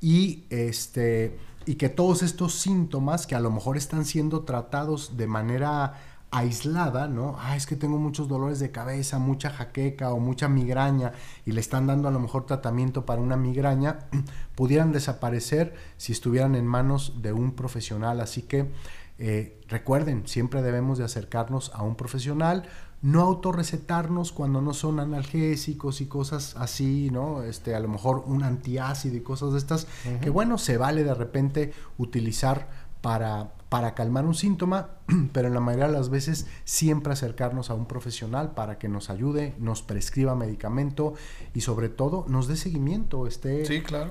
Y 0.01 0.45
este 0.49 1.39
y 1.67 1.75
que 1.75 1.91
todos 1.91 2.23
estos 2.23 2.55
síntomas 2.55 3.27
que 3.27 3.35
a 3.35 3.41
lo 3.41 3.51
mejor 3.51 3.77
están 3.77 4.07
siendo 4.07 4.45
tratados 4.45 5.19
de 5.19 5.27
manera 5.27 5.93
aislada, 6.31 7.07
¿no? 7.07 7.37
Ah, 7.39 7.57
es 7.57 7.67
que 7.67 7.77
tengo 7.77 7.99
muchos 7.99 8.29
dolores 8.29 8.61
de 8.61 8.71
cabeza, 8.71 9.19
mucha 9.19 9.51
jaqueca 9.51 10.11
o 10.13 10.21
mucha 10.21 10.49
migraña 10.49 11.13
y 11.45 11.53
le 11.53 11.61
están 11.61 11.87
dando 11.87 12.09
a 12.09 12.11
lo 12.11 12.21
mejor 12.21 12.47
tratamiento 12.47 13.05
para 13.05 13.21
una 13.21 13.37
migraña, 13.37 13.99
pudieran 14.55 14.91
desaparecer 14.91 15.75
si 15.99 16.13
estuvieran 16.13 16.55
en 16.55 16.67
manos 16.67 17.21
de 17.21 17.35
un 17.35 17.53
profesional. 17.53 18.23
Así 18.23 18.41
que 18.41 18.71
eh, 19.19 19.61
recuerden, 19.69 20.27
siempre 20.27 20.63
debemos 20.63 20.99
de 20.99 21.05
acercarnos 21.05 21.73
a 21.75 21.83
un 21.83 21.97
profesional, 21.97 22.65
no 23.03 23.21
autorrecetarnos 23.23 24.33
cuando 24.33 24.61
no 24.61 24.75
son 24.75 25.01
analgésicos 25.01 26.01
y 26.01 26.07
cosas 26.07 26.57
así, 26.57 27.11
¿no? 27.11 27.43
Este, 27.43 27.75
a 27.75 27.81
lo 27.81 27.89
mejor 27.89 28.25
un 28.27 28.43
antiácido 28.43 29.17
y 29.17 29.21
cosas 29.21 29.53
de 29.53 29.59
estas, 29.59 29.87
que 30.21 30.31
bueno, 30.31 30.59
se 30.59 30.77
vale 30.77 31.05
de 31.05 31.15
repente 31.15 31.73
utilizar 31.97 32.69
para, 33.01 33.53
para 33.69 33.95
calmar 33.95 34.25
un 34.25 34.35
síntoma, 34.35 34.89
pero 35.33 35.49
en 35.49 35.55
la 35.55 35.61
mayoría 35.61 35.87
de 35.87 35.93
las 35.93 36.11
veces 36.11 36.47
siempre 36.65 37.13
acercarnos 37.13 37.71
a 37.71 37.75
un 37.75 37.87
profesional 37.87 38.53
para 38.53 38.79
que 38.79 38.89
nos 38.89 39.11
ayude, 39.11 39.55
nos 39.59 39.83
prescriba 39.83 40.35
medicamento 40.35 41.15
y 41.55 41.61
sobre 41.61 41.89
todo 41.89 42.25
nos 42.29 42.49
dé 42.49 42.57
seguimiento, 42.57 43.27
esté, 43.27 43.63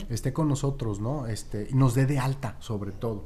esté 0.09 0.33
con 0.33 0.47
nosotros, 0.47 0.99
¿no? 0.99 1.27
Este, 1.27 1.67
y 1.69 1.73
nos 1.73 1.95
dé 1.95 2.05
de 2.05 2.19
alta 2.19 2.55
sobre 2.59 2.91
todo, 2.91 3.23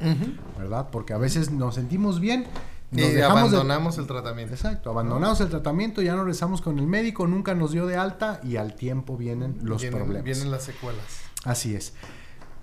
¿verdad? 0.57 0.89
Porque 0.91 1.13
a 1.13 1.17
veces 1.17 1.51
nos 1.51 1.75
sentimos 1.75 2.19
bien. 2.19 2.45
Nos 2.91 3.13
y 3.13 3.21
abandonamos 3.21 3.97
el 3.99 4.07
tratamiento. 4.07 4.53
Exacto, 4.53 4.89
abandonamos 4.89 5.39
el 5.39 5.47
tratamiento, 5.47 6.01
ya 6.01 6.13
no 6.13 6.25
rezamos 6.25 6.59
con 6.59 6.77
el 6.77 6.87
médico, 6.87 7.25
nunca 7.25 7.55
nos 7.55 7.71
dio 7.71 7.85
de 7.85 7.95
alta 7.95 8.41
y 8.43 8.57
al 8.57 8.75
tiempo 8.75 9.15
vienen 9.15 9.59
los 9.63 9.85
problemas. 9.85 10.23
Vienen 10.23 10.51
las 10.51 10.63
secuelas. 10.63 11.05
Así 11.45 11.73
es. 11.73 11.93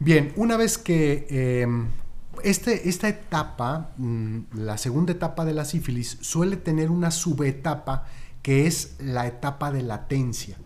Bien, 0.01 0.32
una 0.36 0.57
vez 0.57 0.76
que 0.78 1.26
em, 1.62 1.88
este, 2.45 2.89
esta 2.89 3.09
etapa, 3.09 3.93
mm, 3.97 4.39
la 4.55 4.78
segunda 4.78 5.12
etapa 5.12 5.45
de 5.45 5.55
la 5.55 5.64
sífilis, 5.64 6.18
suele 6.20 6.57
tener 6.57 6.91
una 6.91 7.11
subetapa 7.11 8.07
que 8.43 8.66
es 8.66 8.97
la 8.99 9.26
etapa 9.26 9.70
de 9.72 9.82
latencia, 9.82 10.57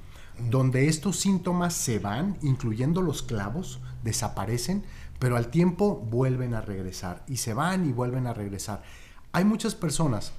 donde 0.50 0.88
estos 0.88 1.18
síntomas 1.18 1.74
se 1.74 1.98
van, 1.98 2.36
incluyendo 2.42 3.02
los 3.02 3.22
clavos, 3.22 3.80
desaparecen, 4.02 4.84
pero 5.18 5.36
al 5.36 5.48
tiempo 5.48 5.96
vuelven 5.96 6.54
a 6.54 6.60
regresar 6.60 7.24
y 7.28 7.36
se 7.36 7.54
van 7.54 7.88
y 7.88 7.92
vuelven 7.92 8.26
a 8.26 8.34
regresar. 8.34 8.82
Hay 9.32 9.44
muchas 9.44 9.74
personas 9.74 10.32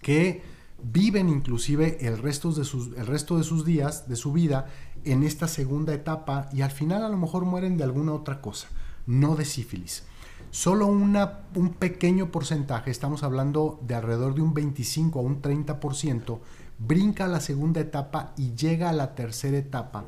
que 0.00 0.42
viven 0.82 1.28
inclusive 1.28 1.98
el 2.06 2.18
resto 2.18 2.52
de 2.52 2.64
sus, 2.64 2.96
el 2.96 3.06
resto 3.06 3.36
de 3.36 3.44
sus 3.44 3.64
días, 3.64 4.08
de 4.08 4.16
su 4.16 4.32
vida, 4.32 4.66
en 5.04 5.22
esta 5.22 5.48
segunda 5.48 5.94
etapa 5.94 6.48
y 6.52 6.62
al 6.62 6.70
final 6.70 7.04
a 7.04 7.08
lo 7.08 7.16
mejor 7.16 7.44
mueren 7.44 7.76
de 7.76 7.84
alguna 7.84 8.12
otra 8.12 8.40
cosa, 8.40 8.68
no 9.06 9.36
de 9.36 9.44
sífilis. 9.44 10.04
Solo 10.50 10.86
una, 10.86 11.40
un 11.54 11.74
pequeño 11.74 12.30
porcentaje, 12.30 12.90
estamos 12.90 13.22
hablando 13.22 13.78
de 13.86 13.94
alrededor 13.94 14.34
de 14.34 14.40
un 14.40 14.54
25 14.54 15.18
a 15.18 15.22
un 15.22 15.42
30%, 15.42 16.38
brinca 16.78 17.26
a 17.26 17.28
la 17.28 17.40
segunda 17.40 17.80
etapa 17.80 18.32
y 18.36 18.54
llega 18.54 18.88
a 18.88 18.94
la 18.94 19.14
tercera 19.14 19.58
etapa, 19.58 20.04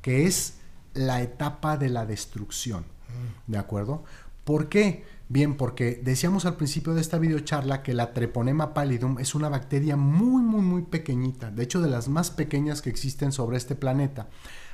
que 0.00 0.26
es 0.26 0.58
la 0.94 1.22
etapa 1.22 1.76
de 1.76 1.90
la 1.90 2.06
destrucción. 2.06 2.82
Mm. 2.82 3.52
¿De 3.52 3.58
acuerdo? 3.58 4.04
¿Por 4.44 4.68
qué? 4.68 5.04
Bien, 5.28 5.56
porque 5.56 6.00
decíamos 6.02 6.44
al 6.44 6.56
principio 6.56 6.94
de 6.94 7.00
esta 7.00 7.18
videocharla 7.18 7.82
que 7.82 7.94
la 7.94 8.12
Treponema 8.12 8.74
pallidum 8.74 9.18
es 9.18 9.34
una 9.34 9.48
bacteria 9.48 9.96
muy, 9.96 10.42
muy, 10.42 10.60
muy 10.60 10.82
pequeñita, 10.82 11.50
de 11.50 11.62
hecho 11.62 11.80
de 11.80 11.88
las 11.88 12.08
más 12.08 12.30
pequeñas 12.30 12.82
que 12.82 12.90
existen 12.90 13.32
sobre 13.32 13.56
este 13.56 13.74
planeta. 13.74 14.28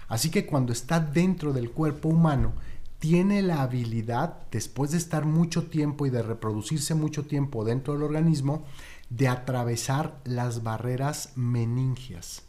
Así 0.08 0.30
que 0.30 0.46
cuando 0.46 0.72
está 0.72 0.98
dentro 0.98 1.52
del 1.52 1.70
cuerpo 1.70 2.08
humano, 2.08 2.52
tiene 3.00 3.40
la 3.40 3.62
habilidad, 3.62 4.36
después 4.52 4.92
de 4.92 4.98
estar 4.98 5.24
mucho 5.24 5.64
tiempo 5.64 6.06
y 6.06 6.10
de 6.10 6.22
reproducirse 6.22 6.94
mucho 6.94 7.24
tiempo 7.24 7.64
dentro 7.64 7.94
del 7.94 8.02
organismo, 8.02 8.64
de 9.08 9.26
atravesar 9.26 10.20
las 10.24 10.62
barreras 10.62 11.32
meningias. 11.34 12.42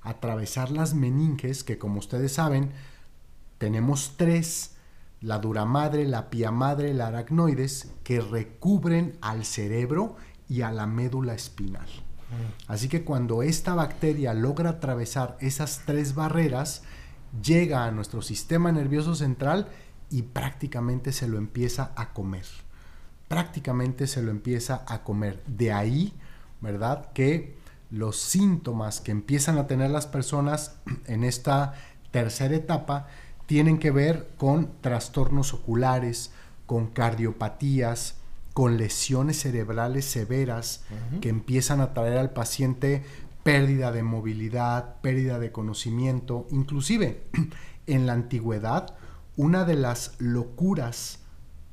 Atravesar 0.00 0.70
las 0.70 0.94
meninges, 0.94 1.62
que 1.62 1.78
como 1.78 1.98
ustedes 1.98 2.32
saben, 2.32 2.72
tenemos 3.58 4.14
tres, 4.16 4.76
la 5.20 5.38
dura 5.38 5.66
madre, 5.66 6.06
la 6.08 6.30
pía 6.30 6.50
madre, 6.50 6.94
la 6.94 7.08
aracnoides, 7.08 7.90
que 8.02 8.22
recubren 8.22 9.18
al 9.20 9.44
cerebro 9.44 10.16
y 10.48 10.62
a 10.62 10.72
la 10.72 10.86
médula 10.86 11.34
espinal. 11.34 11.86
Mm. 11.86 12.70
Así 12.72 12.88
que 12.88 13.04
cuando 13.04 13.42
esta 13.42 13.74
bacteria 13.74 14.32
logra 14.32 14.70
atravesar 14.70 15.36
esas 15.40 15.82
tres 15.84 16.14
barreras, 16.14 16.82
llega 17.42 17.84
a 17.84 17.90
nuestro 17.90 18.22
sistema 18.22 18.72
nervioso 18.72 19.14
central 19.14 19.68
y 20.10 20.22
prácticamente 20.22 21.12
se 21.12 21.28
lo 21.28 21.38
empieza 21.38 21.92
a 21.96 22.12
comer. 22.12 22.44
Prácticamente 23.28 24.06
se 24.06 24.22
lo 24.22 24.30
empieza 24.30 24.84
a 24.86 25.02
comer. 25.02 25.42
De 25.46 25.72
ahí, 25.72 26.14
¿verdad? 26.60 27.12
Que 27.12 27.56
los 27.90 28.16
síntomas 28.16 29.00
que 29.00 29.10
empiezan 29.10 29.58
a 29.58 29.66
tener 29.66 29.90
las 29.90 30.06
personas 30.06 30.76
en 31.06 31.24
esta 31.24 31.74
tercera 32.10 32.54
etapa 32.54 33.08
tienen 33.46 33.78
que 33.78 33.90
ver 33.90 34.30
con 34.36 34.70
trastornos 34.80 35.54
oculares, 35.54 36.32
con 36.66 36.88
cardiopatías, 36.88 38.16
con 38.52 38.76
lesiones 38.76 39.40
cerebrales 39.40 40.04
severas 40.04 40.82
que 41.20 41.28
empiezan 41.28 41.80
a 41.80 41.94
traer 41.94 42.18
al 42.18 42.30
paciente 42.30 43.04
pérdida 43.42 43.92
de 43.92 44.02
movilidad, 44.02 45.00
pérdida 45.00 45.38
de 45.38 45.52
conocimiento, 45.52 46.46
inclusive 46.50 47.22
en 47.86 48.06
la 48.06 48.14
antigüedad 48.14 48.97
una 49.38 49.64
de 49.64 49.76
las 49.76 50.16
locuras 50.18 51.20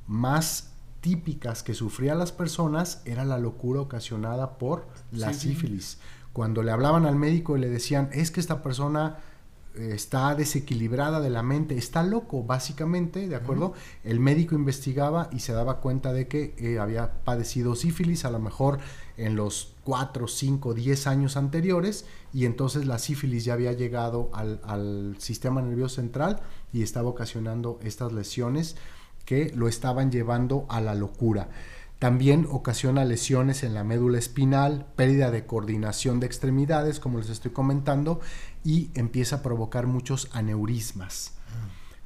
más 0.08 0.72
típicas 1.02 1.64
que 1.64 1.74
sufrían 1.74 2.20
las 2.20 2.32
personas 2.32 3.02
era 3.06 3.26
la 3.26 3.40
locura 3.40 3.82
ocasionada 3.82 4.60
por 4.60 4.88
la 5.12 5.34
sífilis. 5.34 5.98
Cuando 6.32 6.62
le 6.62 6.72
hablaban 6.72 7.08
al 7.08 7.16
médico 7.16 7.58
y 7.58 7.60
le 7.60 7.70
decían, 7.70 8.10
es 8.14 8.30
que 8.30 8.40
esta 8.40 8.62
persona 8.62 9.18
está 9.78 10.36
desequilibrada 10.36 11.20
de 11.20 11.30
la 11.30 11.44
mente, 11.44 11.78
está 11.78 12.04
loco 12.04 12.44
básicamente, 12.44 13.28
¿de 13.28 13.36
acuerdo? 13.36 13.74
El 14.04 14.20
médico 14.20 14.56
investigaba 14.56 15.30
y 15.32 15.40
se 15.40 15.54
daba 15.54 15.82
cuenta 15.82 16.14
de 16.14 16.28
que 16.28 16.56
eh, 16.58 16.80
había 16.80 17.24
padecido 17.24 17.76
sífilis, 17.76 18.26
a 18.26 18.32
lo 18.32 18.40
mejor 18.40 18.80
en 19.18 19.36
los 19.36 19.74
4, 19.84 20.28
5, 20.28 20.74
10 20.74 21.08
años 21.08 21.38
anteriores 21.38 22.06
y 22.34 22.46
entonces 22.46 22.86
la 22.86 23.00
sífilis 23.00 23.46
ya 23.46 23.54
había 23.54 23.74
llegado 23.74 24.30
al, 24.34 25.16
sistema 25.20 25.62
nervioso 25.62 25.96
central 25.96 26.42
y 26.74 26.82
estaba 26.82 27.10
ocasionando 27.10 27.80
estas 27.84 28.12
lesiones 28.12 28.76
que 29.26 29.52
lo 29.56 29.68
estaban 29.68 30.12
llevando 30.12 30.66
a 30.70 30.82
la 30.82 30.96
locura. 30.96 31.50
También 32.00 32.48
ocasiona 32.52 33.06
lesiones 33.06 33.64
en 33.64 33.74
la 33.74 33.84
médula 33.84 34.18
espinal, 34.18 34.86
pérdida 34.96 35.32
de 35.32 35.46
coordinación 35.46 36.20
de 36.20 36.28
extremidades, 36.28 37.00
como 37.00 37.20
les 37.20 37.30
estoy 37.30 37.52
comentando, 37.52 38.20
y 38.64 38.92
empieza 38.96 39.38
a 39.38 39.42
provocar 39.42 39.88
muchos 39.88 40.30
aneurismas. 40.34 41.34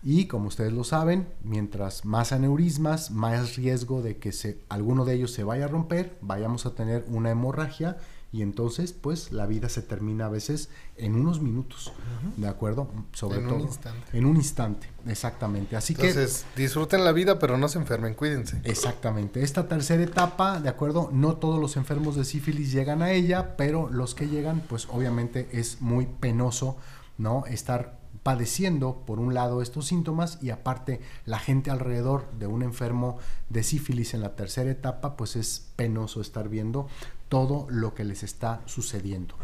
Y 0.02 0.28
como 0.28 0.48
ustedes 0.48 0.72
lo 0.72 0.86
saben, 0.86 1.28
mientras 1.44 2.06
más 2.06 2.32
aneurismas, 2.32 3.12
más 3.12 3.58
riesgo 3.58 4.02
de 4.02 4.18
que 4.18 4.32
se, 4.32 4.64
alguno 4.70 5.04
de 5.04 5.16
ellos 5.16 5.32
se 5.32 5.44
vaya 5.44 5.66
a 5.66 5.68
romper, 5.68 6.18
vayamos 6.22 6.66
a 6.66 6.74
tener 6.74 7.04
una 7.10 7.32
hemorragia 7.32 7.98
y 8.32 8.44
entonces 8.44 8.94
pues 8.94 9.32
la 9.32 9.48
vida 9.48 9.70
se 9.70 9.82
termina 9.82 10.28
a 10.28 10.30
veces 10.30 10.70
en 10.98 11.16
unos 11.16 11.42
minutos, 11.42 11.92
¿de 12.38 12.48
acuerdo? 12.48 12.90
Sobre 13.12 13.40
en 13.40 13.48
todo 13.48 13.56
un 13.56 13.62
instante. 13.62 14.18
en 14.18 14.26
un 14.26 14.36
instante, 14.36 14.88
exactamente. 15.08 15.76
Así 15.76 15.94
entonces, 15.94 16.46
disfruten 16.56 17.04
la 17.04 17.12
vida, 17.12 17.40
pero 17.40 17.58
no 17.58 17.68
se 17.68 17.80
enfermen, 17.80 18.14
cuídense. 18.14 18.62
Exactamente. 18.64 19.42
Esta 19.42 19.68
tercera 19.68 20.04
etapa, 20.04 20.60
de 20.60 20.70
acuerdo, 20.70 21.10
no 21.12 21.38
todos 21.38 21.60
los 21.60 21.76
enfermos 21.76 22.16
de 22.16 22.26
sífilis 22.26 22.72
llegan 22.72 23.02
a 23.02 23.12
ella, 23.12 23.58
pero 23.58 23.90
los 23.90 24.14
que 24.14 24.28
llegan 24.28 24.62
pues 24.62 24.88
obviamente 24.90 25.50
es 25.52 25.82
muy 25.82 26.06
penoso, 26.06 26.78
¿no? 27.18 27.46
Estar 27.48 28.00
padeciendo, 28.24 29.04
por 29.06 29.20
un 29.20 29.34
lado, 29.34 29.62
estos 29.62 29.88
síntomas 29.88 30.38
y 30.42 30.50
aparte 30.50 31.02
la 31.26 31.40
gente 31.40 31.72
alrededor 31.72 32.30
de 32.38 32.48
un 32.48 32.62
enfermo 32.62 33.18
de 33.50 33.64
sífilis 33.64 34.14
en 34.14 34.22
la 34.22 34.36
tercera 34.36 34.70
etapa, 34.70 35.16
pues 35.16 35.36
es 35.36 35.72
penoso 35.76 36.22
estar 36.22 36.50
viendo 36.50 36.88
todo 37.30 37.68
lo 37.70 37.94
que 37.94 38.04
les 38.04 38.24
está 38.24 38.62
sucediendo. 38.66 39.36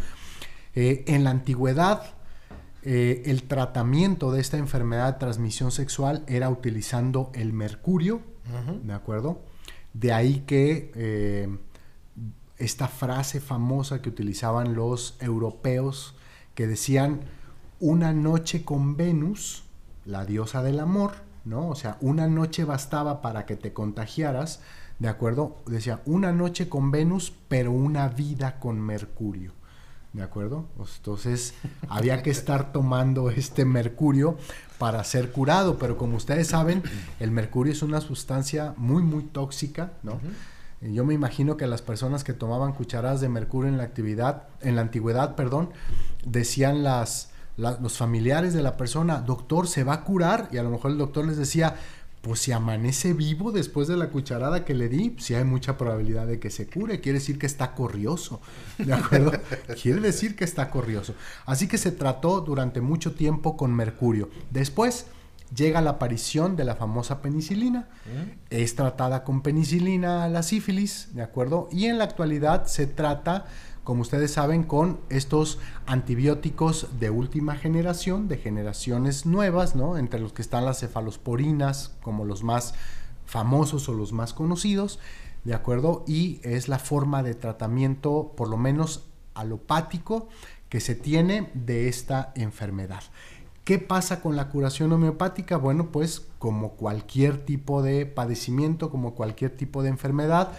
Eh, 0.74 1.06
en 1.08 1.24
la 1.24 1.30
antigüedad, 1.30 2.04
eh, 2.84 3.24
el 3.26 3.44
tratamiento 3.44 4.32
de 4.32 4.42
esta 4.42 4.58
enfermedad 4.58 5.14
de 5.14 5.20
transmisión 5.20 5.72
sexual 5.72 6.24
era 6.28 6.50
utilizando 6.50 7.32
el 7.34 7.54
mercurio, 7.54 8.22
¿de 8.84 8.94
acuerdo? 8.94 9.42
De 9.94 10.14
ahí 10.14 10.44
que 10.46 10.92
eh, 10.94 11.58
esta 12.58 12.88
frase 12.88 13.40
famosa 13.40 14.02
que 14.02 14.10
utilizaban 14.10 14.76
los 14.76 15.18
europeos, 15.20 16.16
que 16.54 16.68
decían 16.68 17.22
una 17.80 18.14
noche 18.14 18.64
con 18.64 18.98
Venus, 18.98 19.64
la 20.06 20.26
diosa 20.26 20.62
del 20.62 20.80
amor, 20.80 21.14
¿no? 21.44 21.70
O 21.70 21.76
sea, 21.76 21.98
una 22.02 22.28
noche 22.28 22.66
bastaba 22.66 23.22
para 23.22 23.46
que 23.46 23.56
te 23.56 23.74
contagiaras, 23.74 24.62
¿de 25.00 25.08
acuerdo? 25.08 25.58
Decía, 25.66 26.02
una 26.06 26.32
noche 26.32 26.70
con 26.70 26.92
Venus, 26.92 27.34
pero 27.48 27.72
una 27.72 28.08
vida 28.10 28.60
con 28.60 28.80
Mercurio. 28.80 29.54
¿De 30.16 30.24
acuerdo? 30.24 30.66
Pues, 30.78 30.96
entonces 30.98 31.54
había 31.90 32.24
que 32.24 32.30
estar 32.30 32.72
tomando 32.72 33.30
este 33.30 33.66
mercurio 33.66 34.38
para 34.78 35.04
ser 35.04 35.34
curado, 35.34 35.78
pero 35.78 35.98
como 35.98 36.16
ustedes 36.16 36.48
saben, 36.48 36.84
el 37.20 37.32
mercurio 37.32 37.74
es 37.74 37.82
una 37.82 38.00
sustancia 38.00 38.74
muy, 38.78 39.04
muy 39.04 39.24
tóxica, 39.24 39.92
¿no? 40.04 40.20
Yo 40.82 41.04
me 41.04 41.14
imagino 41.14 41.58
que 41.58 41.68
las 41.68 41.82
personas 41.82 42.24
que 42.24 42.34
tomaban 42.34 42.74
cucharadas 42.74 43.20
de 43.20 43.28
mercurio 43.28 43.70
en 43.70 43.78
la 43.78 43.84
actividad, 43.84 44.44
en 44.62 44.76
la 44.76 44.82
antigüedad, 44.82 45.36
perdón, 45.36 45.72
decían 46.26 46.84
las, 46.84 47.32
los 47.58 47.98
familiares 47.98 48.54
de 48.54 48.62
la 48.62 48.78
persona, 48.78 49.20
doctor, 49.20 49.68
se 49.68 49.84
va 49.84 49.94
a 49.94 50.04
curar, 50.04 50.50
y 50.52 50.58
a 50.58 50.64
lo 50.64 50.70
mejor 50.70 50.92
el 50.92 50.98
doctor 50.98 51.26
les 51.26 51.38
decía, 51.38 51.76
pues 52.26 52.40
si 52.40 52.52
amanece 52.52 53.14
vivo 53.14 53.52
después 53.52 53.88
de 53.88 53.96
la 53.96 54.10
cucharada 54.10 54.66
que 54.66 54.74
le 54.74 54.90
di, 54.90 55.16
sí 55.20 55.36
hay 55.36 55.44
mucha 55.44 55.78
probabilidad 55.78 56.26
de 56.26 56.40
que 56.40 56.50
se 56.50 56.66
cure. 56.66 57.00
Quiere 57.00 57.20
decir 57.20 57.38
que 57.38 57.46
está 57.46 57.76
corrioso, 57.76 58.42
¿de 58.80 58.94
acuerdo? 58.94 59.32
Quiere 59.80 60.02
decir 60.02 60.36
que 60.36 60.44
está 60.44 60.72
corrioso. 60.72 61.14
Así 61.46 61.68
que 61.68 61.78
se 61.78 61.92
trató 61.92 62.42
durante 62.42 62.82
mucho 62.82 63.14
tiempo 63.14 63.56
con 63.56 63.76
mercurio. 63.76 64.32
Después 64.50 65.06
llega 65.56 65.82
la 65.82 65.92
aparición 65.92 66.56
de 66.56 66.64
la 66.64 66.76
famosa 66.76 67.22
penicilina. 67.22 67.90
Mm. 68.06 68.40
Es 68.50 68.74
tratada 68.74 69.24
con 69.24 69.44
penicilina 69.44 70.28
la 70.28 70.42
sífilis, 70.42 71.10
¿de 71.14 71.22
acuerdo? 71.22 71.70
Y 71.72 71.86
en 71.86 72.00
la 72.00 72.06
actualidad 72.06 72.66
se 72.66 72.88
trata 72.88 73.46
como 73.86 74.02
ustedes 74.02 74.34
saben, 74.34 74.64
con 74.64 75.00
estos 75.10 75.60
antibióticos 75.86 76.88
de 77.00 77.12
última 77.12 77.56
generación, 77.56 78.28
de 78.28 78.38
generaciones 78.38 79.28
nuevas, 79.28 79.76
¿no? 79.76 79.98
Entre 79.98 80.20
los 80.20 80.34
que 80.34 80.42
están 80.42 80.66
las 80.66 80.80
cefalosporinas, 80.80 81.94
como 82.02 82.26
los 82.26 82.44
más 82.44 82.74
famosos 83.28 83.88
o 83.88 83.94
los 83.94 84.12
más 84.12 84.34
conocidos, 84.34 85.00
¿de 85.44 85.54
acuerdo? 85.54 86.04
Y 86.08 86.40
es 86.42 86.68
la 86.68 86.80
forma 86.80 87.22
de 87.22 87.36
tratamiento, 87.36 88.34
por 88.36 88.50
lo 88.50 88.58
menos 88.58 89.06
alopático, 89.36 90.30
que 90.68 90.80
se 90.80 90.96
tiene 90.96 91.52
de 91.54 91.88
esta 91.88 92.34
enfermedad. 92.34 93.04
¿Qué 93.66 93.78
pasa 93.78 94.20
con 94.20 94.36
la 94.36 94.50
curación 94.50 94.92
homeopática? 94.94 95.58
Bueno, 95.58 95.92
pues 95.92 96.26
como 96.40 96.72
cualquier 96.72 97.46
tipo 97.46 97.84
de 97.84 98.08
padecimiento, 98.08 98.90
como 98.90 99.14
cualquier 99.14 99.56
tipo 99.56 99.84
de 99.84 99.90
enfermedad, 99.90 100.54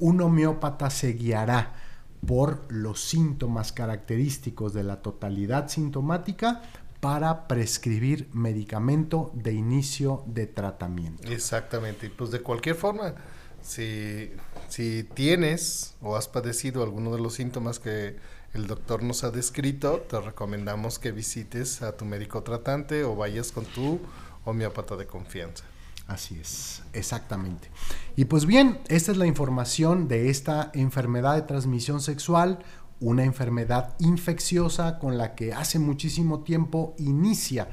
un 0.00 0.20
homeópata 0.20 0.90
se 0.90 1.12
guiará 1.12 1.85
por 2.26 2.64
los 2.68 3.00
síntomas 3.00 3.72
característicos 3.72 4.74
de 4.74 4.82
la 4.82 5.02
totalidad 5.02 5.68
sintomática 5.68 6.62
para 7.00 7.46
prescribir 7.46 8.28
medicamento 8.32 9.30
de 9.34 9.52
inicio 9.52 10.24
de 10.26 10.46
tratamiento. 10.46 11.30
Exactamente, 11.30 12.10
pues 12.10 12.30
de 12.30 12.40
cualquier 12.40 12.74
forma, 12.74 13.14
si, 13.62 14.32
si 14.68 15.04
tienes 15.04 15.94
o 16.00 16.16
has 16.16 16.26
padecido 16.26 16.82
alguno 16.82 17.14
de 17.14 17.20
los 17.20 17.34
síntomas 17.34 17.78
que 17.78 18.16
el 18.54 18.66
doctor 18.66 19.02
nos 19.02 19.22
ha 19.22 19.30
descrito, 19.30 20.00
te 20.08 20.20
recomendamos 20.20 20.98
que 20.98 21.12
visites 21.12 21.82
a 21.82 21.96
tu 21.96 22.04
médico 22.04 22.42
tratante 22.42 23.04
o 23.04 23.14
vayas 23.14 23.52
con 23.52 23.64
tu 23.66 24.00
homeópata 24.44 24.96
de 24.96 25.06
confianza. 25.06 25.64
Así 26.06 26.38
es, 26.38 26.82
exactamente. 26.92 27.68
Y 28.14 28.26
pues 28.26 28.46
bien, 28.46 28.78
esta 28.88 29.10
es 29.10 29.18
la 29.18 29.26
información 29.26 30.06
de 30.06 30.30
esta 30.30 30.70
enfermedad 30.72 31.34
de 31.34 31.42
transmisión 31.42 32.00
sexual, 32.00 32.60
una 33.00 33.24
enfermedad 33.24 33.94
infecciosa 33.98 34.98
con 34.98 35.18
la 35.18 35.34
que 35.34 35.52
hace 35.52 35.78
muchísimo 35.78 36.40
tiempo 36.40 36.94
inicia 36.98 37.68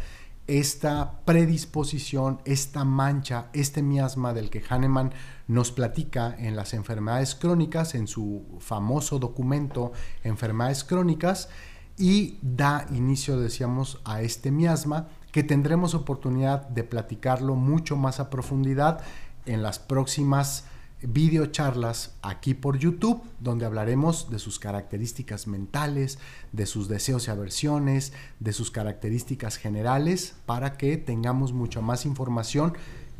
esta 0.47 1.21
predisposición, 1.25 2.41
esta 2.43 2.83
mancha, 2.83 3.49
este 3.53 3.81
miasma 3.81 4.33
del 4.33 4.49
que 4.49 4.63
Hahnemann 4.67 5.13
nos 5.47 5.71
platica 5.71 6.35
en 6.37 6.55
las 6.55 6.73
enfermedades 6.73 7.35
crónicas, 7.35 7.95
en 7.95 8.07
su 8.07 8.43
famoso 8.59 9.19
documento 9.19 9.93
Enfermedades 10.23 10.83
Crónicas, 10.83 11.49
y 11.97 12.39
da 12.41 12.87
inicio, 12.91 13.39
decíamos, 13.39 14.01
a 14.03 14.21
este 14.21 14.51
miasma 14.51 15.07
que 15.33 15.43
tendremos 15.43 15.95
oportunidad 15.95 16.69
de 16.69 16.83
platicarlo 16.83 17.55
mucho 17.55 17.97
más 17.97 18.19
a 18.19 18.29
profundidad 18.29 19.01
en 19.47 19.63
las 19.63 19.79
próximas 19.79 20.65
videocharlas 21.01 22.15
aquí 22.21 22.53
por 22.53 22.77
YouTube, 22.77 23.21
donde 23.39 23.65
hablaremos 23.65 24.29
de 24.29 24.37
sus 24.37 24.59
características 24.59 25.47
mentales, 25.47 26.19
de 26.51 26.67
sus 26.67 26.87
deseos 26.87 27.27
y 27.27 27.31
aversiones, 27.31 28.13
de 28.39 28.53
sus 28.53 28.69
características 28.69 29.57
generales, 29.57 30.35
para 30.45 30.77
que 30.77 30.97
tengamos 30.97 31.51
mucha 31.51 31.81
más 31.81 32.05
información, 32.05 32.73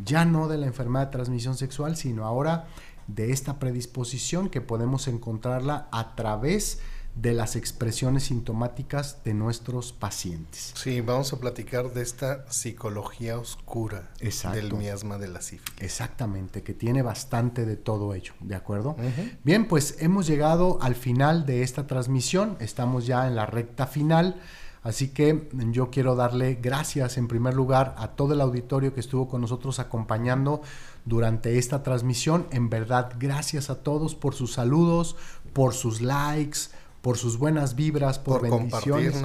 ya 0.06 0.24
no 0.24 0.48
de 0.48 0.60
la 0.60 0.68
enfermedad 0.68 1.08
de 1.08 1.12
transmisión 1.14 1.58
sexual, 1.58 1.98
sino 1.98 2.26
ahora 2.26 2.68
de 3.08 3.32
esta 3.32 3.58
predisposición 3.58 4.50
que 4.50 4.62
podemos 4.62 5.08
encontrarla 5.08 5.90
a 5.92 6.16
través 6.16 6.78
de 6.78 6.93
de 7.16 7.34
las 7.34 7.56
expresiones 7.56 8.24
sintomáticas 8.24 9.24
de 9.24 9.34
nuestros 9.34 9.94
pacientes. 9.94 10.74
Sí, 10.76 11.02
vamos 11.02 11.32
a 11.32 11.40
platicar 11.40 11.94
de 11.94 12.02
esta 12.02 12.52
psicología 12.52 13.38
oscura 13.38 14.10
del 14.54 14.74
miasma 14.74 15.18
de 15.18 15.28
la 15.28 15.42
sífilis. 15.42 15.80
Exactamente, 15.80 16.64
que 16.64 16.74
tiene 16.74 17.02
bastante 17.02 17.66
de 17.66 17.78
todo 17.78 18.14
ello, 18.14 18.34
¿de 18.40 18.56
acuerdo? 18.56 18.96
Bien, 19.44 19.68
pues 19.68 19.98
hemos 20.00 20.26
llegado 20.26 20.80
al 20.82 20.96
final 20.96 21.46
de 21.46 21.62
esta 21.62 21.86
transmisión, 21.86 22.58
estamos 22.60 23.06
ya 23.06 23.28
en 23.28 23.36
la 23.36 23.46
recta 23.46 23.86
final. 23.86 24.42
Así 24.82 25.10
que 25.10 25.50
yo 25.72 25.90
quiero 25.90 26.16
darle 26.16 26.56
gracias 26.56 27.18
en 27.18 27.30
primer 27.30 27.54
lugar 27.54 27.96
a 27.98 28.10
todo 28.10 28.34
el 28.34 28.42
auditorio 28.42 28.94
que 28.94 29.00
estuvo 29.00 29.30
con 29.30 29.40
nosotros 29.40 29.80
acompañando 29.80 30.62
durante 31.06 31.58
esta 31.58 31.84
transmisión. 31.84 32.48
En 32.52 32.70
verdad, 32.70 33.14
gracias 33.18 33.70
a 33.70 33.82
todos 33.82 34.14
por 34.14 34.36
sus 34.36 34.52
saludos, 34.52 35.16
por 35.54 35.74
sus 35.74 36.02
likes, 36.02 36.60
por 37.04 37.18
sus 37.18 37.38
buenas 37.38 37.76
vibras, 37.76 38.18
por, 38.18 38.42
bendiciones, 38.42 39.22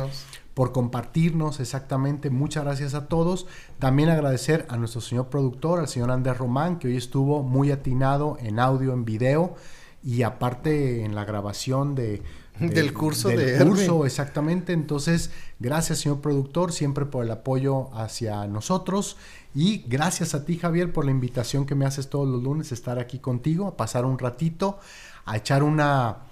por 0.52 0.72
compartirnos, 0.72 1.60
exactamente. 1.60 2.28
Muchas 2.28 2.64
gracias 2.64 2.94
a 2.94 3.06
todos. 3.06 3.46
También 3.78 4.08
agradecer 4.08 4.66
a 4.68 4.76
nuestro 4.76 5.00
señor 5.00 5.28
productor, 5.28 5.78
al 5.78 5.86
señor 5.86 6.10
Andrés 6.10 6.38
Román, 6.38 6.80
que 6.80 6.88
hoy 6.88 6.96
estuvo 6.96 7.44
muy 7.44 7.70
atinado 7.70 8.36
en 8.40 8.58
audio, 8.58 8.92
en 8.92 9.04
video 9.04 9.54
y 10.02 10.22
aparte 10.22 11.04
en 11.04 11.14
la 11.14 11.24
grabación 11.24 11.94
de, 11.94 12.20
del 12.58 12.92
curso 12.92 13.28
del 13.28 13.64
curso, 13.64 14.04
exactamente. 14.06 14.72
Entonces, 14.72 15.30
gracias, 15.60 16.00
señor 16.00 16.20
productor, 16.20 16.72
siempre 16.72 17.06
por 17.06 17.24
el 17.24 17.30
apoyo 17.30 17.94
hacia 17.94 18.44
nosotros. 18.48 19.18
Y 19.54 19.84
gracias 19.86 20.34
a 20.34 20.44
ti, 20.44 20.58
Javier, 20.58 20.92
por 20.92 21.04
la 21.04 21.12
invitación 21.12 21.64
que 21.64 21.76
me 21.76 21.86
haces 21.86 22.10
todos 22.10 22.26
los 22.26 22.42
lunes, 22.42 22.72
estar 22.72 22.98
aquí 22.98 23.20
contigo, 23.20 23.68
a 23.68 23.76
pasar 23.76 24.04
un 24.04 24.18
ratito, 24.18 24.80
a 25.24 25.36
echar 25.36 25.62
una 25.62 26.27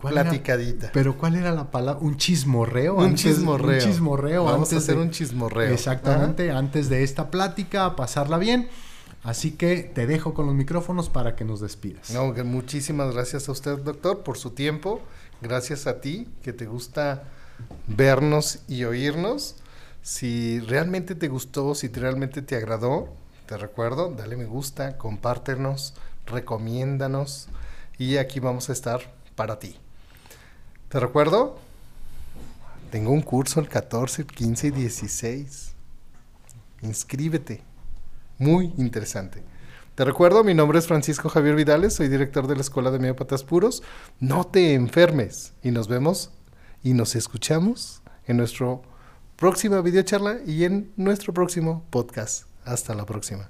Platicadita. 0.00 0.90
pero 0.92 1.16
¿cuál 1.16 1.36
era 1.36 1.52
la 1.52 1.70
palabra? 1.70 2.00
Un 2.00 2.16
chismorreo. 2.16 2.94
Un 2.96 3.14
chismorreo. 3.14 3.82
Un 3.82 3.90
chismorreo. 3.90 4.44
Vamos 4.44 4.72
a 4.72 4.76
hacer 4.76 4.96
un 4.96 5.10
chismorreo. 5.10 5.72
Exactamente, 5.72 6.50
antes 6.50 6.88
de 6.88 7.02
esta 7.02 7.30
plática, 7.30 7.94
pasarla 7.96 8.38
bien. 8.38 8.68
Así 9.22 9.52
que 9.52 9.82
te 9.82 10.06
dejo 10.06 10.32
con 10.32 10.46
los 10.46 10.54
micrófonos 10.54 11.10
para 11.10 11.36
que 11.36 11.44
nos 11.44 11.60
despidas. 11.60 12.10
No, 12.10 12.32
muchísimas 12.44 13.14
gracias 13.14 13.48
a 13.48 13.52
usted, 13.52 13.78
doctor, 13.78 14.22
por 14.22 14.38
su 14.38 14.50
tiempo. 14.50 15.02
Gracias 15.42 15.86
a 15.86 16.00
ti, 16.00 16.28
que 16.42 16.52
te 16.52 16.66
gusta 16.66 17.24
vernos 17.86 18.60
y 18.68 18.84
oírnos. 18.84 19.56
Si 20.02 20.60
realmente 20.60 21.14
te 21.14 21.28
gustó, 21.28 21.74
si 21.74 21.88
realmente 21.88 22.40
te 22.40 22.56
agradó, 22.56 23.08
te 23.46 23.58
recuerdo, 23.58 24.14
dale 24.16 24.36
me 24.36 24.46
gusta, 24.46 24.96
compártenos, 24.96 25.94
recomiéndanos 26.26 27.48
y 27.98 28.16
aquí 28.16 28.40
vamos 28.40 28.70
a 28.70 28.72
estar 28.72 29.12
para 29.34 29.58
ti. 29.58 29.76
Te 30.90 30.98
recuerdo, 30.98 31.56
tengo 32.90 33.12
un 33.12 33.22
curso 33.22 33.60
el 33.60 33.68
14, 33.68 34.26
15 34.26 34.66
y 34.66 34.70
16. 34.72 35.72
Inscríbete. 36.82 37.62
Muy 38.38 38.74
interesante. 38.76 39.44
Te 39.94 40.04
recuerdo, 40.04 40.42
mi 40.42 40.52
nombre 40.52 40.80
es 40.80 40.88
Francisco 40.88 41.28
Javier 41.28 41.54
Vidales, 41.54 41.94
soy 41.94 42.08
director 42.08 42.48
de 42.48 42.56
la 42.56 42.62
Escuela 42.62 42.90
de 42.90 42.98
Miópatas 42.98 43.44
Puros. 43.44 43.84
No 44.18 44.48
te 44.48 44.74
enfermes 44.74 45.52
y 45.62 45.70
nos 45.70 45.86
vemos 45.86 46.32
y 46.82 46.92
nos 46.92 47.14
escuchamos 47.14 48.02
en 48.26 48.38
nuestra 48.38 48.80
próxima 49.36 49.82
videocharla 49.82 50.40
y 50.44 50.64
en 50.64 50.90
nuestro 50.96 51.32
próximo 51.32 51.84
podcast. 51.90 52.46
Hasta 52.64 52.96
la 52.96 53.06
próxima. 53.06 53.48